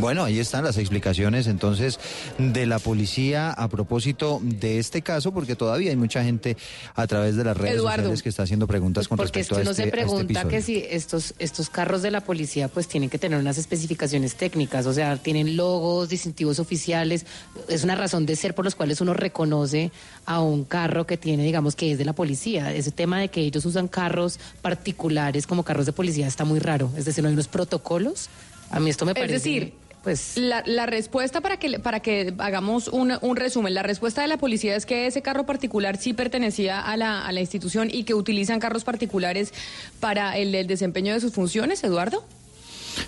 [0.01, 1.98] Bueno, ahí están las explicaciones entonces
[2.39, 6.56] de la policía a propósito de este caso, porque todavía hay mucha gente
[6.94, 9.70] a través de las redes Eduardo, sociales que está haciendo preguntas con Porque respecto esto
[9.70, 12.89] a este, se a este pregunta que si estos, estos carros de la policía pues
[12.89, 17.27] tienen que tener unas especificaciones técnicas, o sea, tienen logos, distintivos oficiales,
[17.69, 19.93] es una razón de ser por los cuales uno reconoce
[20.27, 22.73] a un carro que tiene, digamos, que es de la policía.
[22.74, 26.90] Ese tema de que ellos usan carros particulares como carros de policía está muy raro,
[26.97, 28.28] es decir, no hay unos protocolos.
[28.70, 29.35] A mí esto me Es parece...
[29.35, 34.29] decir, pues la, la respuesta para que para que hagamos un, resumen, la respuesta de
[34.29, 38.05] la policía es que ese carro particular sí pertenecía a la, a la institución y
[38.05, 39.53] que utilizan carros particulares
[40.01, 42.24] para el desempeño de sus funciones, Eduardo.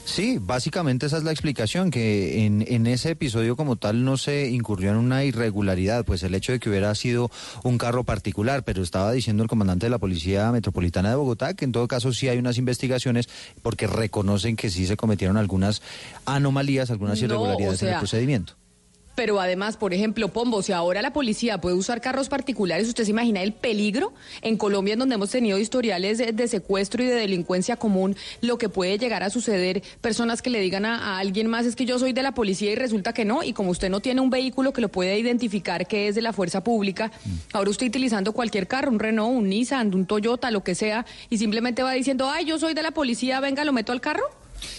[0.05, 4.49] Sí, básicamente esa es la explicación, que en, en ese episodio como tal no se
[4.49, 7.31] incurrió en una irregularidad, pues el hecho de que hubiera sido
[7.63, 11.65] un carro particular, pero estaba diciendo el comandante de la Policía Metropolitana de Bogotá que
[11.65, 13.29] en todo caso sí hay unas investigaciones
[13.63, 15.83] porque reconocen que sí se cometieron algunas
[16.27, 18.55] anomalías, algunas No, irregularidades en el procedimiento.
[19.15, 23.11] Pero además, por ejemplo, Pombo, si ahora la policía puede usar carros particulares, ¿usted se
[23.11, 24.13] imagina el peligro
[24.43, 28.59] en Colombia, en donde hemos tenido historiales de, de secuestro y de delincuencia común, lo
[28.59, 29.83] que puede llegar a suceder?
[30.01, 32.73] Personas que le digan a, a alguien más, es que yo soy de la policía
[32.73, 35.87] y resulta que no, y como usted no tiene un vehículo que lo puede identificar
[35.87, 37.13] que es de la fuerza pública,
[37.53, 41.39] ahora usted utilizando cualquier carro, un Renault, un Nissan, un Toyota, lo que sea, y
[41.39, 44.25] simplemente va diciendo, ay, yo soy de la policía, venga, lo meto al carro.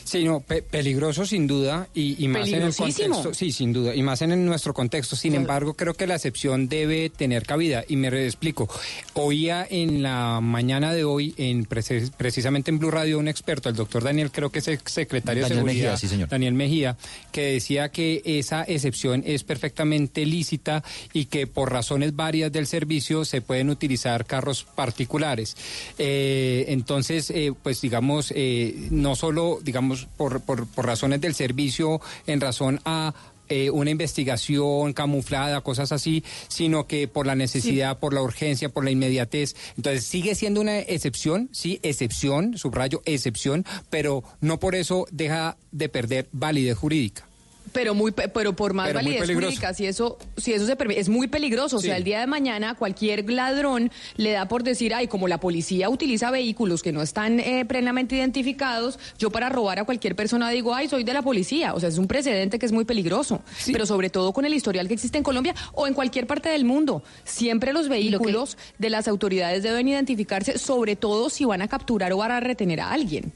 [0.03, 3.95] Sí, no, pe- peligroso sin duda y, y más en el contexto, sí, sin duda,
[3.95, 5.15] y más en, nuestro contexto.
[5.15, 8.69] Sin embargo, creo que la excepción debe tener cabida y me explico.
[9.13, 13.75] Oía en la mañana de hoy, en precis- precisamente en Blue Radio, un experto, el
[13.75, 16.29] doctor Daniel, creo que es el secretario Daniel de Seguridad, Mejía, sí, señor.
[16.29, 16.97] Daniel Mejía,
[17.31, 20.83] que decía que esa excepción es perfectamente lícita
[21.13, 25.55] y que por razones varias del servicio se pueden utilizar carros particulares.
[25.97, 29.74] Eh, entonces, eh, pues digamos, eh, no solo, digamos,
[30.17, 33.13] por, por, por razones del servicio, en razón a
[33.47, 38.83] eh, una investigación camuflada, cosas así, sino que por la necesidad, por la urgencia, por
[38.83, 39.55] la inmediatez.
[39.77, 45.89] Entonces sigue siendo una excepción, sí, excepción, subrayo, excepción, pero no por eso deja de
[45.89, 47.27] perder validez jurídica.
[47.73, 49.19] Pero muy pe- pero por más Pero validez
[49.49, 52.27] jurídica, si eso si eso se permite, es muy peligroso, o sea, el día de
[52.27, 57.01] mañana cualquier ladrón le da por decir, "Ay, como la policía utiliza vehículos que no
[57.01, 61.21] están eh, plenamente identificados, yo para robar a cualquier persona digo, "Ay, soy de la
[61.21, 64.53] policía." O sea, es un precedente que es muy peligroso, pero sobre todo con el
[64.53, 67.03] historial que existe en Colombia o en cualquier parte del mundo.
[67.23, 72.17] Siempre los vehículos de las autoridades deben identificarse, sobre todo si van a capturar o
[72.17, 73.33] van a retener a alguien.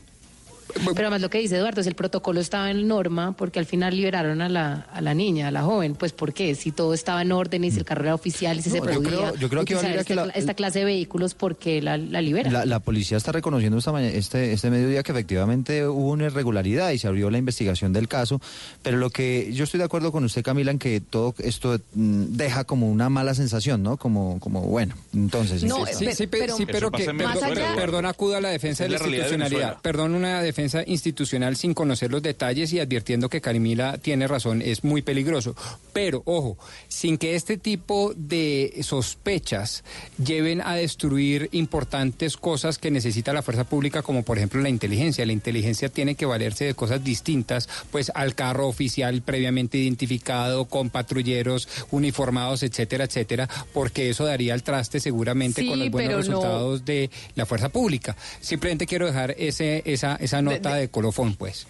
[0.74, 3.96] Pero además lo que dice Eduardo es el protocolo estaba en norma porque al final
[3.96, 5.96] liberaron a la, a la niña, a la joven.
[5.96, 6.54] Pues ¿por qué?
[6.56, 8.84] Si todo estaba en orden y si el carro era oficial y si se yo
[8.84, 11.98] podía creo- yo creo que Valeria, que esta, la- esta clase de vehículos, porque la,
[11.98, 12.52] la libera?
[12.52, 16.92] La, la policía está reconociendo esta maña- este, este mediodía que efectivamente hubo una irregularidad
[16.92, 18.40] y se abrió la investigación del caso,
[18.84, 22.26] pero lo que yo estoy de acuerdo con usted, Camila, en que todo esto mm,
[22.36, 23.98] deja como una mala sensación, ¿no?
[23.98, 25.64] Como, como bueno, entonces...
[25.64, 28.98] No, sí, sí, pe- sí, pero que, perdón, perdón, acudo a la defensa de la
[28.98, 29.82] la realidad de institucionalidad.
[29.82, 34.84] Perdón, una defensa institucional sin conocer los detalles y advirtiendo que Carimila tiene razón, es
[34.84, 35.56] muy peligroso.
[35.94, 36.58] Pero, ojo,
[36.88, 39.84] sin que este tipo de sospechas
[40.24, 45.26] lleven a destruir importantes cosas que necesita la fuerza pública, como por ejemplo la inteligencia.
[45.26, 50.90] La inteligencia tiene que valerse de cosas distintas, pues al carro oficial previamente identificado, con
[50.90, 56.36] patrulleros uniformados, etcétera, etcétera, porque eso daría al traste seguramente Sí, con los buenos no-
[56.38, 58.16] resultados de la fuerza pública.
[58.42, 61.68] Simplemente quiero dejar ese, esa, esa nota de, colofón, pues.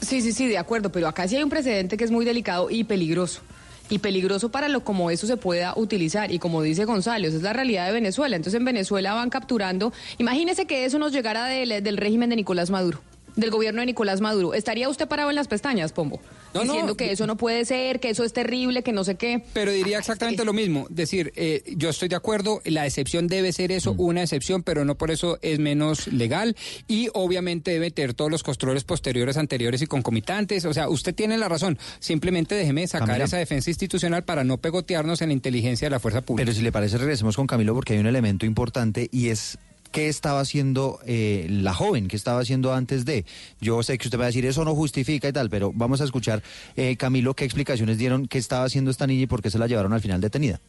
[0.00, 2.70] Sí, sí, sí, de acuerdo, pero acá sí hay un precedente que es muy delicado
[2.70, 3.40] y peligroso.
[3.88, 6.32] Y peligroso para lo como eso se pueda utilizar.
[6.32, 8.34] Y como dice Gonzalo, esa es la realidad de Venezuela.
[8.34, 9.92] Entonces en Venezuela van capturando.
[10.18, 13.00] Imagínese que eso nos llegara del, del régimen de Nicolás Maduro,
[13.36, 14.54] del gobierno de Nicolás Maduro.
[14.54, 16.20] ¿Estaría usted parado en las pestañas, Pombo?
[16.58, 19.04] No, no, Diciendo que yo- eso no puede ser, que eso es terrible, que no
[19.04, 19.42] sé qué.
[19.52, 20.86] Pero diría exactamente lo mismo.
[20.90, 24.96] Decir, eh, yo estoy de acuerdo, la excepción debe ser eso, una excepción, pero no
[24.96, 26.56] por eso es menos legal.
[26.88, 30.64] Y obviamente debe tener todos los controles posteriores, anteriores y concomitantes.
[30.64, 31.78] O sea, usted tiene la razón.
[31.98, 33.24] Simplemente déjeme sacar Camila.
[33.24, 36.44] esa defensa institucional para no pegotearnos en la inteligencia de la fuerza pública.
[36.46, 39.58] Pero si le parece, regresemos con Camilo porque hay un elemento importante y es
[39.90, 43.24] qué estaba haciendo eh, la joven, qué estaba haciendo antes de.
[43.60, 46.04] Yo sé que usted va a decir eso no justifica y tal, pero vamos a
[46.04, 46.42] escuchar,
[46.76, 49.66] eh, Camilo, qué explicaciones dieron, qué estaba haciendo esta niña y por qué se la
[49.66, 50.60] llevaron al final detenida.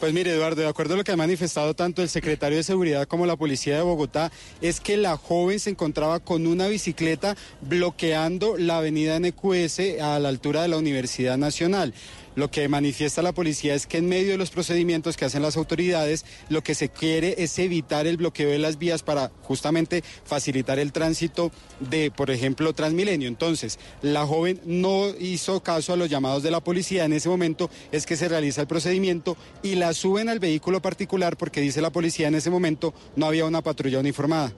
[0.00, 3.06] Pues mire, Eduardo, de acuerdo a lo que ha manifestado tanto el secretario de Seguridad
[3.06, 4.30] como la Policía de Bogotá,
[4.60, 10.28] es que la joven se encontraba con una bicicleta bloqueando la avenida NQS a la
[10.28, 11.94] altura de la Universidad Nacional.
[12.36, 15.56] Lo que manifiesta la policía es que en medio de los procedimientos que hacen las
[15.56, 20.78] autoridades, lo que se quiere es evitar el bloqueo de las vías para justamente facilitar
[20.78, 23.28] el tránsito de, por ejemplo, Transmilenio.
[23.28, 27.04] Entonces, la joven no hizo caso a los llamados de la policía.
[27.04, 31.36] En ese momento es que se realiza el procedimiento y la suben al vehículo particular
[31.36, 34.52] porque dice la policía en ese momento no había una patrulla uniformada.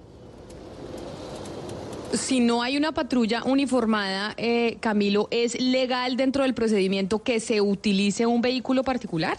[2.12, 7.60] Si no hay una patrulla uniformada, eh, Camilo, ¿es legal dentro del procedimiento que se
[7.60, 9.36] utilice un vehículo particular?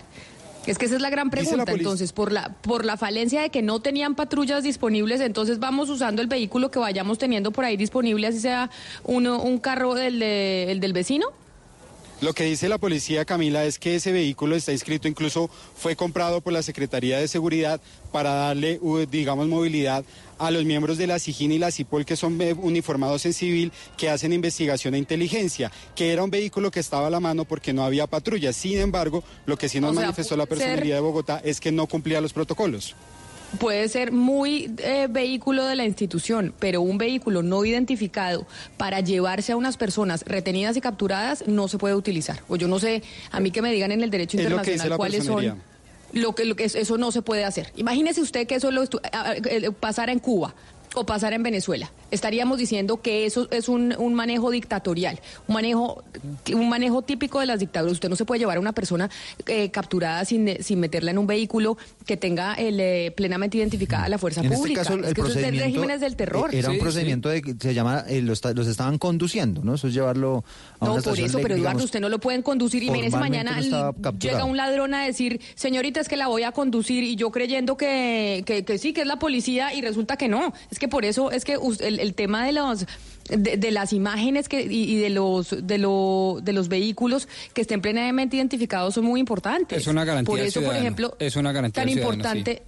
[0.66, 1.72] Es que esa es la gran la pregunta.
[1.72, 6.22] Entonces, por la, por la falencia de que no tenían patrullas disponibles, entonces vamos usando
[6.22, 8.70] el vehículo que vayamos teniendo por ahí disponible, así sea
[9.06, 11.28] uno, un carro del, de- el del vecino.
[12.20, 16.42] Lo que dice la policía, Camila, es que ese vehículo está inscrito, incluso fue comprado
[16.42, 17.80] por la Secretaría de Seguridad
[18.12, 18.80] para darle,
[19.12, 20.04] digamos, movilidad
[20.40, 23.72] a los miembros de la SIGIN y la CIPOL que son eh, uniformados en civil,
[23.98, 27.72] que hacen investigación e inteligencia, que era un vehículo que estaba a la mano porque
[27.72, 28.52] no había patrulla.
[28.52, 31.60] Sin embargo, lo que sí nos O sea, manifestó la ser- personalidad de Bogotá es
[31.60, 32.96] que no cumplía los protocolos.
[33.60, 38.46] Puede ser muy eh, vehículo de la institución, pero un vehículo no identificado
[38.76, 42.42] para llevarse a unas personas retenidas y capturadas no se puede utilizar.
[42.50, 44.38] O yo no sé, a mí que me digan en el derecho
[44.68, 45.44] internacional cuáles son.
[46.14, 47.72] Lo que, lo que es- eso no se puede hacer.
[47.78, 50.54] Imagínese usted que eso lo eh, pasara en Cuba
[50.96, 51.92] o pasara en Venezuela.
[52.12, 56.04] Estaríamos diciendo que eso es un, un manejo dictatorial, un manejo,
[56.54, 57.94] un manejo típico de las dictaduras.
[57.94, 59.10] Usted no se puede llevar a una persona
[59.46, 64.10] eh, capturada sin, sin meterla en un vehículo que tenga el, eh, plenamente identificada a
[64.10, 64.84] la fuerza En este pública.
[64.84, 66.56] caso, Es el que eso es de procedimiento regímenes del terror.
[66.56, 66.82] era un Sí, sí.
[66.82, 69.76] procedimiento de que se llama, eh, los, los estaban conduciendo, ¿no?
[69.76, 70.44] Eso es llevarlo
[70.80, 72.88] a No, una por eso, de, pero Eduardo, digamos, usted no lo pueden conducir y
[72.88, 77.04] formalmente mañana no llega un ladrón a decir, señorita, es que la voy a conducir
[77.04, 80.54] y yo creyendo que, que, que sí, que es la policía y resulta que no.
[80.72, 82.86] Es que por eso es que us- el, el tema de los
[83.30, 87.62] de, de las imágenes que, y, y de los de, lo- de los vehículos que
[87.62, 89.80] estén plenamente identificados son muy importantes.
[89.80, 90.80] Es una garantía Por eso, por ciudadana.
[90.80, 92.64] ejemplo, Es una garantía tan importante.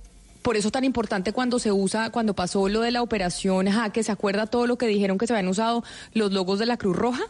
[0.49, 4.11] Por eso tan importante cuando se usa, cuando pasó lo de la operación Jaque, ¿se
[4.11, 5.83] acuerda todo lo que dijeron que se habían usado
[6.15, 7.21] los logos de la Cruz Roja?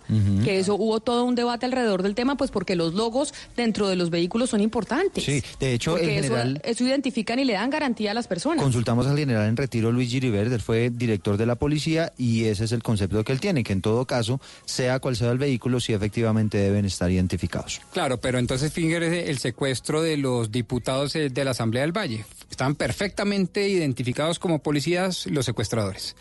[0.45, 3.97] Que eso hubo todo un debate alrededor del tema, pues porque los logos dentro de
[3.97, 5.25] los vehículos son importantes.
[5.25, 6.61] Sí, de hecho, el eso- general...
[6.63, 8.63] eso, identifican y le dan garantía a las personas.
[8.63, 12.63] Consultamos al general en retiro Luis Giribert, él fue director de la policía y ese
[12.63, 15.81] es el concepto que él tiene, que en todo caso, sea cual sea el vehículo,
[15.81, 17.81] sí efectivamente deben estar identificados.
[17.91, 22.23] Claro, pero entonces fíjese el secuestro de los diputados eh, de la Asamblea del Valle.
[22.49, 22.75] Estaban
[23.09, 26.15] perfectamente identificados como policías los secuestradores.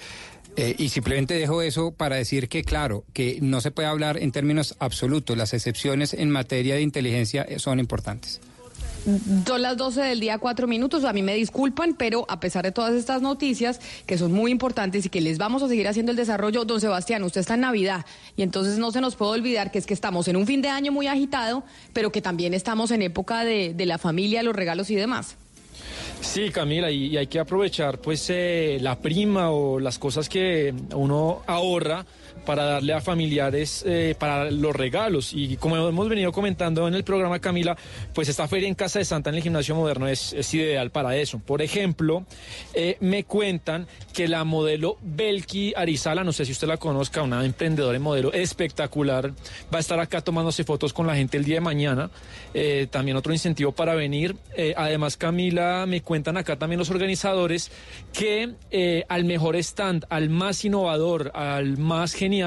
[0.57, 4.33] Eh, y simplemente dejo eso para decir que, claro, que no se puede hablar en
[4.33, 5.37] términos absolutos.
[5.37, 8.41] Las excepciones en materia de inteligencia son importantes.
[9.47, 11.05] Son las 12 del día, cuatro minutos.
[11.05, 15.05] A mí me disculpan, pero a pesar de todas estas noticias que son muy importantes
[15.05, 18.05] y que les vamos a seguir haciendo el desarrollo, don Sebastián, usted está en Navidad
[18.37, 20.71] y entonces no se nos puede olvidar que es que estamos en un fin de
[20.71, 24.97] año muy agitado, pero que también estamos en época de la familia, los regalos y
[24.97, 25.37] demás.
[26.21, 31.43] Sí, Camila, y, hay que aprovechar pues eh, la prima o las cosas que uno
[31.47, 32.05] ahorra
[32.49, 35.35] para darle a familiares eh, para los regalos.
[35.35, 37.77] Y como hemos venido comentando en el programa, Camila,
[38.15, 41.15] pues esta feria en Casa de Santa en el Gimnasio Moderno es, es ideal para
[41.15, 41.41] eso.
[41.41, 42.25] Por ejemplo,
[42.73, 47.45] eh, me cuentan que la modelo Belki Arizala, no sé si usted la conozca, una
[47.45, 49.33] emprendedora en modelo espectacular,
[49.71, 52.11] va a estar acá tomándose fotos con la gente el día de mañana.
[52.55, 54.37] Eh, también otro incentivo para venir.
[54.57, 57.71] Eh, además, Camila, me cuentan acá también los organizadores
[58.15, 62.38] que eh, al mejor stand, al más innovador, al más genial,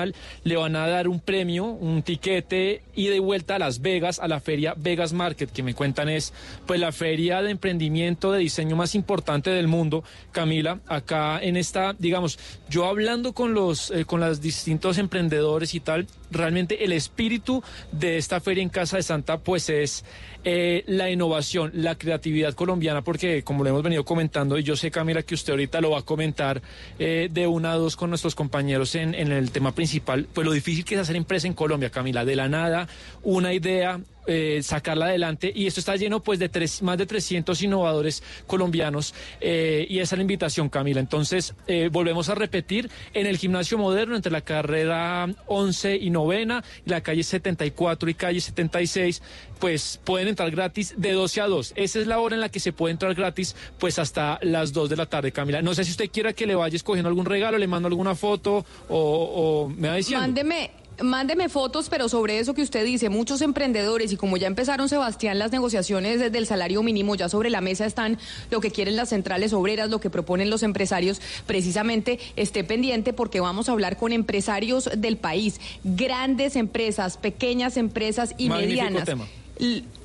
[0.43, 4.27] le van a dar un premio, un tiquete y de vuelta a Las Vegas, a
[4.27, 6.33] la feria Vegas Market, que me cuentan es
[6.65, 10.03] pues la feria de emprendimiento de diseño más importante del mundo.
[10.31, 12.39] Camila, acá en esta, digamos,
[12.69, 18.17] yo hablando con los, eh, con los distintos emprendedores y tal, realmente el espíritu de
[18.17, 20.03] esta feria en Casa de Santa pues es
[20.43, 24.89] eh, la innovación, la creatividad colombiana, porque como lo hemos venido comentando, y yo sé
[24.89, 26.61] Camila que usted ahorita lo va a comentar
[26.97, 30.53] eh, de una a dos con nuestros compañeros en, en el tema principal, pues lo
[30.53, 32.87] difícil que es hacer empresa en Colombia, Camila, de la nada,
[33.23, 35.51] una idea, eh, sacarla adelante.
[35.53, 40.15] Y esto está lleno pues de tres, más de 300 innovadores colombianos eh, y esa
[40.15, 40.99] es la invitación Camila.
[40.99, 46.63] Entonces eh, volvemos a repetir en el gimnasio moderno entre la carrera 11 y novena
[46.85, 49.21] y la calle 74 y calle 76
[49.59, 52.59] pues pueden entrar gratis de 12 a 2 esa es la hora en la que
[52.59, 55.61] se puede entrar gratis pues hasta las 2 de la tarde Camila.
[55.61, 58.65] No sé si usted quiera que le vaya escogiendo algún regalo le mando alguna foto
[58.89, 60.71] o, o me va diciendo Mándeme,
[61.03, 65.39] mándeme fotos, pero sobre eso que usted dice, muchos emprendedores y como ya empezaron, Sebastián,
[65.39, 68.17] las negociaciones desde el salario mínimo, ya sobre la mesa están
[68.49, 73.39] lo que quieren las centrales obreras, lo que proponen los empresarios, precisamente esté pendiente porque
[73.39, 79.05] vamos a hablar con empresarios del país, grandes empresas, pequeñas empresas y Magnífico medianas.
[79.05, 79.27] tema.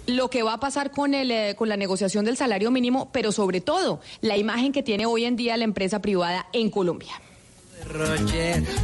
[0.06, 3.32] Lo que va a pasar con, el, eh, con la negociación del salario mínimo, pero
[3.32, 7.20] sobre todo la imagen que tiene hoy en día la empresa privada en Colombia.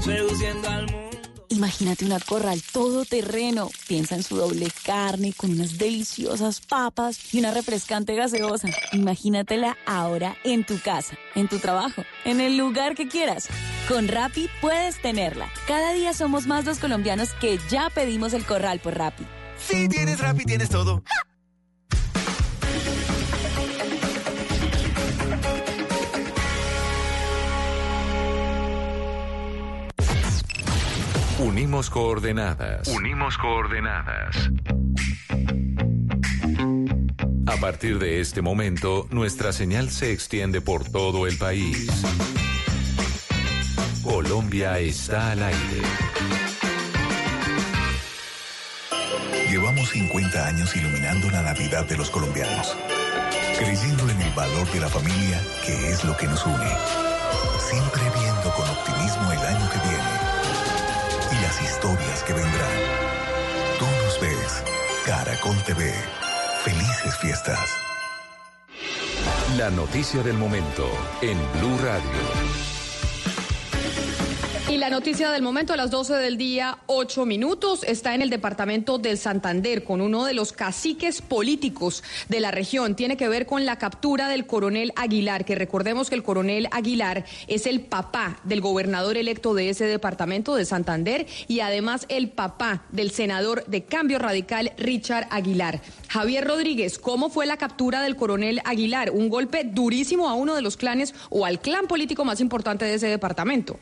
[0.03, 1.12] seduciendo al mundo.
[1.53, 3.69] Imagínate una corral todoterreno.
[3.87, 8.69] Piensa en su doble carne con unas deliciosas papas y una refrescante gaseosa.
[8.93, 13.49] Imagínatela ahora en tu casa, en tu trabajo, en el lugar que quieras.
[13.87, 15.51] Con Rappi puedes tenerla.
[15.69, 19.27] Cada día somos más los colombianos que ya pedimos el corral por Rappi.
[19.59, 21.05] Si tienes Rappi, tienes todo.
[31.43, 32.87] Unimos coordenadas.
[32.87, 34.49] Unimos coordenadas.
[37.47, 41.91] A partir de este momento, nuestra señal se extiende por todo el país.
[44.05, 45.83] Colombia está al aire.
[49.51, 52.77] Llevamos 50 años iluminando la Navidad de los colombianos,
[53.59, 56.71] creyendo en el valor de la familia, que es lo que nos une.
[57.69, 59.92] Siempre viendo con optimismo el año que viene
[61.61, 62.79] historias que vendrán.
[63.79, 64.63] Tú nos ves,
[65.05, 65.93] Caracol TV.
[66.65, 67.69] Felices fiestas.
[69.57, 70.89] La noticia del momento
[71.21, 72.72] en Blue Radio.
[74.73, 78.31] Y la noticia del momento a las 12 del día, 8 minutos, está en el
[78.31, 82.97] departamento del Santander con uno de los caciques políticos de la región.
[82.97, 87.27] Tiene que ver con la captura del coronel Aguilar, que recordemos que el coronel Aguilar
[87.49, 92.85] es el papá del gobernador electo de ese departamento de Santander y además el papá
[92.93, 95.83] del senador de Cambio Radical, Richard Aguilar.
[96.09, 99.11] Javier Rodríguez, ¿cómo fue la captura del coronel Aguilar?
[99.11, 102.95] Un golpe durísimo a uno de los clanes o al clan político más importante de
[102.95, 103.79] ese departamento.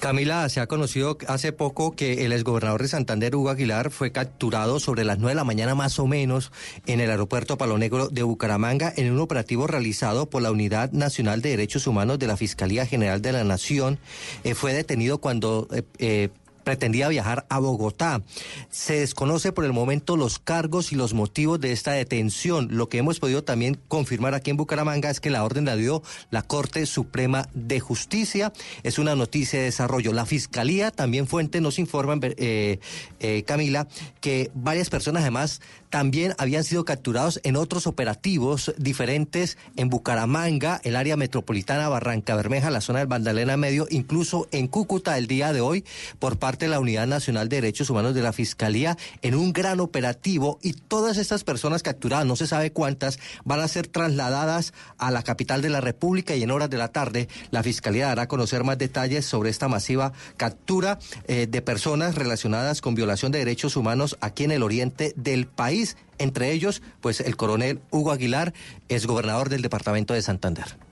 [0.00, 4.80] Camila, se ha conocido hace poco que el exgobernador de Santander, Hugo Aguilar, fue capturado
[4.80, 6.52] sobre las 9 de la mañana más o menos
[6.86, 11.42] en el aeropuerto Palo Negro de Bucaramanga en un operativo realizado por la Unidad Nacional
[11.42, 13.98] de Derechos Humanos de la Fiscalía General de la Nación.
[14.44, 15.68] Eh, fue detenido cuando...
[15.72, 16.28] eh, eh,
[16.68, 18.20] pretendía viajar a Bogotá.
[18.68, 22.68] Se desconoce por el momento los cargos y los motivos de esta detención.
[22.70, 26.02] Lo que hemos podido también confirmar aquí en Bucaramanga es que la orden la dio
[26.30, 28.52] la Corte Suprema de Justicia.
[28.82, 30.12] Es una noticia de desarrollo.
[30.12, 32.80] La Fiscalía, también fuente, nos informan, eh,
[33.20, 33.88] eh, Camila,
[34.20, 40.96] que varias personas además también habían sido capturados en otros operativos diferentes en Bucaramanga, el
[40.96, 45.62] área metropolitana Barranca Bermeja, la zona del Magdalena Medio, incluso en Cúcuta el día de
[45.62, 45.84] hoy
[46.18, 49.80] por parte de la Unidad Nacional de Derechos Humanos de la Fiscalía en un gran
[49.80, 55.10] operativo y todas estas personas capturadas, no se sabe cuántas, van a ser trasladadas a
[55.10, 58.28] la capital de la República y en horas de la tarde la Fiscalía dará a
[58.28, 63.76] conocer más detalles sobre esta masiva captura eh, de personas relacionadas con violación de derechos
[63.76, 65.96] humanos aquí en el oriente del país.
[66.18, 68.52] Entre ellos, pues el coronel Hugo Aguilar
[68.88, 70.87] es gobernador del departamento de Santander.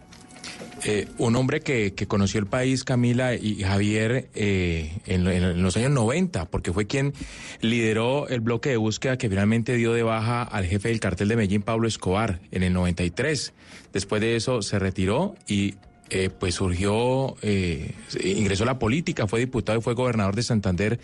[0.85, 5.91] Eh, un hombre que, conoció el país, Camila y Javier, eh, en, en, los años
[5.91, 7.13] 90, porque fue quien
[7.61, 11.37] lideró el bloque de búsqueda que finalmente dio de baja al jefe del cartel de
[11.37, 13.53] Medellín, Pablo Escobar, en el 93.
[13.93, 15.75] Después de eso se retiró y
[16.09, 17.93] eh, pues surgió, eh,
[18.23, 21.01] ingresó a la política, fue diputado y fue gobernador de Santander,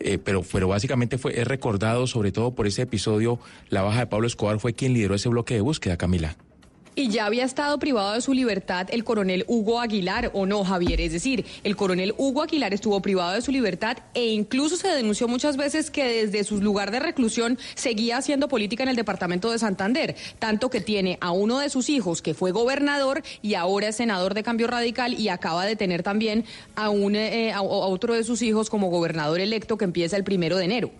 [0.00, 3.40] eh, pero, pero básicamente fue es recordado sobre todo por ese episodio,
[3.70, 6.36] la baja de Pablo Escobar fue quien lideró ese bloque de búsqueda, Camila.
[6.96, 11.00] Y ya había estado privado de su libertad el coronel Hugo Aguilar, ¿o no, Javier?
[11.00, 15.26] Es decir, el coronel Hugo Aguilar estuvo privado de su libertad e incluso se denunció
[15.26, 19.58] muchas veces que desde su lugar de reclusión seguía haciendo política en el departamento de
[19.58, 23.96] Santander, tanto que tiene a uno de sus hijos que fue gobernador y ahora es
[23.96, 26.44] senador de Cambio Radical y acaba de tener también
[26.76, 30.58] a, un, eh, a, otro de sus hijos como gobernador electo que empieza el primero
[30.58, 30.90] de enero.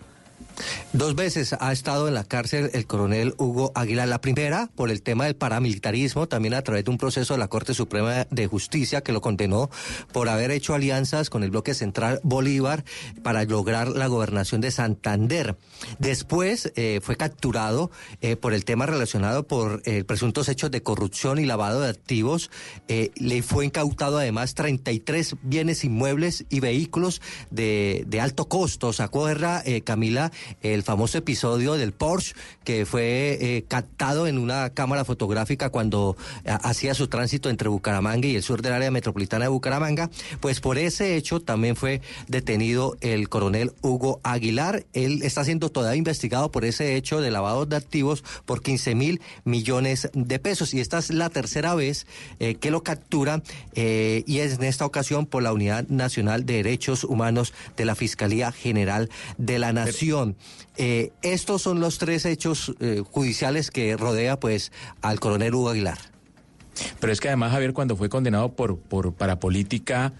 [0.93, 4.07] Dos veces ha estado en la cárcel el coronel Hugo Aguilar.
[4.07, 7.47] La primera por el tema del paramilitarismo, también a través de un proceso de la
[7.47, 9.69] Corte Suprema de Justicia que lo condenó
[10.11, 12.83] por haber hecho alianzas con el bloque central Bolívar
[13.23, 15.57] para lograr la gobernación de Santander.
[15.99, 17.91] Después eh, fue capturado
[18.21, 22.49] eh, por el tema relacionado por eh, presuntos hechos de corrupción y lavado de activos.
[22.87, 28.93] le fue incautado además 33 bienes inmuebles y vehículos de, de alto costo.
[28.93, 30.31] Sacó guerra, Camila,
[30.61, 36.55] el famoso episodio del Porsche que fue eh, captado en una cámara fotográfica cuando a,
[36.55, 40.09] hacía su tránsito entre Bucaramanga y el sur del área metropolitana de Bucaramanga,
[40.39, 44.85] pues por ese hecho también fue detenido el coronel Hugo Aguilar.
[44.93, 49.21] Él está siendo todavía investigado por ese hecho de lavado de activos por 15 mil
[49.43, 52.07] millones de pesos y esta es la tercera vez
[52.39, 53.41] eh, que lo captura
[53.73, 57.95] eh, y es en esta ocasión por la Unidad Nacional de Derechos Humanos de la
[57.95, 60.34] Fiscalía General de la Nación.
[60.77, 64.71] Eh, estos son los tres hechos eh, judiciales que rodea pues
[65.01, 65.97] al coronel Hugo Aguilar.
[66.99, 70.13] Pero es que además Javier cuando fue condenado por, por para política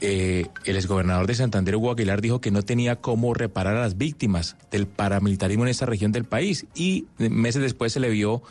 [0.00, 3.96] eh, el exgobernador de Santander Hugo Aguilar dijo que no tenía cómo reparar a las
[3.96, 8.42] víctimas del paramilitarismo en esa región del país y meses después se le vio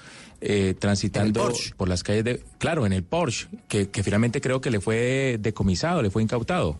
[0.41, 4.71] eh, transitando por las calles de claro en el Porsche que, que finalmente creo que
[4.71, 6.79] le fue decomisado, le fue incautado.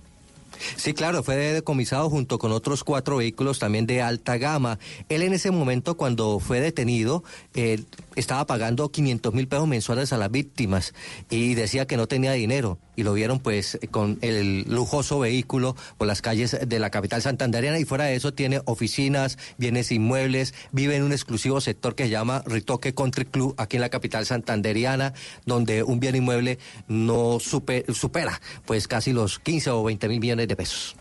[0.75, 4.79] Sí, claro, fue decomisado junto con otros cuatro vehículos también de alta gama.
[5.09, 7.23] Él en ese momento, cuando fue detenido,
[7.53, 7.83] eh,
[8.15, 10.93] estaba pagando 500 mil pesos mensuales a las víctimas
[11.29, 12.77] y decía que no tenía dinero.
[12.95, 17.79] Y lo vieron pues con el lujoso vehículo por las calles de la capital santanderiana
[17.79, 22.09] y fuera de eso tiene oficinas, bienes inmuebles, vive en un exclusivo sector que se
[22.09, 25.13] llama Ritoque Country Club aquí en la capital santanderiana,
[25.45, 30.47] donde un bien inmueble no super, supera pues casi los 15 o 20 mil millones
[30.47, 30.95] de pesos.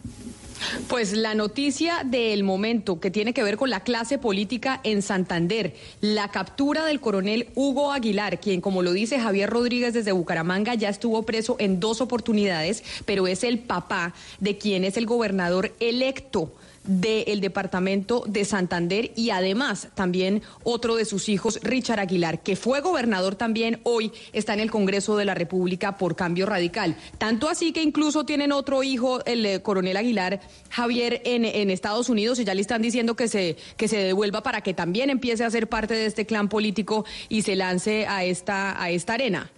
[0.88, 5.74] Pues la noticia del momento que tiene que ver con la clase política en Santander,
[6.00, 10.88] la captura del coronel Hugo Aguilar, quien como lo dice Javier Rodríguez desde Bucaramanga ya
[10.88, 16.52] estuvo preso en dos oportunidades, pero es el papá de quien es el gobernador electo
[16.84, 22.80] del departamento de Santander y además también otro de sus hijos, Richard Aguilar, que fue
[22.80, 26.96] gobernador también, hoy está en el Congreso de la República por cambio radical.
[27.18, 30.40] Tanto así que incluso tienen otro hijo, el eh, coronel Aguilar,
[30.70, 34.42] Javier, en, en, Estados Unidos y ya le están diciendo que se, que se devuelva
[34.42, 38.24] para que también empiece a ser parte de este clan político y se lance a
[38.24, 39.50] esta, a esta arena.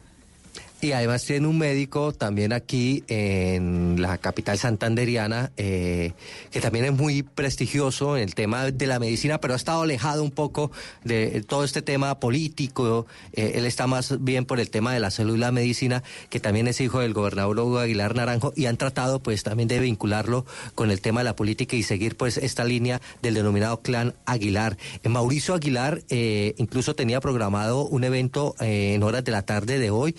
[0.84, 6.12] Y además tiene un médico también aquí en la capital santanderiana, eh,
[6.50, 10.22] que también es muy prestigioso en el tema de la medicina, pero ha estado alejado
[10.22, 10.70] un poco
[11.02, 13.06] de todo este tema político.
[13.32, 16.38] Eh, él está más bien por el tema de la salud y la medicina, que
[16.38, 20.44] también es hijo del gobernador Aguilar Naranjo, y han tratado pues también de vincularlo
[20.74, 24.76] con el tema de la política y seguir pues esta línea del denominado clan Aguilar.
[25.02, 30.14] Eh, Mauricio Aguilar incluso tenía programado un evento en horas de la tarde de hoy.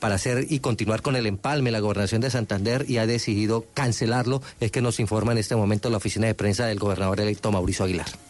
[0.00, 4.42] Para hacer y continuar con el empalme la gobernación de Santander y ha decidido cancelarlo,
[4.60, 7.84] es que nos informa en este momento la oficina de prensa del gobernador electo Mauricio
[7.84, 8.25] Aguilar.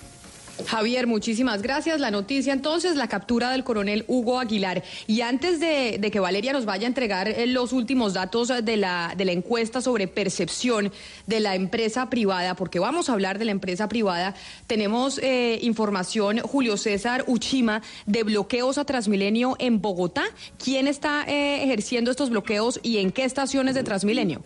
[0.65, 2.01] Javier, muchísimas gracias.
[2.01, 4.83] La noticia entonces, la captura del coronel Hugo Aguilar.
[5.07, 9.13] Y antes de, que Valeria nos vaya a entregar eh, los últimos datos de la,
[9.17, 10.93] de la encuesta sobre percepción
[11.27, 14.35] de la empresa privada, porque vamos a hablar de la empresa privada,
[14.67, 20.25] tenemos eh, información, Julio César Uchima, de bloqueos a Transmilenio en Bogotá.
[20.63, 24.43] ¿Quién está eh, ejerciendo estos bloqueos y en qué estaciones de Transmilenio?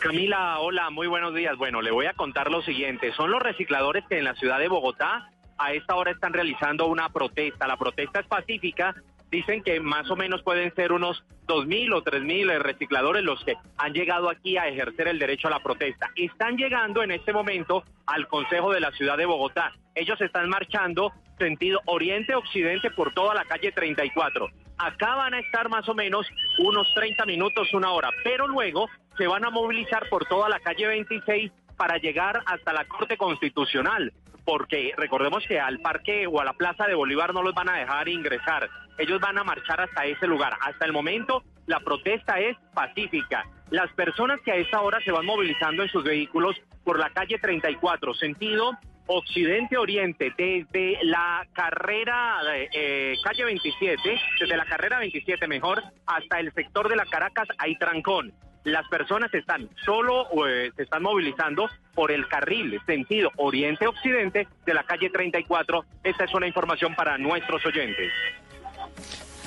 [0.00, 1.56] Camila, hola, muy buenos días.
[1.56, 3.12] Bueno, le voy a contar lo siguiente.
[3.14, 7.08] Son los recicladores que en la ciudad de Bogotá a esta hora están realizando una
[7.08, 7.66] protesta.
[7.66, 8.94] La protesta es pacífica.
[9.30, 13.92] Dicen que más o menos pueden ser unos 2.000 o 3.000 recicladores los que han
[13.92, 16.10] llegado aquí a ejercer el derecho a la protesta.
[16.14, 19.72] Están llegando en este momento al Consejo de la Ciudad de Bogotá.
[19.94, 24.48] Ellos están marchando sentido oriente-occidente por toda la calle 34.
[24.78, 26.26] Acá van a estar más o menos
[26.58, 30.86] unos 30 minutos, una hora, pero luego se van a movilizar por toda la calle
[30.86, 34.12] 26 para llegar hasta la Corte Constitucional,
[34.46, 37.78] porque recordemos que al parque o a la Plaza de Bolívar no los van a
[37.78, 40.56] dejar ingresar, ellos van a marchar hasta ese lugar.
[40.62, 43.44] Hasta el momento la protesta es pacífica.
[43.70, 47.38] Las personas que a esa hora se van movilizando en sus vehículos por la calle
[47.38, 48.78] 34, sentido
[49.08, 52.38] occidente-oriente, desde la carrera,
[52.72, 54.00] eh, calle 27,
[54.40, 58.32] desde la carrera 27 mejor, hasta el sector de la Caracas hay trancón.
[58.66, 64.82] Las personas están solo, eh, se están movilizando por el carril sentido oriente-occidente de la
[64.82, 65.84] calle 34.
[66.02, 68.12] Esta es una información para nuestros oyentes.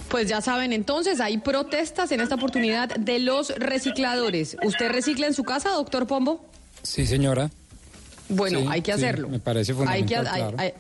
[0.10, 4.56] Pues ya saben, entonces hay protestas en esta oportunidad de los recicladores.
[4.64, 6.50] ¿Usted recicla en su casa, doctor Pombo?
[6.82, 7.50] Sí, señora.
[8.30, 9.28] Bueno, Sí, hay que sí, hacerlo.
[9.28, 10.58] me parece Hay que, fundamental, hay- claro.
[10.60, 10.74] hay-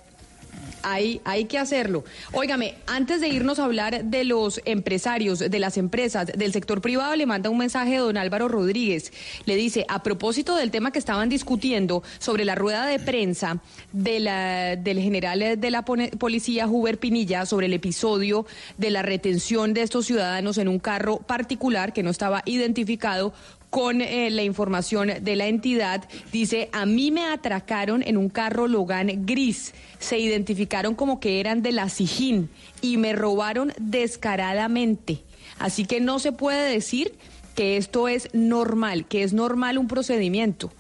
[0.81, 2.03] hay- hay que hacerlo.
[2.31, 7.15] Óigame, antes de irnos a hablar de los empresarios, de las empresas, del sector privado,
[7.15, 9.11] le manda un mensaje don Álvaro Rodríguez.
[9.45, 13.59] Le dice, a propósito del tema que estaban discutiendo sobre la rueda de prensa
[13.91, 18.45] de la- del general de la policía, Huber Pinilla, sobre el episodio
[18.77, 23.33] de la retención de estos ciudadanos en un carro particular que no estaba identificado
[23.69, 26.07] con eh, la información de la entidad.
[26.31, 29.73] Dice, a mí me atracaron en un carro Logan gris.
[29.99, 32.49] Se identificaron como que eran de la Sijín
[32.81, 35.23] y me robaron descaradamente.
[35.59, 37.13] Así que no se puede decir
[37.55, 40.71] que esto es normal, que es normal un procedimiento.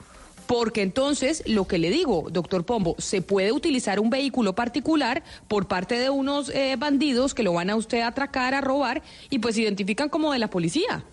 [0.47, 5.67] Porque entonces, lo que le digo, doctor Pombo, se puede utilizar un vehículo particular por
[5.67, 9.37] parte de unos eh, bandidos que lo van a usted a atracar, a robar, y
[9.37, 11.03] pues se identifican como de la policía.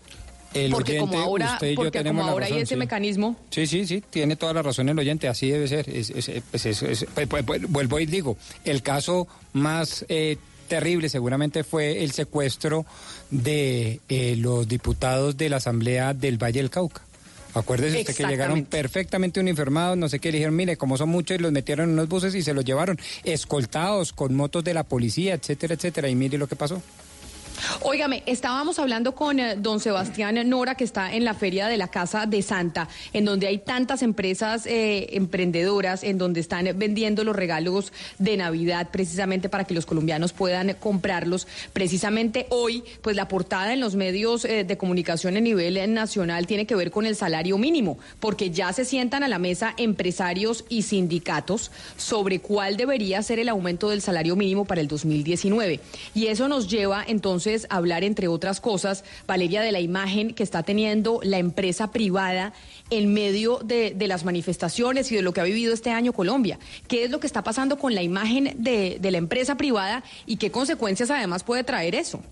[0.64, 2.78] El porque oyente, como ahora, usted y yo tenemos como ahora hay razón, ese sí.
[2.78, 3.36] mecanismo.
[3.50, 5.88] Sí, sí, sí, tiene toda la razón el oyente, así debe ser.
[5.88, 10.36] Es- es- pues es- es- pues- pues- pues, vuelvo y digo, el caso más eh,
[10.68, 12.84] terrible seguramente fue el secuestro
[13.30, 17.02] de eh, los diputados de la Asamblea del Valle del Cauca.
[17.54, 21.38] Acuérdese usted que llegaron perfectamente uniformados, no sé qué, le dijeron, mire, como son muchos,
[21.38, 24.82] y los metieron en unos buses y se los llevaron escoltados con motos de la
[24.82, 26.08] policía, etcétera, etcétera.
[26.10, 26.82] Y mire lo que pasó.
[27.82, 31.88] Óigame, estábamos hablando con eh, don Sebastián Nora, que está en la Feria de la
[31.88, 37.34] Casa de Santa, en donde hay tantas empresas eh, emprendedoras, en donde están vendiendo los
[37.34, 41.46] regalos de Navidad precisamente para que los colombianos puedan comprarlos.
[41.72, 46.66] Precisamente hoy, pues la portada en los medios eh, de comunicación a nivel nacional tiene
[46.66, 50.82] que ver con el salario mínimo, porque ya se sientan a la mesa empresarios y
[50.82, 55.80] sindicatos sobre cuál debería ser el aumento del salario mínimo para el 2019.
[56.14, 60.42] Y eso nos lleva entonces a hablar, entre otras cosas, Valeria, de la imagen que
[60.42, 62.52] está teniendo la empresa privada
[62.90, 66.58] en medio de, las manifestaciones y de lo que ha vivido este año Colombia.
[66.88, 70.50] ¿Qué es lo que está pasando con la imagen de la empresa privada y qué
[70.50, 72.22] consecuencias además puede traer eso?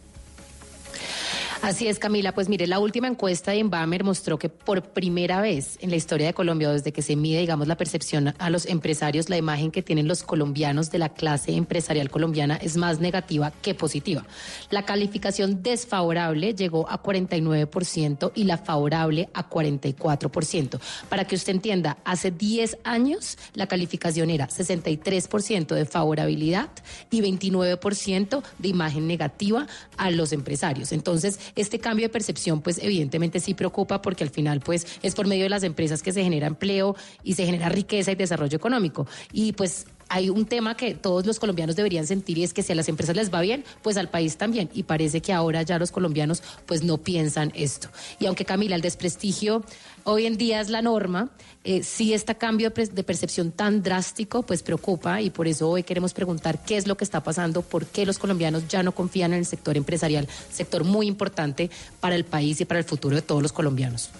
[1.62, 2.32] Así es, Camila.
[2.34, 6.26] Pues mire, la última encuesta de Inbamer mostró que por primera vez en la historia
[6.26, 9.82] de Colombia, desde que se mide, digamos, la percepción a los empresarios, la imagen que
[9.82, 14.26] tienen los colombianos de la clase empresarial colombiana es más negativa que positiva.
[14.70, 20.80] La calificación desfavorable llegó a 49% y la favorable a 44%.
[21.08, 26.68] Para que usted entienda, hace 10 años la calificación era 63% de favorabilidad
[27.10, 29.66] y 29% de imagen negativa
[29.96, 30.92] a los empresarios.
[30.92, 35.26] Entonces, este cambio de percepción, pues evidentemente sí preocupa porque al final, pues es por
[35.26, 39.06] medio de las empresas que se genera empleo y se genera riqueza y desarrollo económico.
[39.32, 42.72] Y pues hay un tema que todos los colombianos deberían sentir y es que si
[42.72, 44.70] a las empresas les va bien, pues al país también.
[44.74, 47.88] Y parece que ahora ya los colombianos pues no piensan esto.
[48.18, 49.62] Y aunque Camila, el desprestigio
[50.04, 51.30] hoy en día es la norma,
[51.64, 56.12] eh, sí este cambio de percepción tan drástico pues preocupa y por eso hoy queremos
[56.12, 59.40] preguntar qué es lo que está pasando, por qué los colombianos ya no confían en
[59.40, 61.70] el sector empresarial, sector muy importante
[62.00, 64.10] para el país y para el futuro de todos los colombianos.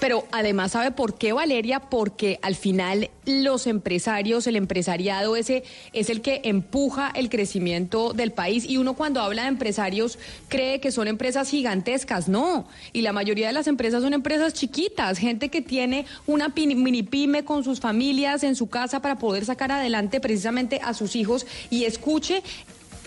[0.00, 1.80] Pero además, ¿sabe por qué, Valeria?
[1.80, 8.32] Porque al final los empresarios, el empresariado ese es el que empuja el crecimiento del
[8.32, 10.18] país y uno cuando habla de empresarios
[10.48, 12.68] cree que son empresas gigantescas, no.
[12.92, 17.44] Y la mayoría de las empresas son empresas chiquitas, gente que tiene una mini pyme
[17.44, 21.84] con sus familias en su casa para poder sacar adelante precisamente a sus hijos y
[21.84, 22.42] escuche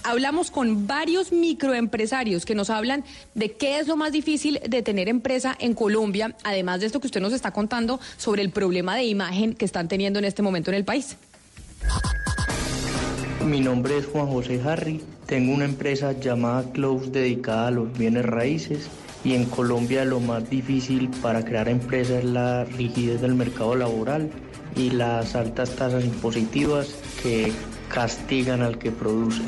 [0.04, 3.04] hablamos con varios microempresarios que nos hablan
[3.36, 7.08] de qué es lo más difícil de tener empresa en Colombia, además de esto que
[7.08, 10.72] usted nos está contando sobre el problema de imagen que están teniendo en este momento
[10.72, 11.18] en el país.
[13.46, 18.26] Mi nombre es Juan José Harry, tengo una empresa llamada Close dedicada a los bienes
[18.26, 18.88] raíces
[19.24, 24.30] y en Colombia lo más difícil para crear empresa es la rigidez del mercado laboral
[24.76, 27.52] y las altas tasas impositivas que
[27.90, 29.42] castigan al que produce.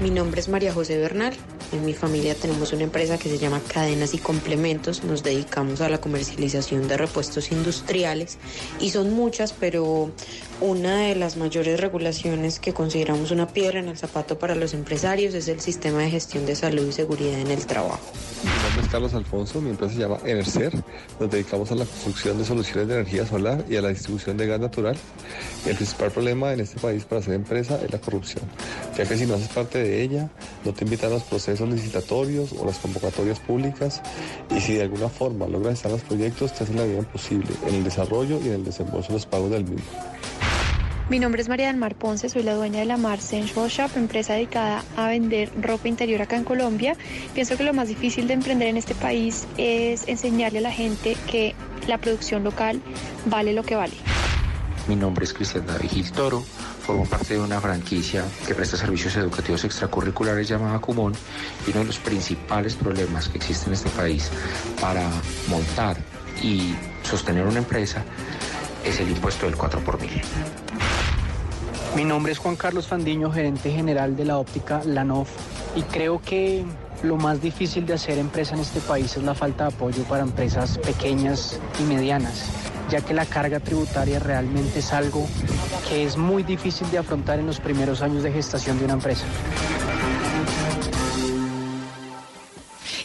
[0.00, 1.34] Mi nombre es María José Bernal.
[1.72, 5.02] En mi familia tenemos una empresa que se llama Cadenas y Complementos.
[5.02, 8.38] Nos dedicamos a la comercialización de repuestos industriales
[8.78, 10.12] y son muchas, pero
[10.60, 15.34] una de las mayores regulaciones que consideramos una piedra en el zapato para los empresarios
[15.34, 18.00] es el sistema de gestión de salud y seguridad en el trabajo.
[18.44, 20.72] Mi nombre es Carlos Alfonso, mi empresa se llama Enercer.
[21.18, 24.46] Nos dedicamos a la construcción de soluciones de energía solar y a la distribución de
[24.46, 24.96] gas natural.
[25.66, 28.44] El principal problema en este país para hacer empresa es la corrupción,
[28.96, 30.30] ya que si no haces parte de ella,
[30.64, 34.02] no te invitan a los procesos licitatorios o las convocatorias públicas
[34.54, 37.50] y si de alguna forma logras estar en los proyectos, te hacen la vida imposible
[37.66, 39.86] en el desarrollo y en el desembolso de los pagos del mismo.
[41.08, 43.90] Mi nombre es María del Mar Ponce, soy la dueña de la Mar Sensual Shop,
[43.96, 46.96] empresa dedicada a vender ropa interior acá en Colombia.
[47.32, 51.16] Pienso que lo más difícil de emprender en este país es enseñarle a la gente
[51.26, 51.54] que
[51.86, 52.82] la producción local
[53.24, 53.94] vale lo que vale.
[54.86, 56.44] Mi nombre es Cristian David Gil Toro,
[56.88, 61.12] formo parte de una franquicia que presta servicios educativos extracurriculares llamada Cumón
[61.66, 64.30] y uno de los principales problemas que existen en este país
[64.80, 65.06] para
[65.48, 65.98] montar
[66.42, 68.02] y sostener una empresa
[68.86, 70.18] es el impuesto del 4 por mil.
[71.94, 75.28] Mi nombre es Juan Carlos Fandiño, gerente general de la óptica Lanof,
[75.76, 76.64] y creo que
[77.02, 80.22] lo más difícil de hacer empresa en este país es la falta de apoyo para
[80.22, 82.46] empresas pequeñas y medianas,
[82.90, 85.26] ya que la carga tributaria realmente es algo
[85.88, 89.24] que es muy difícil de afrontar en los primeros años de gestación de una empresa.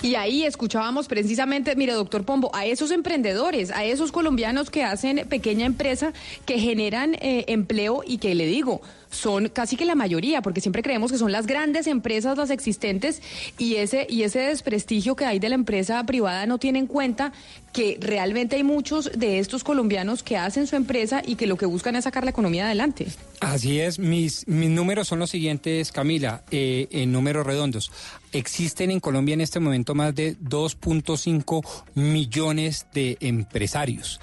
[0.04, 5.26] Y ahí escuchábamos precisamente, mire, doctor Pombo, a esos emprendedores, a esos colombianos que hacen
[5.30, 6.12] pequeña empresa,
[6.46, 8.82] que generan eh, empleo y que le digo,
[9.14, 13.22] son casi que la mayoría, porque siempre creemos que son las grandes empresas las existentes
[13.58, 17.32] y ese, y ese desprestigio que hay de la empresa privada no tiene en cuenta
[17.72, 21.66] que realmente hay muchos de estos colombianos que hacen su empresa y que lo que
[21.66, 23.08] buscan es sacar la economía adelante.
[23.40, 27.92] Así es, mis, mis números son los siguientes, Camila, eh, en números redondos.
[28.32, 31.64] Existen en Colombia en este momento más de 2.5
[31.96, 34.20] millones de empresarios.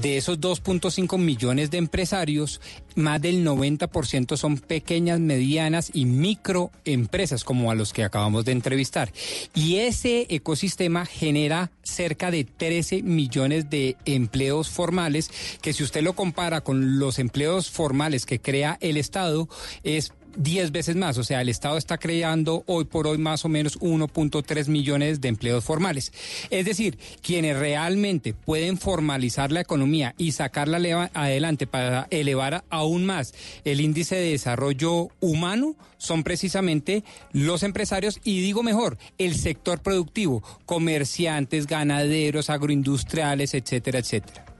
[0.00, 2.60] De esos 2.5 millones de empresarios,
[2.94, 9.12] más del 90% son pequeñas, medianas y microempresas, como a los que acabamos de entrevistar.
[9.54, 16.14] Y ese ecosistema genera cerca de 13 millones de empleos formales, que si usted lo
[16.14, 19.48] compara con los empleos formales que crea el Estado,
[19.84, 21.18] es 10 veces más.
[21.18, 25.28] O sea, el Estado está creando hoy por hoy más o menos 1.3 millones de
[25.28, 26.12] empleos formales.
[26.50, 33.34] Es decir, quienes realmente pueden formalizar la economía y sacarla adelante para elevar aún más
[33.64, 40.42] el índice de desarrollo humano son precisamente los empresarios y digo mejor, el sector productivo,
[40.66, 44.51] comerciantes, ganaderos, agroindustriales, etcétera, etcétera.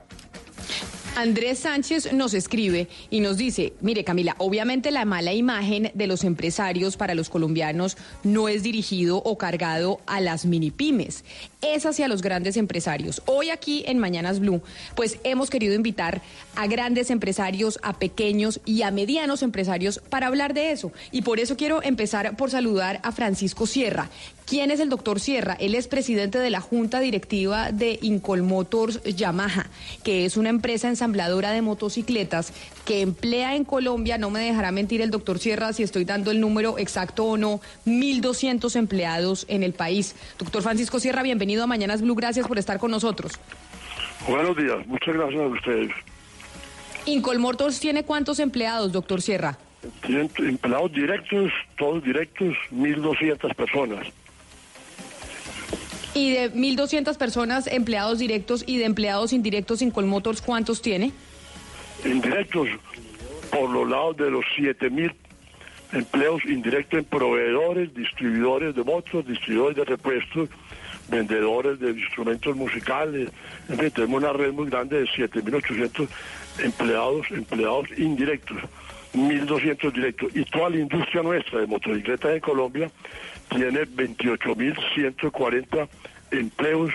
[1.15, 6.23] Andrés Sánchez nos escribe y nos dice, mire Camila, obviamente la mala imagen de los
[6.23, 11.23] empresarios para los colombianos no es dirigido o cargado a las mini pymes,
[11.63, 13.21] es hacia los grandes empresarios.
[13.25, 14.61] Hoy aquí en Mañanas Blue,
[14.95, 16.21] pues hemos querido invitar
[16.55, 20.91] a grandes empresarios, a pequeños y a medianos empresarios para hablar de eso.
[21.11, 24.09] Y por eso quiero empezar por saludar a Francisco Sierra.
[24.45, 25.55] ¿Quién es el doctor Sierra?
[25.59, 29.67] Él es presidente de la Junta Directiva de Incolmotors Yamaha,
[30.03, 32.51] que es una empresa ensambladora de motocicletas
[32.83, 36.41] que emplea en Colombia, no me dejará mentir el doctor Sierra si estoy dando el
[36.41, 40.15] número exacto o no, 1.200 empleados en el país.
[40.37, 43.33] Doctor Francisco Sierra, bienvenido a Mañanas Blue, gracias por estar con nosotros.
[44.27, 45.91] Buenos días, muchas gracias a ustedes.
[47.05, 49.57] Incolmotors tiene cuántos empleados, doctor Sierra?
[50.05, 54.07] Tienen empleados directos, todos directos, 1.200 personas.
[56.13, 61.11] Y de 1.200 personas empleados directos y de empleados indirectos en Colmotors, ¿cuántos tiene?
[62.05, 62.69] Indirectos,
[63.51, 65.13] por los lados de los 7.000
[65.91, 70.49] empleos indirectos en proveedores, distribuidores de motos, distribuidores de repuestos,
[71.09, 73.29] vendedores de instrumentos musicales.
[73.69, 76.07] En fin, tenemos una red muy grande de 7.800
[76.59, 78.57] empleados, empleados indirectos.
[79.13, 80.35] 1.200 directos.
[80.35, 82.89] Y toda la industria nuestra de motocicletas en Colombia
[83.49, 85.87] tiene 28.140
[86.31, 86.91] empleos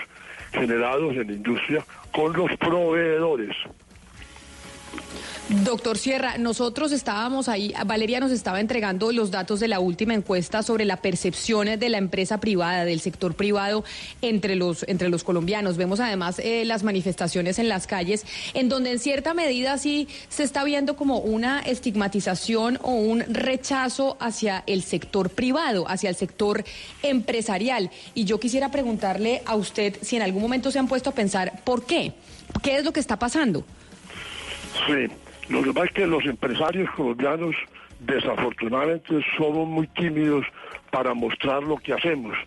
[0.51, 3.55] generados en la industria con los proveedores.
[5.49, 10.61] Doctor Sierra, nosotros estábamos ahí, Valeria nos estaba entregando los datos de la última encuesta
[10.61, 13.83] sobre la percepción de la empresa privada, del sector privado
[14.21, 15.75] entre los, entre los colombianos.
[15.75, 20.43] Vemos además eh, las manifestaciones en las calles, en donde en cierta medida sí se
[20.43, 26.63] está viendo como una estigmatización o un rechazo hacia el sector privado, hacia el sector
[27.01, 27.89] empresarial.
[28.13, 31.63] Y yo quisiera preguntarle a usted si en algún momento se han puesto a pensar
[31.63, 32.13] por qué,
[32.61, 33.65] qué es lo que está pasando.
[34.87, 35.07] Sí,
[35.49, 37.55] lo que pasa es que los empresarios colombianos
[37.99, 40.45] desafortunadamente somos muy tímidos
[40.91, 42.37] para mostrar lo que hacemos.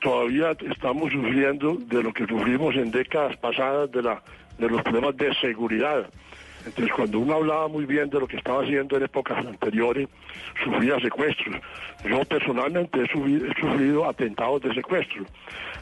[0.00, 4.22] Todavía estamos sufriendo de lo que sufrimos en décadas pasadas de, la,
[4.58, 6.08] de los problemas de seguridad.
[6.68, 10.06] Entonces, cuando uno hablaba muy bien de lo que estaba haciendo en épocas anteriores,
[10.62, 11.56] sufría secuestros.
[12.04, 15.24] Yo personalmente he sufrido, atentados de secuestro.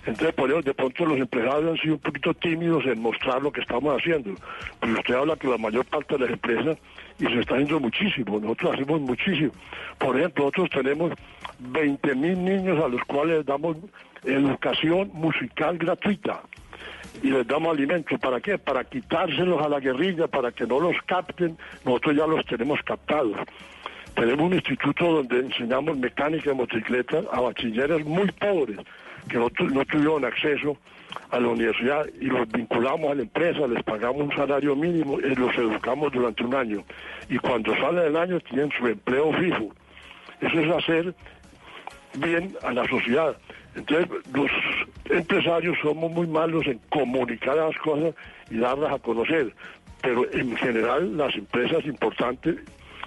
[0.07, 3.51] Entonces, por eso, de pronto los empresarios han sido un poquito tímidos en mostrar lo
[3.51, 4.35] que estamos haciendo.
[4.79, 6.79] Pero usted habla que la mayor parte de las empresas,
[7.19, 9.51] y se está haciendo muchísimo, nosotros hacemos muchísimo.
[9.99, 11.13] Por ejemplo, nosotros tenemos
[11.59, 13.77] 20 mil niños a los cuales damos
[14.25, 16.43] educación musical gratuita
[17.23, 18.17] y les damos alimento.
[18.19, 18.59] ¿Para qué?
[18.59, 21.57] Para quitárselos a la guerrilla, para que no los capten.
[21.85, 23.37] Nosotros ya los tenemos captados.
[24.15, 28.79] Tenemos un instituto donde enseñamos mecánica de motocicletas a bachilleres muy pobres
[29.29, 30.77] que no, tu- no tuvieron acceso
[31.31, 35.35] a la universidad y los vinculamos a la empresa, les pagamos un salario mínimo y
[35.35, 36.85] los educamos durante un año.
[37.29, 39.69] Y cuando salen del año tienen su empleo fijo.
[40.41, 41.15] Eso es hacer
[42.19, 43.37] bien a la sociedad.
[43.77, 44.51] Entonces, los
[45.11, 48.15] empresarios somos muy malos en comunicar las cosas
[48.51, 49.55] y darlas a conocer.
[50.03, 52.57] Pero en general, las empresas importantes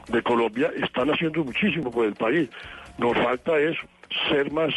[0.09, 2.49] de Colombia están haciendo muchísimo por el país.
[2.97, 3.75] Nos falta es
[4.29, 4.73] ser más,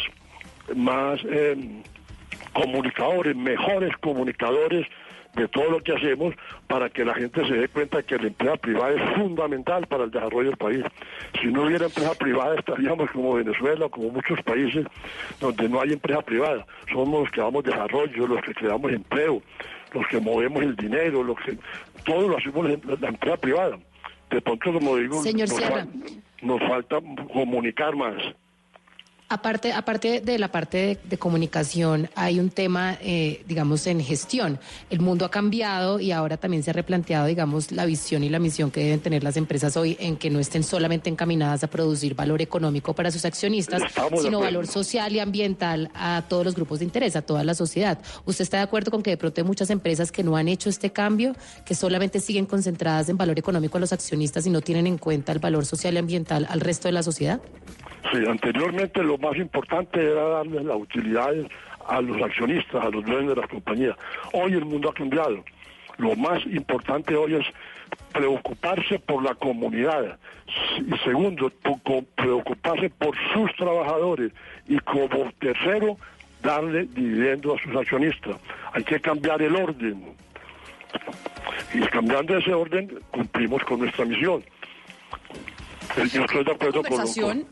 [0.75, 1.55] más eh,
[2.53, 4.87] comunicadores, mejores comunicadores
[5.35, 6.33] de todo lo que hacemos
[6.67, 10.11] para que la gente se dé cuenta que la empresa privada es fundamental para el
[10.11, 10.83] desarrollo del país.
[11.41, 14.85] Si no hubiera empresa privada estaríamos como Venezuela, como muchos países
[15.39, 16.65] donde no hay empresa privada.
[16.91, 19.41] Somos los que damos desarrollo, los que creamos empleo,
[19.93, 21.57] los que movemos el dinero, los que
[22.05, 23.79] todo lo hacemos en la, empresa privada.
[24.29, 25.87] De pronto, como digo, Señor nos, fal-
[26.41, 26.97] nos falta
[27.31, 28.15] comunicar más.
[29.33, 34.59] Aparte, aparte de la parte de, de comunicación, hay un tema, eh, digamos, en gestión.
[34.91, 38.37] El mundo ha cambiado y ahora también se ha replanteado, digamos, la visión y la
[38.37, 42.13] misión que deben tener las empresas hoy en que no estén solamente encaminadas a producir
[42.13, 46.77] valor económico para sus accionistas, Estamos sino valor social y ambiental a todos los grupos
[46.77, 47.97] de interés, a toda la sociedad.
[48.25, 50.69] ¿Usted está de acuerdo con que de pronto hay muchas empresas que no han hecho
[50.69, 51.35] este cambio,
[51.65, 55.31] que solamente siguen concentradas en valor económico a los accionistas y no tienen en cuenta
[55.31, 57.41] el valor social y ambiental al resto de la sociedad?
[58.11, 61.47] Sí, anteriormente lo más importante era darle las utilidades
[61.87, 63.95] a los accionistas, a los dueños de las compañías.
[64.33, 65.43] Hoy el mundo ha cambiado.
[65.97, 67.45] Lo más importante hoy es
[68.11, 70.17] preocuparse por la comunidad
[70.79, 71.51] y segundo,
[72.15, 74.31] preocuparse por sus trabajadores
[74.67, 75.97] y como tercero,
[76.41, 78.35] darle dividendo a sus accionistas.
[78.73, 80.15] Hay que cambiar el orden.
[81.73, 84.43] Y cambiando ese orden, cumplimos con nuestra misión.
[86.11, 87.45] Yo estoy de acuerdo con Conversación.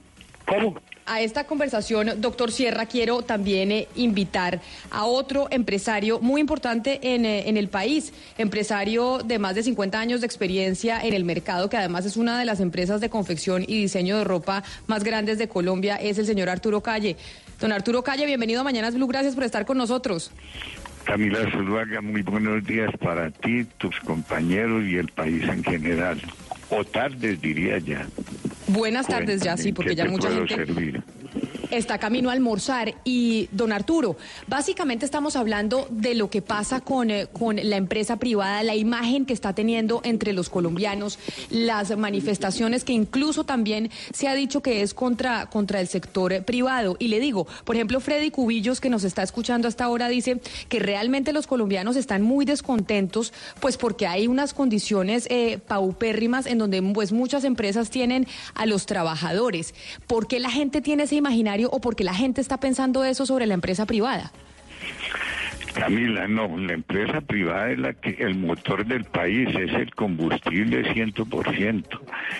[0.51, 0.75] ¿Cómo?
[1.05, 4.59] A esta conversación, doctor Sierra, quiero también eh, invitar
[4.89, 9.97] a otro empresario muy importante en, eh, en el país, empresario de más de 50
[9.97, 13.63] años de experiencia en el mercado, que además es una de las empresas de confección
[13.63, 17.15] y diseño de ropa más grandes de Colombia, es el señor Arturo Calle.
[17.61, 20.31] Don Arturo Calle, bienvenido a Mañanas Blue, gracias por estar con nosotros.
[21.05, 26.21] Camila Zuluaga, muy buenos días para ti, tus compañeros y el país en general.
[26.71, 28.07] O tardes, diría ya.
[28.67, 30.55] Buenas tardes ya, sí, porque ¿qué ya mucha gente...
[30.55, 31.03] servir?
[31.71, 32.95] Está camino a almorzar.
[33.03, 34.17] Y don Arturo,
[34.47, 39.25] básicamente estamos hablando de lo que pasa con, eh, con la empresa privada, la imagen
[39.25, 41.19] que está teniendo entre los colombianos,
[41.49, 46.95] las manifestaciones que incluso también se ha dicho que es contra, contra el sector privado.
[46.99, 50.79] Y le digo, por ejemplo, Freddy Cubillos, que nos está escuchando hasta ahora, dice que
[50.79, 56.81] realmente los colombianos están muy descontentos, pues porque hay unas condiciones eh, paupérrimas en donde
[56.81, 59.73] pues muchas empresas tienen a los trabajadores.
[60.07, 63.25] ¿Por qué la gente tiene ese imaginario o por qué la gente está pensando eso
[63.25, 64.31] sobre la empresa privada?
[65.73, 70.83] Camila, no, la empresa privada es la que el motor del país, es el combustible
[70.93, 71.85] 100%.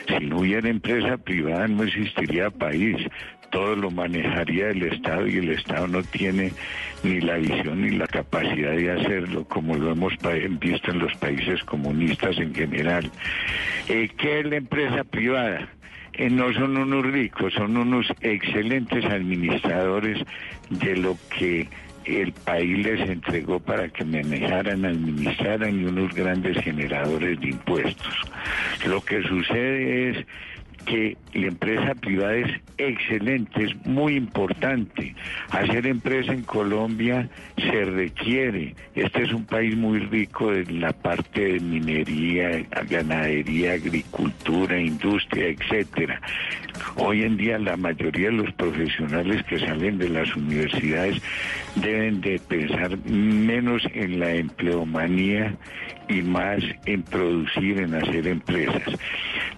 [0.07, 2.98] Si no hubiera empresa privada no existiría país.
[3.49, 6.53] Todo lo manejaría el Estado y el Estado no tiene
[7.03, 10.14] ni la visión ni la capacidad de hacerlo como lo hemos
[10.60, 13.11] visto en los países comunistas en general.
[13.89, 15.68] Eh, ¿Qué es la empresa privada?
[16.22, 20.23] Eh, no son unos ricos, son unos excelentes administradores
[20.69, 21.68] de lo que
[22.06, 28.15] el país les entregó para que manejaran, administraran y unos grandes generadores de impuestos.
[28.85, 30.26] Lo que sucede es
[30.86, 35.16] que la empresa privada es excelente, es muy importante.
[35.49, 38.76] Hacer empresa en Colombia se requiere.
[38.95, 46.22] Este es un país muy rico en la parte de minería, ganadería, agricultura, industria, etcétera.
[46.95, 51.22] Hoy en día la mayoría de los profesionales que salen de las universidades
[51.76, 55.56] deben de pensar menos en la empleomanía
[56.12, 58.98] y más en producir, en hacer empresas.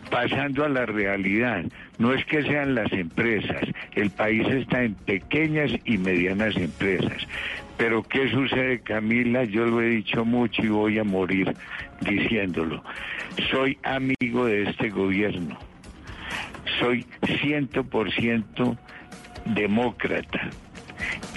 [0.10, 1.66] Pasando a la realidad,
[1.98, 3.64] no es que sean las empresas,
[3.96, 7.28] el país está en pequeñas y medianas empresas.
[7.78, 9.44] Pero ¿qué sucede, Camila?
[9.46, 11.54] Yo lo he dicho mucho y voy a morir
[12.02, 12.84] diciéndolo.
[13.50, 15.58] Soy amigo de este gobierno.
[16.80, 17.06] Soy
[17.42, 18.78] ciento por ciento
[19.46, 20.52] demócrata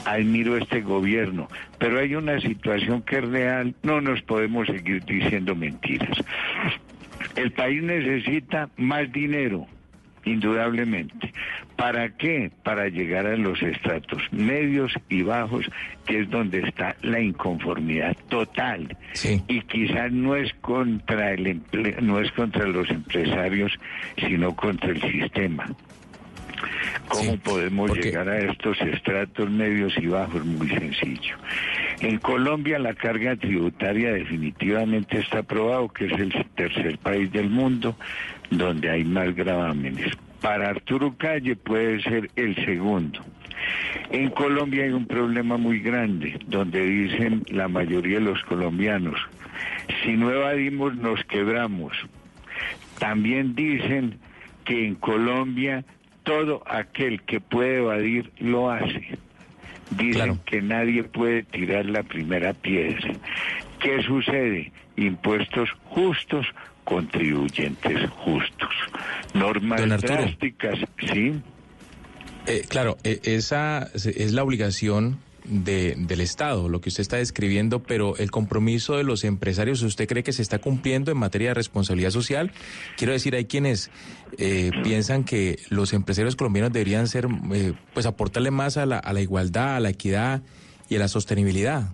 [0.04, 1.48] admiro este gobierno,
[1.78, 6.16] pero hay una situación que es real, no nos podemos seguir diciendo mentiras.
[7.34, 9.66] El país necesita más dinero,
[10.24, 11.32] indudablemente.
[11.76, 12.50] ¿Para qué?
[12.62, 15.66] Para llegar a los estratos medios y bajos,
[16.06, 18.96] que es donde está la inconformidad total.
[19.48, 21.60] Y quizás no es contra el
[22.00, 23.72] no es contra los empresarios,
[24.18, 25.66] sino contra el sistema.
[27.08, 30.44] ¿Cómo podemos llegar a estos estratos medios y bajos?
[30.44, 31.36] Muy sencillo.
[32.00, 37.96] En Colombia la carga tributaria definitivamente está probado que es el tercer país del mundo
[38.50, 40.12] donde hay más gravámenes.
[40.40, 43.20] Para Arturo Calle puede ser el segundo.
[44.10, 49.18] En Colombia hay un problema muy grande, donde dicen la mayoría de los colombianos,
[50.04, 51.92] si no evadimos nos quebramos.
[52.98, 54.18] También dicen
[54.64, 55.84] que en Colombia
[56.26, 59.16] todo aquel que puede evadir lo hace.
[59.90, 63.14] Dicen que nadie puede tirar la primera piedra.
[63.80, 64.72] ¿Qué sucede?
[64.96, 66.44] Impuestos justos,
[66.82, 68.74] contribuyentes justos.
[69.34, 71.40] Normas drásticas, ¿sí?
[72.48, 77.82] Eh, claro, eh, esa es la obligación de, del Estado, lo que usted está describiendo,
[77.82, 81.54] pero el compromiso de los empresarios, ¿usted cree que se está cumpliendo en materia de
[81.54, 82.52] responsabilidad social?
[82.96, 83.90] Quiero decir, hay quienes
[84.38, 89.12] eh, piensan que los empresarios colombianos deberían ser, eh, pues aportarle más a la, a
[89.12, 90.42] la igualdad, a la equidad
[90.88, 91.90] y a la sostenibilidad.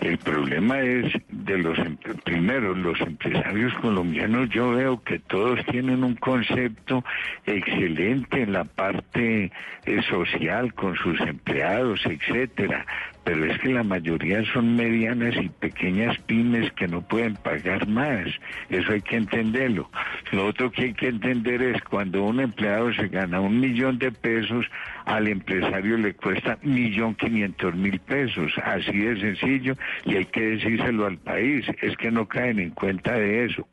[0.00, 1.78] El problema es de los,
[2.24, 7.04] primero, los empresarios colombianos, yo veo que todos tienen un concepto
[7.44, 9.52] excelente en la parte
[9.84, 12.86] eh, social con sus empleados, etcétera
[13.24, 18.26] pero es que la mayoría son medianas y pequeñas pymes que no pueden pagar más.
[18.70, 19.90] Eso hay que entenderlo.
[20.32, 24.10] Lo otro que hay que entender es cuando un empleado se gana un millón de
[24.10, 24.66] pesos,
[25.10, 28.52] al empresario le cuesta millón quinientos mil pesos.
[28.64, 29.74] Así de sencillo
[30.04, 31.66] y hay que decírselo al país.
[31.82, 33.66] Es que no caen en cuenta de eso.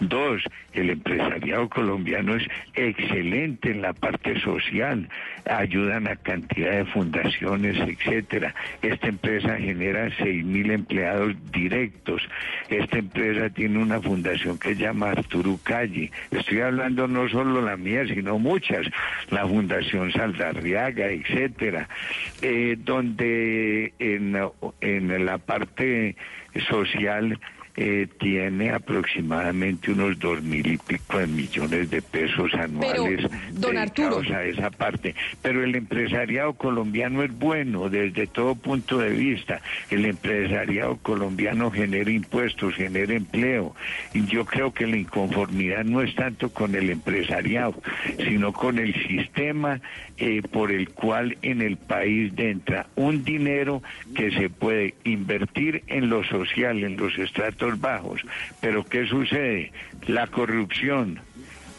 [0.00, 0.42] Dos,
[0.72, 5.08] el empresariado colombiano es excelente en la parte social.
[5.48, 12.22] Ayudan a cantidad de fundaciones, etcétera esta empresa genera seis mil empleados directos.
[12.68, 16.10] Esta empresa tiene una fundación que se llama Arturo Calle.
[16.30, 18.86] Estoy hablando no solo la mía, sino muchas.
[19.30, 20.12] La Fundación
[20.86, 21.88] Etcétera.
[22.42, 24.34] Eh, donde en,
[24.80, 26.16] en la parte
[26.68, 27.38] social
[27.80, 34.28] eh, tiene aproximadamente unos dos mil y pico de millones de pesos anuales don dedicados
[34.32, 35.14] a esa parte.
[35.42, 39.60] Pero el empresariado colombiano es bueno desde todo punto de vista.
[39.90, 43.76] El empresariado colombiano genera impuestos, genera empleo.
[44.12, 47.80] Y yo creo que la inconformidad no es tanto con el empresariado,
[48.24, 49.80] sino con el sistema
[50.16, 53.84] eh, por el cual en el país entra un dinero
[54.16, 58.22] que se puede invertir en lo social, en los estratos bajos.
[58.60, 59.72] Pero ¿qué sucede?
[60.06, 61.20] La corrupción,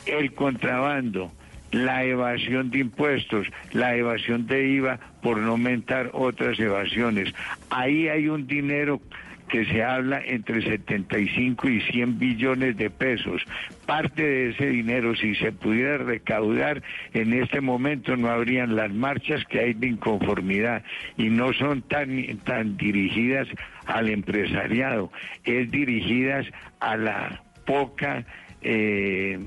[0.05, 1.31] el contrabando,
[1.71, 7.33] la evasión de impuestos, la evasión de IVA por no aumentar otras evasiones.
[7.69, 9.01] Ahí hay un dinero
[9.49, 13.41] que se habla entre 75 y 100 billones de pesos.
[13.85, 16.81] Parte de ese dinero, si se pudiera recaudar
[17.13, 20.83] en este momento, no habrían las marchas que hay de inconformidad
[21.17, 23.47] y no son tan, tan dirigidas
[23.89, 25.11] al empresariado,
[25.43, 26.45] es dirigidas
[26.79, 28.23] a la poca,
[28.61, 29.39] eh,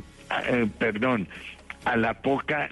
[0.48, 1.28] eh, perdón,
[1.84, 2.68] a la poca,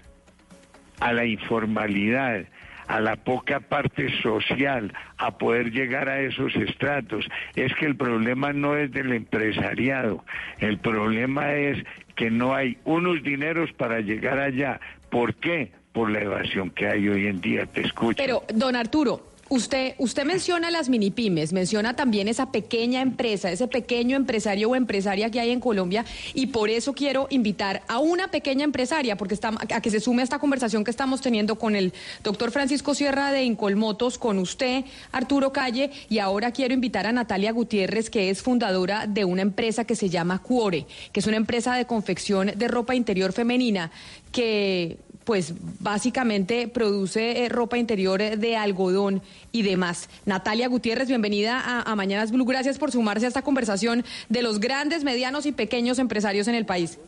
[1.01, 2.44] a la informalidad
[2.86, 7.24] a la poca parte social, a poder llegar a esos estratos.
[7.55, 10.24] Es que el problema no es del empresariado,
[10.59, 11.84] el problema es
[12.16, 14.80] que no hay unos dineros para llegar allá.
[15.09, 15.70] ¿Por qué?
[15.92, 18.16] Por la evasión que hay hoy en día, te escucho.
[18.16, 23.66] Pero, don Arturo, Usted, usted menciona las mini pymes, menciona también esa pequeña empresa, ese
[23.66, 26.05] pequeño empresario o empresaria que hay en Colombia
[26.35, 30.22] y por eso quiero invitar a una pequeña empresaria porque está, a que se sume
[30.22, 34.85] a esta conversación que estamos teniendo con el doctor Francisco Sierra de Incolmotos, con usted,
[35.10, 39.85] Arturo Calle, y ahora quiero invitar a Natalia Gutiérrez, que es fundadora de una empresa
[39.85, 43.90] que se llama Cuore, que es una empresa de confección de ropa interior femenina
[44.31, 49.22] que pues básicamente produce eh, ropa interior eh, de algodón
[49.52, 50.09] y demás.
[50.26, 52.44] Natalia Gutiérrez, bienvenida a, a, Mañanas Blue.
[52.44, 56.66] Gracias por sumarse a esta conversación de los grandes, medianos y pequeños empresarios en el
[56.66, 56.98] país.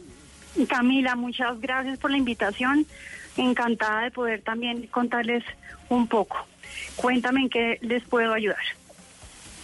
[0.69, 2.87] Camila, muchas gracias por la invitación.
[3.37, 5.43] Encantada de poder también contarles
[5.89, 6.47] un poco.
[6.97, 8.59] Cuéntame en qué les puedo ayudar.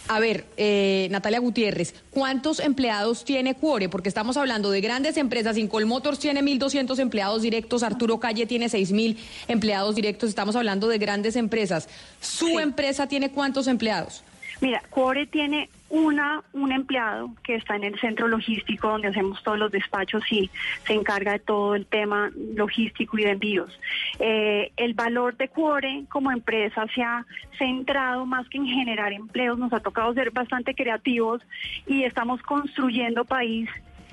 [0.08, 3.90] A ver, eh, Natalia Gutiérrez, ¿cuántos empleados tiene Cuore?
[3.90, 5.58] Porque estamos hablando de grandes empresas.
[5.58, 9.18] Incol Motors tiene 1.200 empleados directos, Arturo Calle tiene 6.000
[9.48, 10.30] empleados directos.
[10.30, 11.90] Estamos hablando de grandes empresas.
[12.22, 12.54] ¿Su sí.
[12.54, 14.24] empresa tiene cuántos empleados?
[14.62, 19.58] Mira, Cuore tiene una un empleado que está en el centro logístico donde hacemos todos
[19.58, 20.50] los despachos y
[20.86, 23.80] se encarga de todo el tema logístico y de envíos.
[24.18, 27.24] Eh, el valor de Cuore como empresa se ha
[27.58, 31.42] centrado más que en generar empleos, nos ha tocado ser bastante creativos
[31.86, 33.68] y estamos construyendo país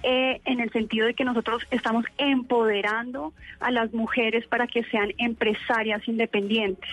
[0.08, 5.12] eh, en el sentido de que nosotros estamos empoderando a las mujeres para que sean
[5.18, 6.88] empresarias independientes.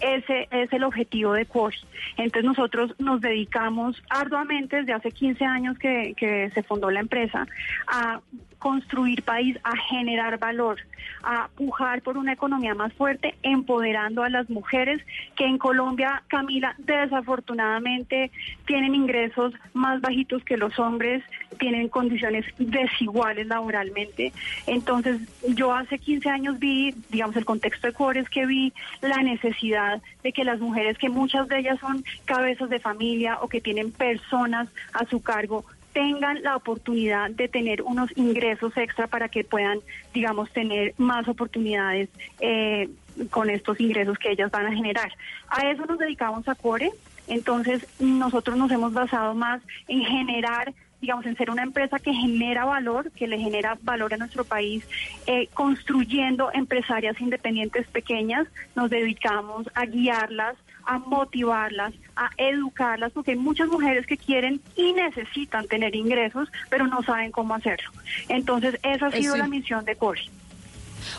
[0.00, 1.76] Ese es el objetivo de Quori.
[2.16, 7.46] Entonces nosotros nos dedicamos arduamente desde hace 15 años que, que se fundó la empresa
[7.86, 8.22] a
[8.64, 10.78] construir país, a generar valor,
[11.22, 15.02] a pujar por una economía más fuerte, empoderando a las mujeres
[15.36, 18.30] que en Colombia, Camila, desafortunadamente
[18.66, 21.22] tienen ingresos más bajitos que los hombres,
[21.54, 24.32] tienen condiciones desiguales laboralmente.
[24.66, 30.02] Entonces, yo hace 15 años vi, digamos, el contexto de Cores que vi la necesidad
[30.22, 33.92] de que las mujeres, que muchas de ellas son cabezas de familia o que tienen
[33.92, 35.64] personas a su cargo,
[35.94, 39.78] tengan la oportunidad de tener unos ingresos extra para que puedan,
[40.12, 42.08] digamos, tener más oportunidades
[42.40, 42.90] eh,
[43.30, 45.12] con estos ingresos que ellas van a generar.
[45.48, 46.90] A eso nos dedicamos a Core.
[47.28, 50.74] Entonces, nosotros nos hemos basado más en generar
[51.04, 54.88] digamos, en ser una empresa que genera valor, que le genera valor a nuestro país,
[55.26, 60.56] eh, construyendo empresarias independientes pequeñas, nos dedicamos a guiarlas,
[60.86, 66.86] a motivarlas, a educarlas, porque hay muchas mujeres que quieren y necesitan tener ingresos, pero
[66.86, 67.90] no saben cómo hacerlo.
[68.30, 69.38] Entonces, esa ha sido Sí.
[69.40, 70.30] la misión de Cori.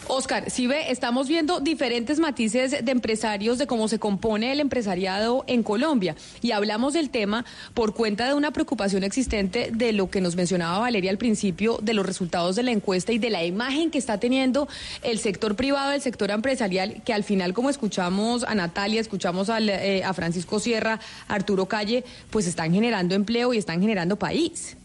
[0.08, 5.44] Oscar, si ve, estamos viendo diferentes matices de empresarios de cómo se compone el empresariado
[5.48, 10.22] en Colombia y hablamos del tema por cuenta de una preocupación existente de lo que
[10.22, 13.92] nos mencionaba Valeria al principio de los resultados de la encuesta y de la imagen
[13.92, 14.68] que está teniendo
[15.04, 19.70] el sector privado, el sector empresarial, que al final como escuchamos a Natalia, escuchamos al,
[19.70, 24.78] eh, a Francisco Sierra, Arturo Calle, pues están generando empleo y están generando país.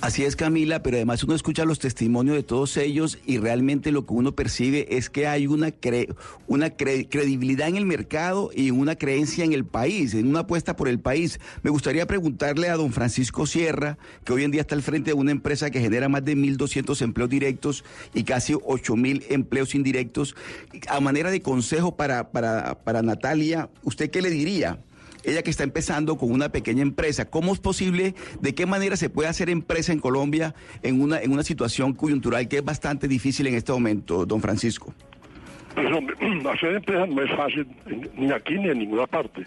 [0.00, 4.06] Así es, Camila, pero además uno escucha los testimonios de todos ellos y realmente lo
[4.06, 5.72] que uno percibe es que hay una,
[6.46, 10.76] una cre credibilidad en el mercado y una creencia en el país, en una apuesta
[10.76, 11.40] por el país.
[11.62, 15.14] Me gustaría preguntarle a don Francisco Sierra, que hoy en día está al frente de
[15.14, 17.84] una empresa que genera más de 1.200 empleos directos
[18.14, 20.36] y casi 8.000 empleos indirectos.
[20.88, 24.78] A manera de consejo para, para, para Natalia, ¿usted qué le diría?
[25.26, 27.28] Ella que está empezando con una pequeña empresa.
[27.28, 31.32] ¿Cómo es posible, de qué manera se puede hacer empresa en Colombia en una, en
[31.32, 34.94] una situación coyuntural que es bastante difícil en este momento, don Francisco?
[35.74, 35.88] Pues
[36.46, 37.66] hacer empresa no es fácil,
[38.16, 39.42] ni aquí ni en ninguna parte.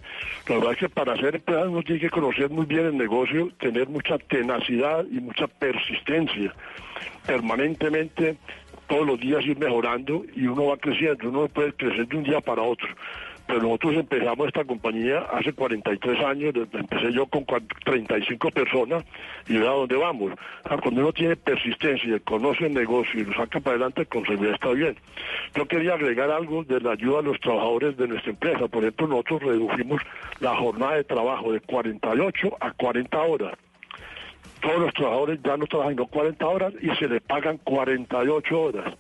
[0.47, 3.49] La verdad es que para hacer empresa uno tiene que conocer muy bien el negocio,
[3.59, 6.53] tener mucha tenacidad y mucha persistencia.
[7.25, 8.37] Permanentemente,
[8.87, 12.23] todos los días ir mejorando y uno va creciendo, uno no puede crecer de un
[12.23, 12.87] día para otro
[13.49, 17.45] pero nosotros empezamos esta compañía hace 43 años, empecé yo con
[17.83, 19.03] 35 personas
[19.47, 20.33] y vea dónde vamos.
[20.83, 24.53] Cuando uno tiene persistencia y conoce el negocio y lo saca para adelante, con seguridad
[24.53, 24.95] está bien.
[25.55, 28.67] Yo quería agregar algo de la ayuda a los trabajadores de nuestra empresa.
[28.67, 29.99] Por ejemplo, nosotros redujimos
[30.41, 33.57] la jornada de trabajo de 48 a 40 horas.
[34.61, 38.93] Todos los trabajadores ya no trabajan no 40 horas y se les pagan 48 horas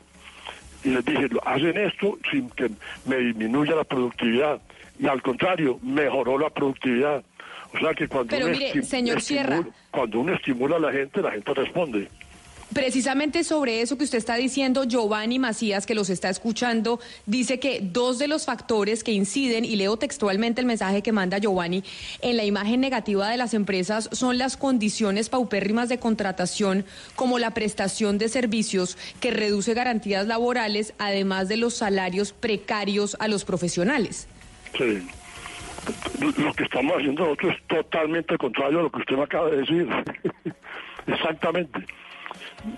[0.83, 2.69] y les dije, hacen esto sin que
[3.05, 4.61] me disminuya la productividad.
[4.99, 7.23] Y al contrario, mejoró la productividad.
[7.73, 9.63] O sea que cuando, Pero uno, mire, señor Sierra.
[9.91, 12.07] cuando uno estimula a la gente, la gente responde.
[12.73, 17.79] Precisamente sobre eso que usted está diciendo, Giovanni Macías, que los está escuchando, dice que
[17.81, 21.83] dos de los factores que inciden, y leo textualmente el mensaje que manda Giovanni,
[22.21, 26.85] en la imagen negativa de las empresas son las condiciones paupérrimas de contratación,
[27.15, 33.27] como la prestación de servicios que reduce garantías laborales, además de los salarios precarios a
[33.27, 34.27] los profesionales.
[34.77, 35.07] Sí.
[36.37, 39.57] lo que estamos haciendo nosotros es totalmente contrario a lo que usted me acaba de
[39.57, 39.87] decir.
[41.07, 41.79] Exactamente.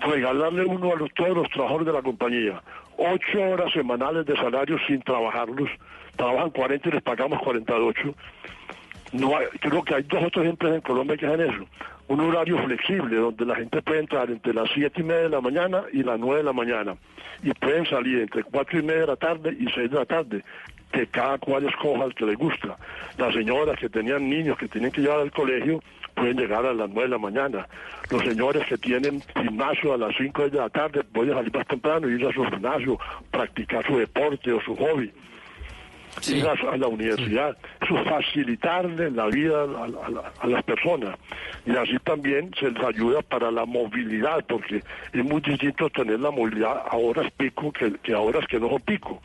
[0.00, 2.62] Regalarle uno a los, todos los trabajadores de la compañía
[2.98, 5.68] ocho horas semanales de salario sin trabajarlos.
[6.16, 8.14] Trabajan 40 y les pagamos 48.
[9.12, 11.64] No hay- creo que hay dos o tres empresas en Colombia que hacen eso.
[12.08, 15.40] Un horario flexible donde la gente puede entrar entre las siete y media de la
[15.40, 16.94] mañana y las nueve de la mañana.
[17.42, 20.44] Y pueden salir entre cuatro y media de la tarde y seis de la tarde.
[20.92, 22.76] Que cada cual escoja el que le gusta.
[23.16, 25.82] Las señoras que tenían niños que tenían que llevar al colegio
[26.14, 27.68] pueden llegar a las nueve de la mañana.
[28.10, 32.08] Los señores que tienen gimnasio a las cinco de la tarde pueden salir más temprano
[32.08, 32.98] y ir a su gimnasio,
[33.30, 35.12] practicar su deporte o su hobby
[36.28, 41.16] ir a, a la universidad, eso facilitarle la vida a, a- a las personas.
[41.66, 44.82] Y así también se les ayuda para la movilidad, porque
[45.12, 48.68] es muy distinto tener la movilidad a horas pico que, que a horas que no
[48.68, 49.22] son pico.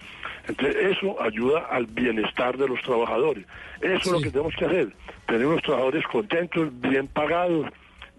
[0.48, 3.46] Entonces eso ayuda al bienestar de los trabajadores.
[3.82, 4.88] Eso es lo que tenemos que hacer,
[5.26, 7.68] tener unos trabajadores contentos, bien pagados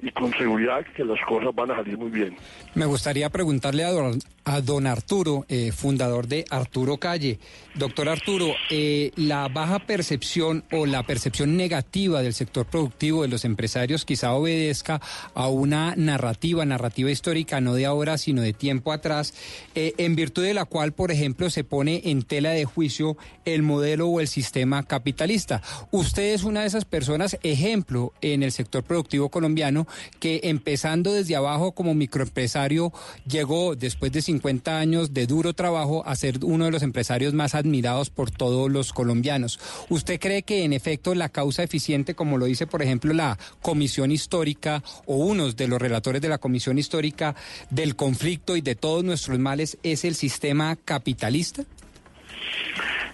[0.01, 2.37] y con seguridad que las cosas van a salir muy bien.
[2.75, 7.39] Me gustaría preguntarle a don, a don Arturo, eh, fundador de Arturo Calle.
[7.75, 13.45] Doctor Arturo, eh, la baja percepción o la percepción negativa del sector productivo de los
[13.45, 15.01] empresarios quizá obedezca
[15.35, 19.35] a una narrativa, narrativa histórica, no de ahora, sino de tiempo atrás,
[19.75, 23.63] eh, en virtud de la cual, por ejemplo, se pone en tela de juicio el
[23.63, 25.63] modelo o el sistema capitalista.
[25.91, 29.88] Usted es una de esas personas, ejemplo, en el sector productivo colombiano,
[30.21, 32.93] que empezando desde abajo como microempresario,
[33.27, 37.55] llegó después de 50 años de duro trabajo a ser uno de los empresarios más
[37.55, 39.61] admirados por todos los colombianos.
[39.89, 44.11] ¿Usted cree que en efecto la causa eficiente, como lo dice por ejemplo la Comisión
[44.11, 47.35] Histórica o unos de los relatores de la Comisión Histórica
[47.71, 51.65] del conflicto y de todos nuestros males, es el sistema capitalista?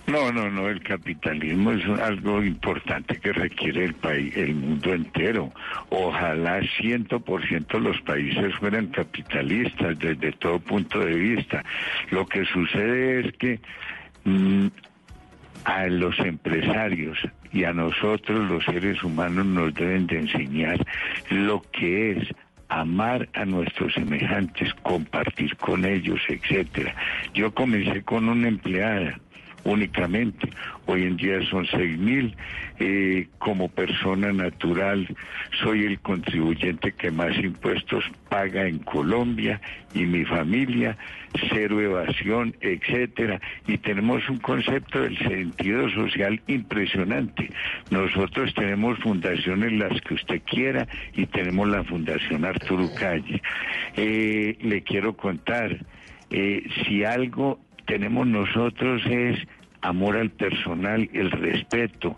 [0.06, 5.50] No, no, no, el capitalismo es algo importante que requiere el país, el mundo entero.
[5.88, 11.64] Ojalá ciento por ciento los países fueran capitalistas desde todo punto de vista.
[12.10, 13.60] Lo que sucede es que
[14.24, 14.66] mm,
[15.64, 17.18] a los empresarios
[17.50, 20.84] y a nosotros los seres humanos nos deben de enseñar
[21.30, 22.28] lo que es
[22.68, 26.94] amar a nuestros semejantes, compartir con ellos, etcétera.
[27.32, 29.18] Yo comencé con una empleada
[29.64, 30.48] únicamente.
[30.86, 32.36] Hoy en día son seis mil.
[32.78, 35.06] Eh, como persona natural,
[35.62, 39.60] soy el contribuyente que más impuestos paga en Colombia
[39.94, 40.96] y mi familia,
[41.50, 43.40] cero evasión, etcétera.
[43.66, 47.48] Y tenemos un concepto del sentido social impresionante.
[47.90, 53.40] Nosotros tenemos fundaciones las que usted quiera y tenemos la Fundación Arturo Calle.
[53.96, 55.78] Eh, le quiero contar,
[56.30, 59.38] eh, si algo tenemos nosotros es
[59.84, 62.16] amor al personal, el respeto,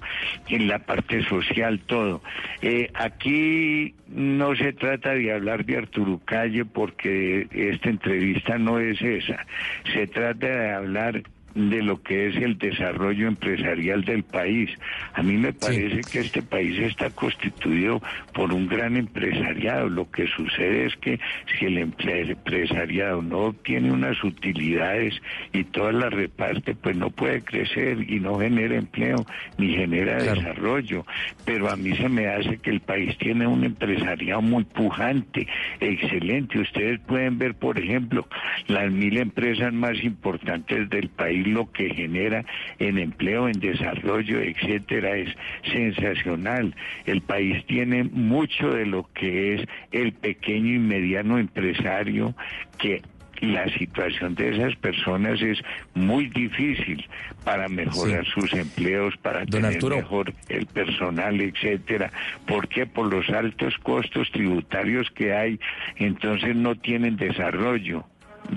[0.48, 2.22] en la parte social, todo.
[2.62, 9.02] Eh, aquí no se trata de hablar de Arturo Calle porque esta entrevista no es
[9.02, 9.44] esa.
[9.92, 11.22] Se trata de hablar
[11.56, 14.70] de lo que es el desarrollo empresarial del país.
[15.14, 18.02] A mí me parece que este país está constituido
[18.34, 19.88] por un gran empresariado.
[19.88, 21.18] Lo que sucede es que
[21.58, 25.14] si el empresariado no obtiene unas utilidades
[25.52, 29.24] y todas las reparte, pues no puede crecer y no genera empleo
[29.56, 31.06] ni genera desarrollo.
[31.46, 35.48] Pero a mí se me hace que el país tiene un empresariado muy pujante,
[35.80, 36.58] excelente.
[36.58, 38.28] Ustedes pueden ver, por ejemplo,
[38.66, 42.44] las mil empresas más importantes del país lo que genera
[42.78, 45.34] en empleo, en desarrollo, etcétera, es
[45.72, 46.74] sensacional.
[47.04, 52.34] El país tiene mucho de lo que es el pequeño y mediano empresario
[52.78, 53.02] que
[53.40, 55.58] la situación de esas personas es
[55.94, 57.04] muy difícil
[57.44, 59.96] para mejorar sus empleos, para tener Arturo.
[59.96, 62.10] mejor el personal, etcétera.
[62.46, 62.86] ¿Por qué?
[62.86, 65.60] Por los altos costos tributarios que hay,
[65.96, 68.04] entonces no tienen desarrollo.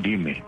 [0.02, 0.44] Dime.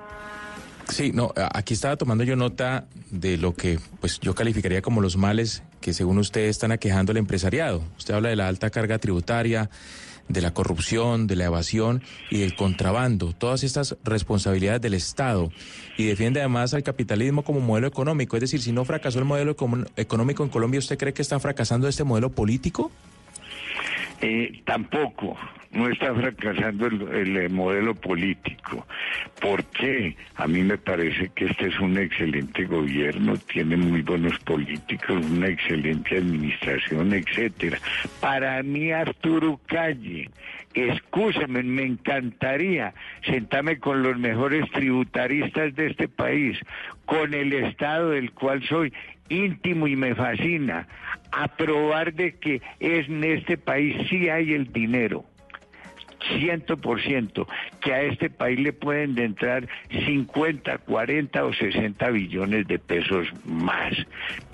[0.92, 5.16] Sí, no, aquí estaba tomando yo nota de lo que pues yo calificaría como los
[5.16, 7.82] males que según usted están aquejando al empresariado.
[7.98, 9.70] Usted habla de la alta carga tributaria,
[10.28, 15.50] de la corrupción, de la evasión y del contrabando, todas estas responsabilidades del Estado
[15.98, 18.36] y defiende además al capitalismo como modelo económico.
[18.36, 19.56] Es decir, si no fracasó el modelo
[19.96, 22.92] económico en Colombia, ¿usted cree que está fracasando este modelo político?
[24.20, 25.38] Eh, tampoco,
[25.72, 28.86] no está fracasando el, el, eh, modelo político.
[29.40, 30.16] ¿Por qué?
[30.36, 35.48] A mí me parece que este es un excelente gobierno, tiene muy buenos políticos, una
[35.48, 37.80] excelente administración, etcétera.
[38.20, 40.30] Para mí Arturo Calle,
[40.74, 42.94] escúchame, me encantaría
[43.26, 46.60] sentarme con los mejores tributaristas de este país,
[47.06, 48.94] con el Estado del cual soy
[49.30, 50.88] íntimo y me fascina,
[51.32, 55.26] a probar de que es en este país sí hay el dinero.
[56.38, 57.48] Ciento por ciento,
[57.82, 63.94] que a este país le pueden entrar 50, 40 o 60 billones de pesos más.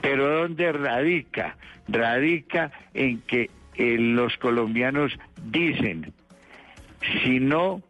[0.02, 1.58] Pero ¿dónde radica?
[1.88, 6.14] Radica en que eh, los colombianos dicen,
[7.24, 7.82] si no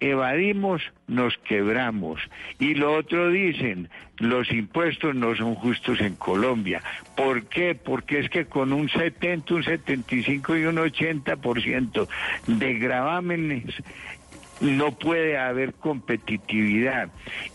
[0.00, 2.20] evadimos, nos quebramos.
[2.58, 3.88] Y lo otro dicen,
[4.18, 6.82] los impuestos no son justos en Colombia.
[7.16, 7.74] ¿Por qué?
[7.74, 12.08] Porque es que con un 70, un 75 y un 80%
[12.46, 13.64] de gravámenes
[14.60, 17.08] no puede haber competitividad.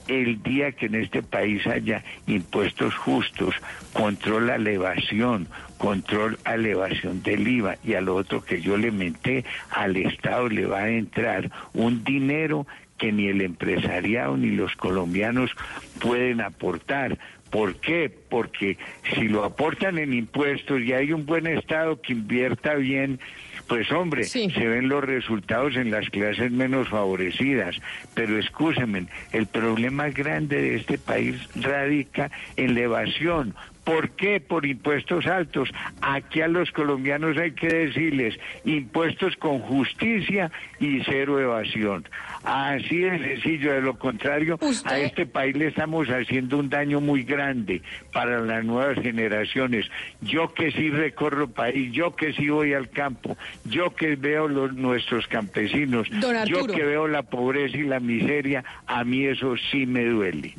[0.08, 3.56] El día que en este país haya impuestos justos,
[3.94, 5.48] control a la evasión,
[5.78, 9.98] control a la evasión del IVA y a lo otro que yo le menté, al
[9.98, 12.66] Estado le va a entrar un dinero
[12.98, 15.52] que ni el empresariado ni los colombianos
[16.00, 17.18] pueden aportar.
[17.50, 18.10] ¿Por qué?
[18.30, 18.78] Porque
[19.14, 23.20] si lo aportan en impuestos y hay un buen Estado que invierta bien,
[23.68, 27.76] pues hombre, se ven los resultados en las clases menos favorecidas.
[28.14, 33.56] Pero escúsenme, el problema grande de este país radica en la evasión.
[33.84, 34.40] ¿Por qué?
[34.40, 35.70] Por impuestos altos.
[36.02, 42.08] Aquí a los colombianos hay que decirles impuestos con justicia y cero evasión.
[42.44, 47.24] Así de sencillo, de lo contrario, a este país le estamos haciendo un daño muy
[47.24, 47.82] grande
[48.12, 49.86] para las nuevas generaciones.
[50.22, 54.74] Yo que sí recorro país, yo que sí voy al campo, yo que veo los,
[54.74, 56.08] nuestros campesinos,
[56.46, 60.56] yo que veo la pobreza y la miseria, a mí eso sí me duele.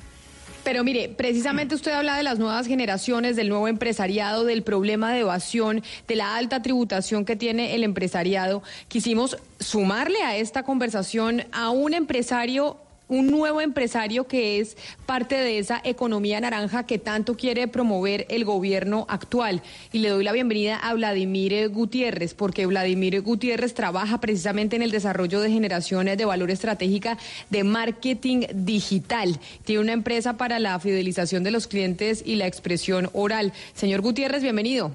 [0.64, 5.20] Pero mire, precisamente usted habla de las nuevas generaciones, del nuevo empresariado, del problema de
[5.20, 8.62] evasión, de la alta tributación que tiene el empresariado.
[8.88, 12.78] Quisimos sumarle a esta conversación a un empresario
[13.08, 14.76] un nuevo empresario que es
[15.06, 19.62] parte de esa economía naranja que tanto quiere promover el gobierno actual.
[19.92, 24.90] Y le doy la bienvenida a Vladimir Gutiérrez, porque Vladimir Gutiérrez trabaja precisamente en el
[24.90, 27.18] desarrollo de generaciones de valor estratégica
[27.50, 29.38] de marketing digital.
[29.64, 33.52] Tiene una empresa para la fidelización de los clientes y la expresión oral.
[33.74, 34.92] Señor Gutiérrez, bienvenido.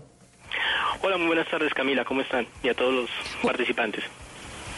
[1.02, 2.46] Hola, muy buenas tardes Camila, ¿cómo están?
[2.62, 3.10] Y a todos los
[3.42, 4.04] participantes.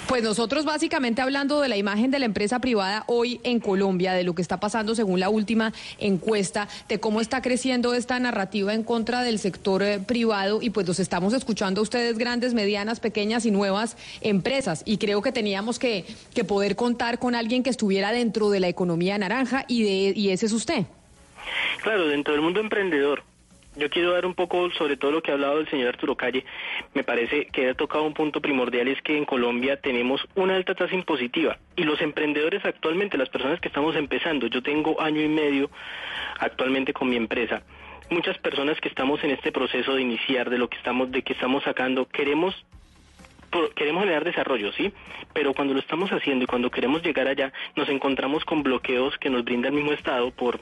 [0.08, 4.24] Pues nosotros básicamente hablando de la imagen de la empresa privada hoy en Colombia, de
[4.24, 8.84] lo que está pasando según la última encuesta, de cómo está creciendo esta narrativa en
[8.84, 13.46] contra del sector eh, privado y pues los estamos escuchando a ustedes grandes, medianas, pequeñas
[13.46, 16.04] y nuevas empresas y creo que teníamos que,
[16.34, 20.30] que poder contar con alguien que estuviera dentro de la economía naranja y, de, y
[20.30, 20.86] ese es usted.
[21.84, 23.24] Claro, dentro del mundo emprendedor
[23.76, 26.46] yo quiero dar un poco sobre todo lo que ha hablado el señor Arturo Calle.
[26.94, 30.76] Me parece que ha tocado un punto primordial, es que en Colombia tenemos una alta
[30.76, 35.28] tasa impositiva y los emprendedores actualmente, las personas que estamos empezando, yo tengo año y
[35.28, 35.70] medio
[36.40, 37.64] actualmente con mi empresa.
[38.10, 41.34] Muchas personas que estamos en este proceso de iniciar, de lo que estamos, de que
[41.34, 42.54] estamos sacando, queremos
[43.76, 44.92] queremos generar desarrollo, ¿sí?
[45.34, 49.30] Pero cuando lo estamos haciendo y cuando queremos llegar allá, nos encontramos con bloqueos que
[49.30, 50.60] nos brinda el mismo Estado por,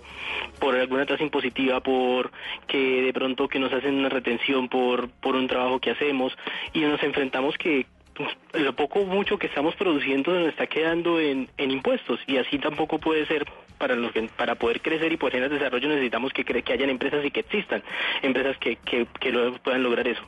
[0.60, 2.32] por alguna tasa impositiva, por
[2.68, 6.36] que de pronto que nos hacen una retención por, por un trabajo que hacemos
[6.74, 11.50] y nos enfrentamos que pues, lo poco mucho que estamos produciendo nos está quedando en,
[11.58, 13.46] en impuestos y así tampoco puede ser
[13.78, 17.24] para los que, para poder crecer y poder generar desarrollo necesitamos que, que hayan empresas
[17.24, 17.82] y que existan
[18.22, 20.22] empresas que, que, que lo, puedan lograr eso.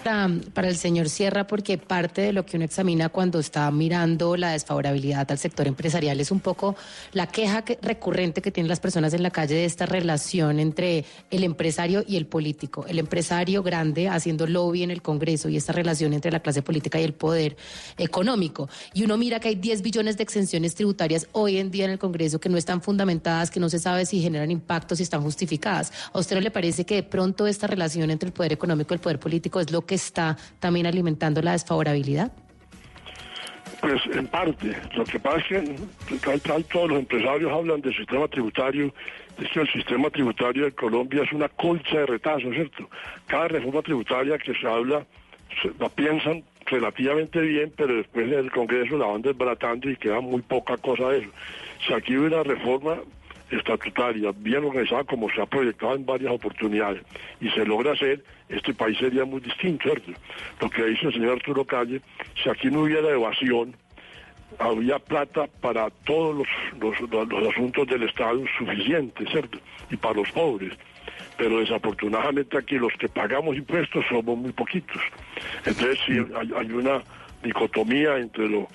[0.00, 4.52] Para, el señor Sierra, porque parte de lo que uno examina cuando está mirando la
[4.52, 6.76] desfavorabilidad al sector empresarial es un poco
[7.12, 11.44] la queja recurrente que tienen las personas en la calle de esta relación entre el
[11.44, 12.84] empresario y el político.
[12.88, 17.00] El empresario grande haciendo lobby en el Congreso y esta relación entre la clase política
[17.00, 17.56] y el poder
[17.98, 18.68] económico.
[18.94, 21.98] Y uno mira que hay 10 billones de exenciones tributarias hoy en día en el
[21.98, 25.92] Congreso que no están fundamentadas, que no se sabe si generan impactos, si están justificadas.
[26.12, 28.96] ¿A usted no le parece que de pronto esta relación entre el poder económico y
[28.96, 32.30] el poder político es lo que está también alimentando la desfavorabilidad?
[33.80, 34.76] Pues en parte.
[34.94, 36.38] Lo que pasa es que
[36.72, 38.94] todos los empresarios hablan del sistema tributario,
[39.36, 42.88] es que el sistema tributario de Colombia es una colcha de retazo, ¿cierto?
[43.26, 45.04] Cada reforma tributaria que se habla,
[45.80, 50.42] la piensan relativamente bien, pero después en el Congreso la van desbaratando y queda muy
[50.42, 51.30] poca cosa de eso.
[51.84, 52.98] Si aquí hubiera una reforma
[53.50, 57.02] estatutaria, bien organizada como se ha proyectado en varias oportunidades,
[57.40, 60.12] y se logra hacer, este país sería muy distinto, ¿cierto?
[60.60, 62.00] Lo que dice el señor Arturo Calle,
[62.42, 63.74] si aquí no hubiera evasión,
[64.58, 69.58] había plata para todos los, los, los asuntos del Estado suficiente, ¿cierto?
[69.90, 70.76] Y para los pobres
[71.36, 75.00] pero desafortunadamente aquí los que pagamos impuestos somos muy poquitos.
[75.64, 77.02] Entonces sí, hay, hay una
[77.42, 78.68] dicotomía entre lo,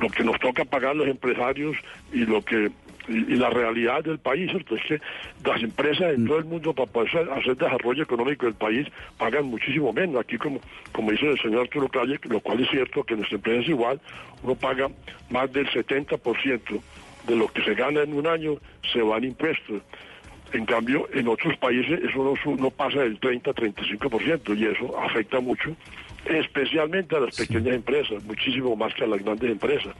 [0.00, 1.76] lo que nos toca pagar los empresarios
[2.12, 2.70] y lo que
[3.08, 4.76] y, la realidad del país, ¿cierto?
[4.76, 5.00] Es que
[5.44, 8.86] las empresas en todo el mundo para poder hacer desarrollo económico del país
[9.18, 10.20] pagan muchísimo menos.
[10.20, 10.60] Aquí, como,
[10.92, 13.68] como dice el señor Arturo Calle, lo cual es cierto que en nuestra empresa es
[13.68, 14.00] igual,
[14.42, 14.88] uno paga
[15.30, 16.80] más del 70%
[17.26, 18.56] de lo que se gana en un año
[18.92, 19.82] se van impuestos.
[20.52, 25.74] En cambio, en otros países eso no, pasa del 30-35% y eso afecta mucho,
[26.24, 29.94] especialmente a las pequeñas empresas, muchísimo más que a las grandes empresas.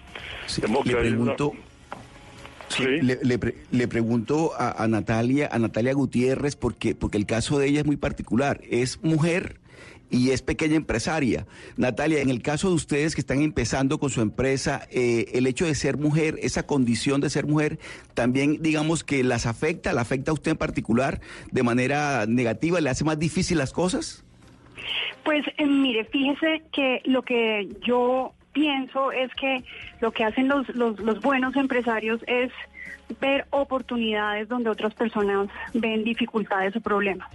[0.84, 1.52] le, pregunto,
[2.78, 7.86] le, pregunto a, a, Natalia, a Natalia Gutiérrez, porque, porque el caso de ella es
[7.86, 8.60] muy particular.
[8.68, 9.60] Es mujer
[10.10, 11.46] y es pequeña empresaria.
[11.76, 15.66] Natalia, en el caso de ustedes que están empezando con su empresa, eh, el hecho
[15.66, 17.78] de ser mujer, esa condición de ser mujer,
[18.14, 21.20] también digamos que las afecta, la afecta a usted en particular
[21.50, 24.24] de manera negativa, le hace más difícil las cosas.
[25.24, 29.62] Pues eh, mire, fíjese que lo que yo pienso es que
[30.00, 32.50] lo que hacen los, los, los buenos empresarios es
[33.20, 37.28] ver oportunidades donde otras personas ven dificultades o problemas.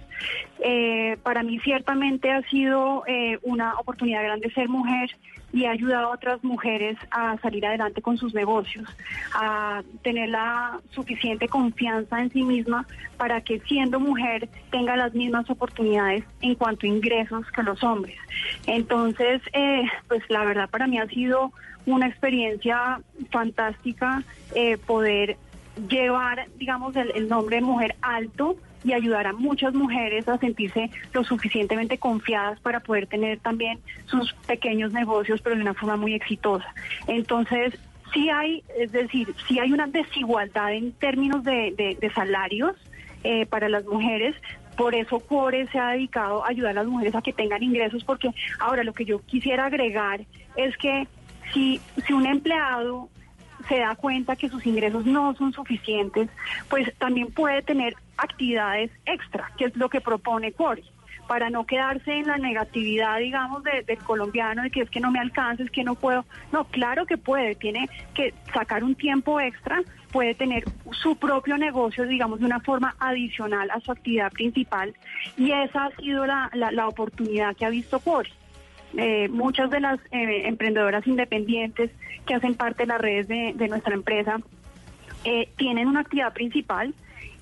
[0.60, 5.10] Eh, para mí ciertamente ha sido eh, una oportunidad grande ser mujer
[5.52, 8.88] y ha ayudado a otras mujeres a salir adelante con sus negocios,
[9.34, 12.86] a tener la suficiente confianza en sí misma
[13.18, 18.16] para que siendo mujer tenga las mismas oportunidades en cuanto a ingresos que los hombres.
[18.66, 21.52] Entonces, eh, pues la verdad para mí ha sido
[21.84, 24.22] una experiencia fantástica
[24.86, 25.36] poder
[25.88, 31.24] llevar, digamos, el, nombre de mujer alto y ayudar a muchas mujeres a sentirse lo
[31.24, 36.66] suficientemente confiadas para poder tener también sus pequeños negocios, pero de una forma muy exitosa.
[37.06, 37.78] Entonces,
[38.12, 42.76] sí hay, es decir, sí hay una desigualdad en términos de, salarios
[43.24, 44.34] eh, para las mujeres,
[44.76, 48.04] por eso CORE se ha dedicado a ayudar a las mujeres a que tengan ingresos,
[48.04, 50.22] porque ahora lo que yo quisiera agregar
[50.56, 51.06] es que
[51.52, 53.08] si, si un empleado
[53.68, 56.28] se da cuenta que sus ingresos no son suficientes,
[56.68, 60.84] pues también puede tener actividades extra, que es lo que propone Cori
[61.26, 65.20] para no quedarse en la negatividad, digamos, del colombiano, de que es que no me
[65.20, 66.24] alcanza, es que no puedo.
[66.52, 72.06] No, claro que puede, tiene que sacar un tiempo extra, puede tener su propio negocio,
[72.06, 74.94] digamos, de una forma adicional a su actividad principal,
[75.36, 78.30] y esa ha sido la, la oportunidad que ha visto Cori.
[78.96, 81.90] Eh, muchas de las eh, emprendedoras independientes
[82.26, 84.38] que hacen parte de las redes de, nuestra empresa
[85.24, 86.94] eh, tienen una actividad principal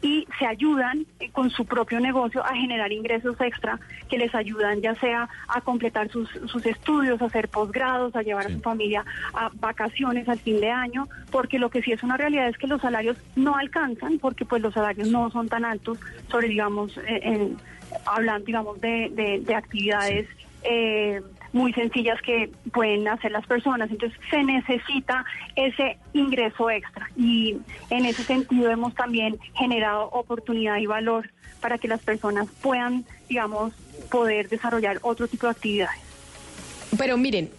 [0.02, 4.94] y se ayudan con su propio negocio a generar ingresos extra que les ayudan ya
[4.94, 9.04] sea a completar sus, sus estudios, a hacer posgrados, a llevar a su familia
[9.34, 12.66] a vacaciones al fin de año, porque lo que sí es una realidad es que
[12.66, 15.98] los salarios no alcanzan, porque pues los salarios no son tan altos
[16.30, 17.58] sobre, digamos, en,
[18.06, 20.28] hablando, digamos, de, de, actividades
[21.52, 23.90] muy sencillas que pueden hacer las personas.
[23.90, 25.24] Entonces se necesita
[25.56, 27.56] ese ingreso extra y
[27.90, 31.30] en ese sentido hemos también generado oportunidad y valor
[31.60, 33.72] para que las personas puedan, digamos,
[34.10, 36.00] poder desarrollar otro tipo de actividades.
[36.96, 37.50] Pero miren,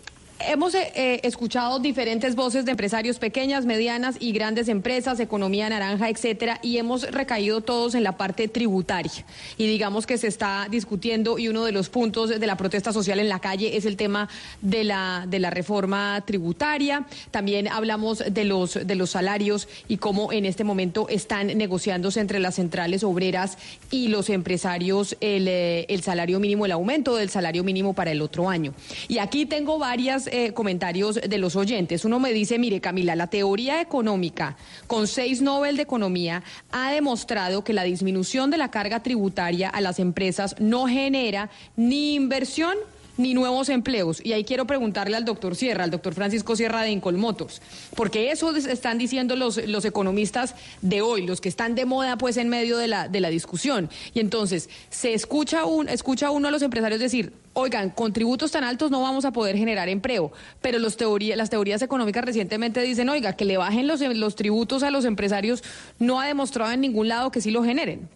[0.47, 6.09] Hemos eh, eh, escuchado diferentes voces de empresarios pequeñas, medianas y grandes empresas, economía naranja,
[6.09, 9.11] etcétera, y hemos recaído todos en la parte tributaria.
[9.57, 13.19] Y digamos que se está discutiendo y uno de los puntos de la protesta social
[13.19, 14.29] en la calle es el tema
[14.61, 17.05] de la de la reforma tributaria.
[17.31, 22.39] También hablamos de los de los salarios y cómo en este momento están negociándose entre
[22.39, 23.57] las centrales obreras
[23.91, 28.21] y los empresarios el, eh, el salario mínimo, el aumento del salario mínimo para el
[28.21, 28.73] otro año.
[29.07, 32.05] Y aquí tengo varias eh, comentarios de los oyentes.
[32.05, 37.63] Uno me dice, mire Camila, la teoría económica con seis Nobel de Economía ha demostrado
[37.63, 42.75] que la disminución de la carga tributaria a las empresas no genera ni inversión
[43.21, 44.23] ni nuevos empleos.
[44.23, 47.61] Y ahí quiero preguntarle al doctor Sierra, al doctor Francisco Sierra de Incolmotos,
[47.95, 52.37] porque eso están diciendo los, los economistas de hoy, los que están de moda pues
[52.37, 53.89] en medio de la, de la discusión.
[54.13, 58.63] Y entonces, se escucha, un, escucha uno a los empresarios decir, oigan, con tributos tan
[58.63, 63.45] altos no vamos a poder generar empleo, pero las teorías económicas recientemente dicen, oiga, que
[63.45, 65.63] le bajen los, los tributos a los empresarios
[65.99, 68.07] no ha demostrado en ningún lado que sí lo generen.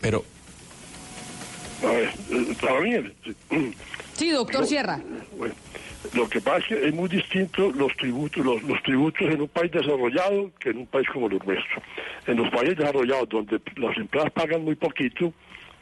[0.00, 0.24] pero...
[1.82, 2.12] A ver,
[2.82, 3.74] mí,
[4.14, 5.00] Sí, doctor Sierra.
[6.14, 9.48] Lo que pasa es que es muy distinto los tributos, los, los tributos en un
[9.48, 11.82] país desarrollado que en un país como el nuestro.
[12.26, 15.32] En los países desarrollados, donde las empresas pagan muy poquito,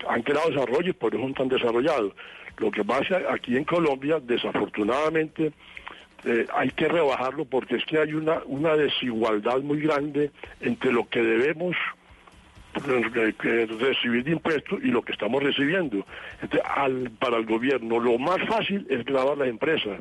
[0.09, 2.13] han creado desarrollo y por eso son tan desarrollados.
[2.59, 5.53] Lo que pasa aquí en Colombia, desafortunadamente,
[6.25, 11.09] eh, hay que rebajarlo porque es que hay una, una desigualdad muy grande entre lo
[11.09, 11.77] que debemos
[12.75, 16.05] recibir de impuestos y lo que estamos recibiendo.
[16.43, 20.01] Entonces, al, para el gobierno lo más fácil es grabar las empresas,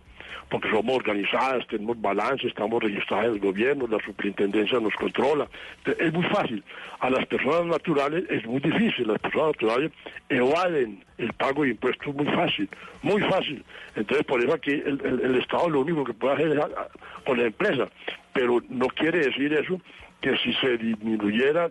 [0.49, 5.47] porque somos organizadas, tenemos balance, estamos registradas en el gobierno, la superintendencia nos controla.
[5.85, 6.63] Es muy fácil.
[6.99, 9.91] A las personas naturales es muy difícil, las personas naturales
[10.29, 12.69] evaden el pago de impuestos muy fácil,
[13.01, 13.63] muy fácil.
[13.95, 16.65] Entonces, por eso aquí el, el- el Estado lo único que puede hacer es a-
[16.81, 16.87] a-
[17.25, 17.89] con la empresa,
[18.33, 19.81] pero no quiere decir eso
[20.21, 21.69] que si se disminuyera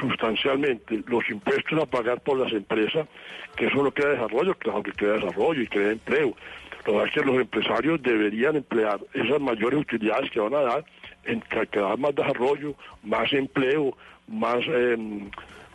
[0.00, 3.06] sustancialmente los impuestos a pagar por las empresas,
[3.56, 6.34] que eso no crea desarrollo, claro que crea desarrollo y crea empleo.
[6.86, 10.84] Lo que es que los empresarios deberían emplear esas mayores utilidades que van a dar
[11.24, 13.96] en que, más desarrollo, más empleo,
[14.28, 14.96] más, eh,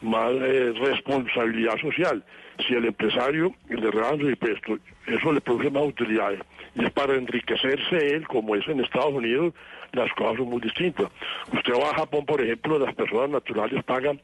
[0.01, 2.23] más eh, responsabilidad social.
[2.65, 6.39] Si el empresario le rebajan sus impuestos, eso le produce más utilidades.
[6.75, 9.53] Y es para enriquecerse él, como es en Estados Unidos,
[9.93, 11.07] las cosas son muy distintas.
[11.51, 14.19] Usted va a Japón, por ejemplo, las personas naturales pagan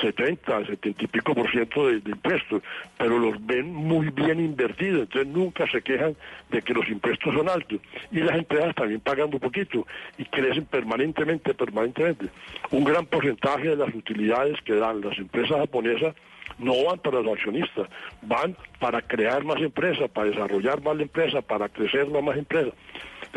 [0.00, 2.62] 70, 70 y pico por ciento de, impuestos,
[2.96, 6.16] pero los ven muy bien invertidos, entonces nunca se quejan
[6.50, 7.80] de que los impuestos son altos.
[8.10, 12.26] Y las empresas también pagan muy poquito y crecen permanentemente, permanentemente.
[12.70, 16.14] Un gran porcentaje de las utilidades que dan las empresas japonesas
[16.58, 17.88] no van para los accionistas,
[18.22, 22.74] van para crear más empresas, para desarrollar más la empresa, para crecer más empresas.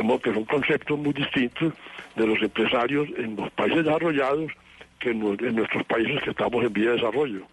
[0.02, 1.74] Modo que son conceptos muy distintos
[2.16, 4.52] de los empresarios en los países desarrollados
[5.00, 5.20] que en
[5.56, 7.46] nuestros países que estamos en vía de desarrollo.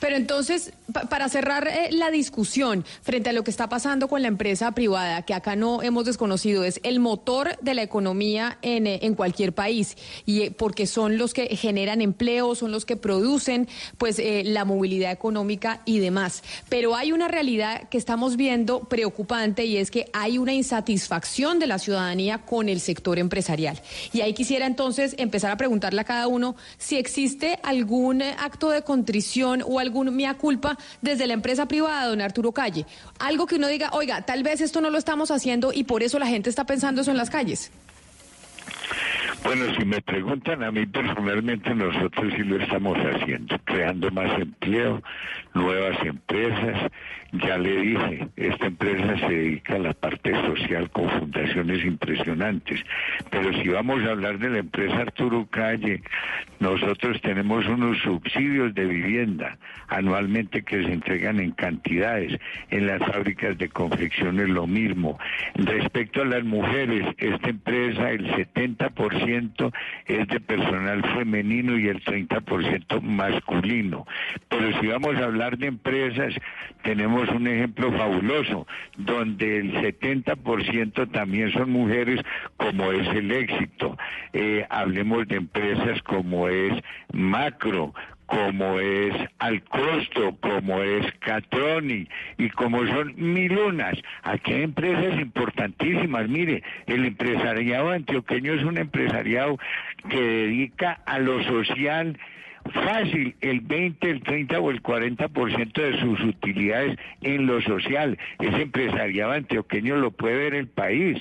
[0.00, 4.20] Pero entonces, pa- para cerrar eh, la discusión frente a lo que está pasando con
[4.22, 8.86] la empresa privada, que acá no hemos desconocido, es el motor de la economía en,
[8.86, 12.96] eh, en cualquier país, y eh, porque son los que generan empleo, son los que
[12.96, 13.66] producen
[13.96, 16.42] pues eh, la movilidad económica y demás.
[16.68, 21.66] Pero hay una realidad que estamos viendo preocupante y es que hay una insatisfacción de
[21.66, 23.80] la ciudadanía con el sector empresarial.
[24.12, 28.82] Y ahí quisiera entonces empezar a preguntarle a cada uno si existe algún acto de
[28.82, 32.86] contrición o algún mea culpa desde la empresa privada, don Arturo Calle.
[33.18, 36.18] Algo que uno diga, oiga, tal vez esto no lo estamos haciendo y por eso
[36.18, 37.70] la gente está pensando eso en las calles.
[39.44, 45.02] Bueno, si me preguntan a mí personalmente, nosotros sí lo estamos haciendo, creando más empleo,
[45.52, 46.90] nuevas empresas.
[47.42, 52.80] Ya le dije, esta empresa se dedica a la parte social con fundaciones impresionantes.
[53.30, 56.00] Pero si vamos a hablar de la empresa Arturo Calle,
[56.60, 62.38] nosotros tenemos unos subsidios de vivienda anualmente que se entregan en cantidades.
[62.70, 65.18] En las fábricas de confección es lo mismo.
[65.54, 69.72] Respecto a las mujeres, esta empresa, el 70%
[70.06, 74.06] es de personal femenino y el 30% masculino.
[74.48, 76.32] Pero si vamos a hablar de empresas,
[76.82, 82.20] tenemos un ejemplo fabuloso, donde el 70% también son mujeres,
[82.56, 83.96] como es el éxito.
[84.32, 86.72] Eh, hablemos de empresas como es
[87.12, 87.94] Macro,
[88.26, 93.98] como es al costo, como es Catroni y como son milunas.
[94.22, 96.28] Aquí hay empresas importantísimas.
[96.28, 99.58] Mire, el empresariado antioqueño es un empresariado
[100.08, 102.18] que dedica a lo social
[102.72, 108.18] fácil el 20, el 30 o el 40% de sus utilidades en lo social.
[108.38, 111.20] Ese empresariado antioqueño lo puede ver el país.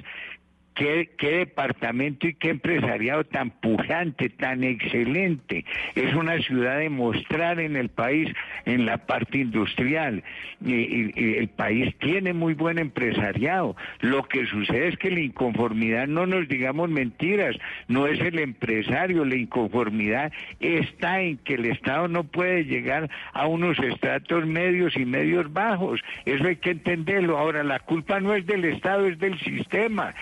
[0.76, 5.66] Qué, departamento y qué empresariado tan pujante, tan excelente.
[5.96, 8.30] Es una ciudad de mostrar en el país
[8.66, 10.24] en la parte industrial.
[10.66, 13.76] Y el país tiene muy buen empresariado.
[14.00, 17.56] Lo que sucede es que la inconformidad, no nos digamos mentiras,
[17.88, 23.48] no es el empresario, la inconformidad está en que el Estado no puede llegar a
[23.48, 26.02] unos estratos medios y medios bajos.
[26.26, 27.38] Eso hay que entenderlo.
[27.38, 30.14] Ahora, la culpa no es del Estado, es del sistema.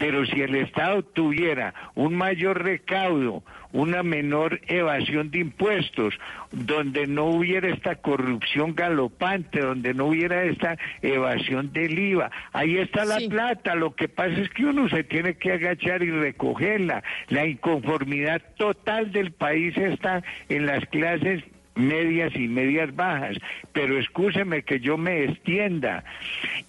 [0.00, 6.14] Pero si el Estado tuviera un mayor recaudo, una menor evasión de impuestos,
[6.50, 13.04] donde no hubiera esta corrupción galopante, donde no hubiera esta evasión del IVA, ahí está
[13.04, 13.74] la plata.
[13.74, 17.02] Lo que pasa es que uno se tiene que agachar y recogerla.
[17.28, 21.44] La inconformidad total del país está en las clases
[21.80, 23.36] medias y medias bajas.
[23.72, 26.04] Pero escúcheme que yo me extienda.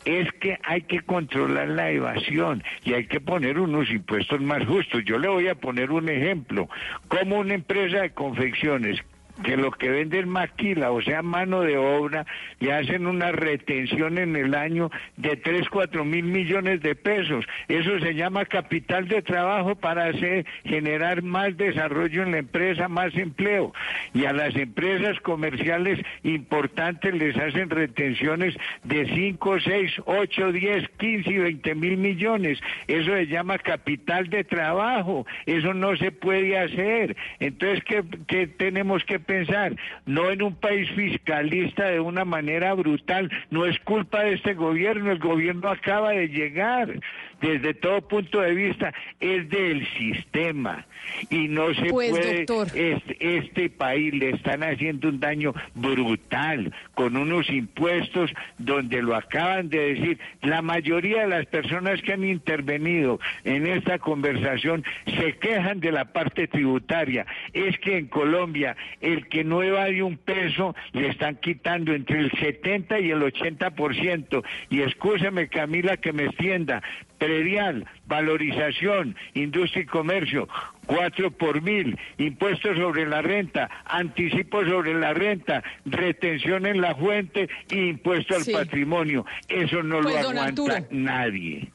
[0.05, 5.03] Es que hay que controlar la evasión y hay que poner unos impuestos más justos.
[5.05, 6.69] Yo le voy a poner un ejemplo.
[7.07, 9.03] Como una empresa de confecciones
[9.43, 12.25] que lo que venden maquila, o sea, mano de obra,
[12.59, 17.45] y hacen una retención en el año de 3, 4 mil millones de pesos.
[17.67, 23.15] Eso se llama capital de trabajo para hacer, generar más desarrollo en la empresa, más
[23.15, 23.73] empleo.
[24.13, 31.29] Y a las empresas comerciales importantes les hacen retenciones de 5, 6, 8, 10, 15
[31.29, 32.59] y 20 mil millones.
[32.87, 35.25] Eso se llama capital de trabajo.
[35.45, 37.15] Eso no se puede hacer.
[37.39, 39.75] Entonces, ¿qué, qué tenemos que pensar?
[40.05, 43.31] No en un país fiscalista de una manera brutal.
[43.49, 45.09] No es culpa de este gobierno.
[45.09, 46.99] El gobierno acaba de llegar.
[47.41, 50.85] Desde todo punto de vista, es del sistema.
[51.29, 52.45] Y no se Pues, puede.
[52.75, 59.69] Este, este país le están haciendo un daño brutal con unos impuestos donde lo acaban
[59.69, 60.19] de decir.
[60.41, 66.05] La mayoría de las personas que han intervenido en esta conversación se quejan de la
[66.05, 67.25] parte tributaria.
[67.53, 72.31] Es que en Colombia el que no evade un peso le están quitando entre el
[72.31, 74.43] 70 y el 80%.
[74.69, 76.81] Y escúchame Camila que me extienda.
[77.21, 80.47] Predial, valorización, industria y comercio,
[80.87, 87.47] cuatro por mil, impuestos sobre la renta, anticipo sobre la renta, retención en la fuente
[87.69, 88.53] y impuesto al Sí.
[88.53, 89.23] patrimonio.
[89.47, 91.69] Eso no Pues, lo don aguanta nadie.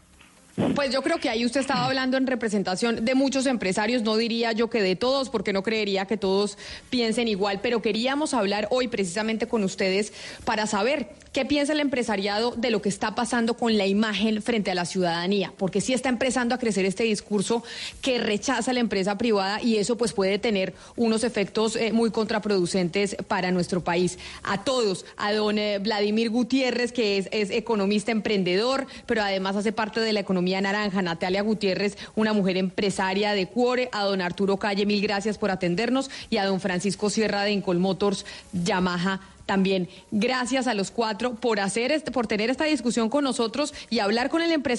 [0.74, 4.52] Pues yo creo que ahí usted estaba hablando en representación de muchos empresarios, no diría
[4.52, 6.56] yo que de todos, porque no creería que todos
[6.88, 10.14] piensen igual, pero queríamos hablar hoy precisamente con ustedes
[10.46, 14.70] para saber qué piensa el empresariado de lo que está pasando con la imagen frente
[14.70, 17.62] a la ciudadanía, porque sí está empezando a crecer este discurso
[18.00, 23.16] que rechaza la empresa privada y eso pues puede tener unos efectos eh, muy contraproducentes
[23.28, 24.18] para nuestro país.
[24.44, 30.00] A todos, a don eh, Vladimir Gutiérrez, que es, economista emprendedor, pero además hace parte
[30.00, 34.86] de la economía naranja, Natalia Gutiérrez, una mujer empresaria de Cuore, a don Arturo Calle,
[34.86, 39.20] mil gracias por atendernos, y a don Francisco Sierra de Incol Motors Yamaha.
[39.44, 44.00] También gracias a los cuatro por hacer este, por tener esta discusión con nosotros y
[44.00, 44.74] hablar con el empresario.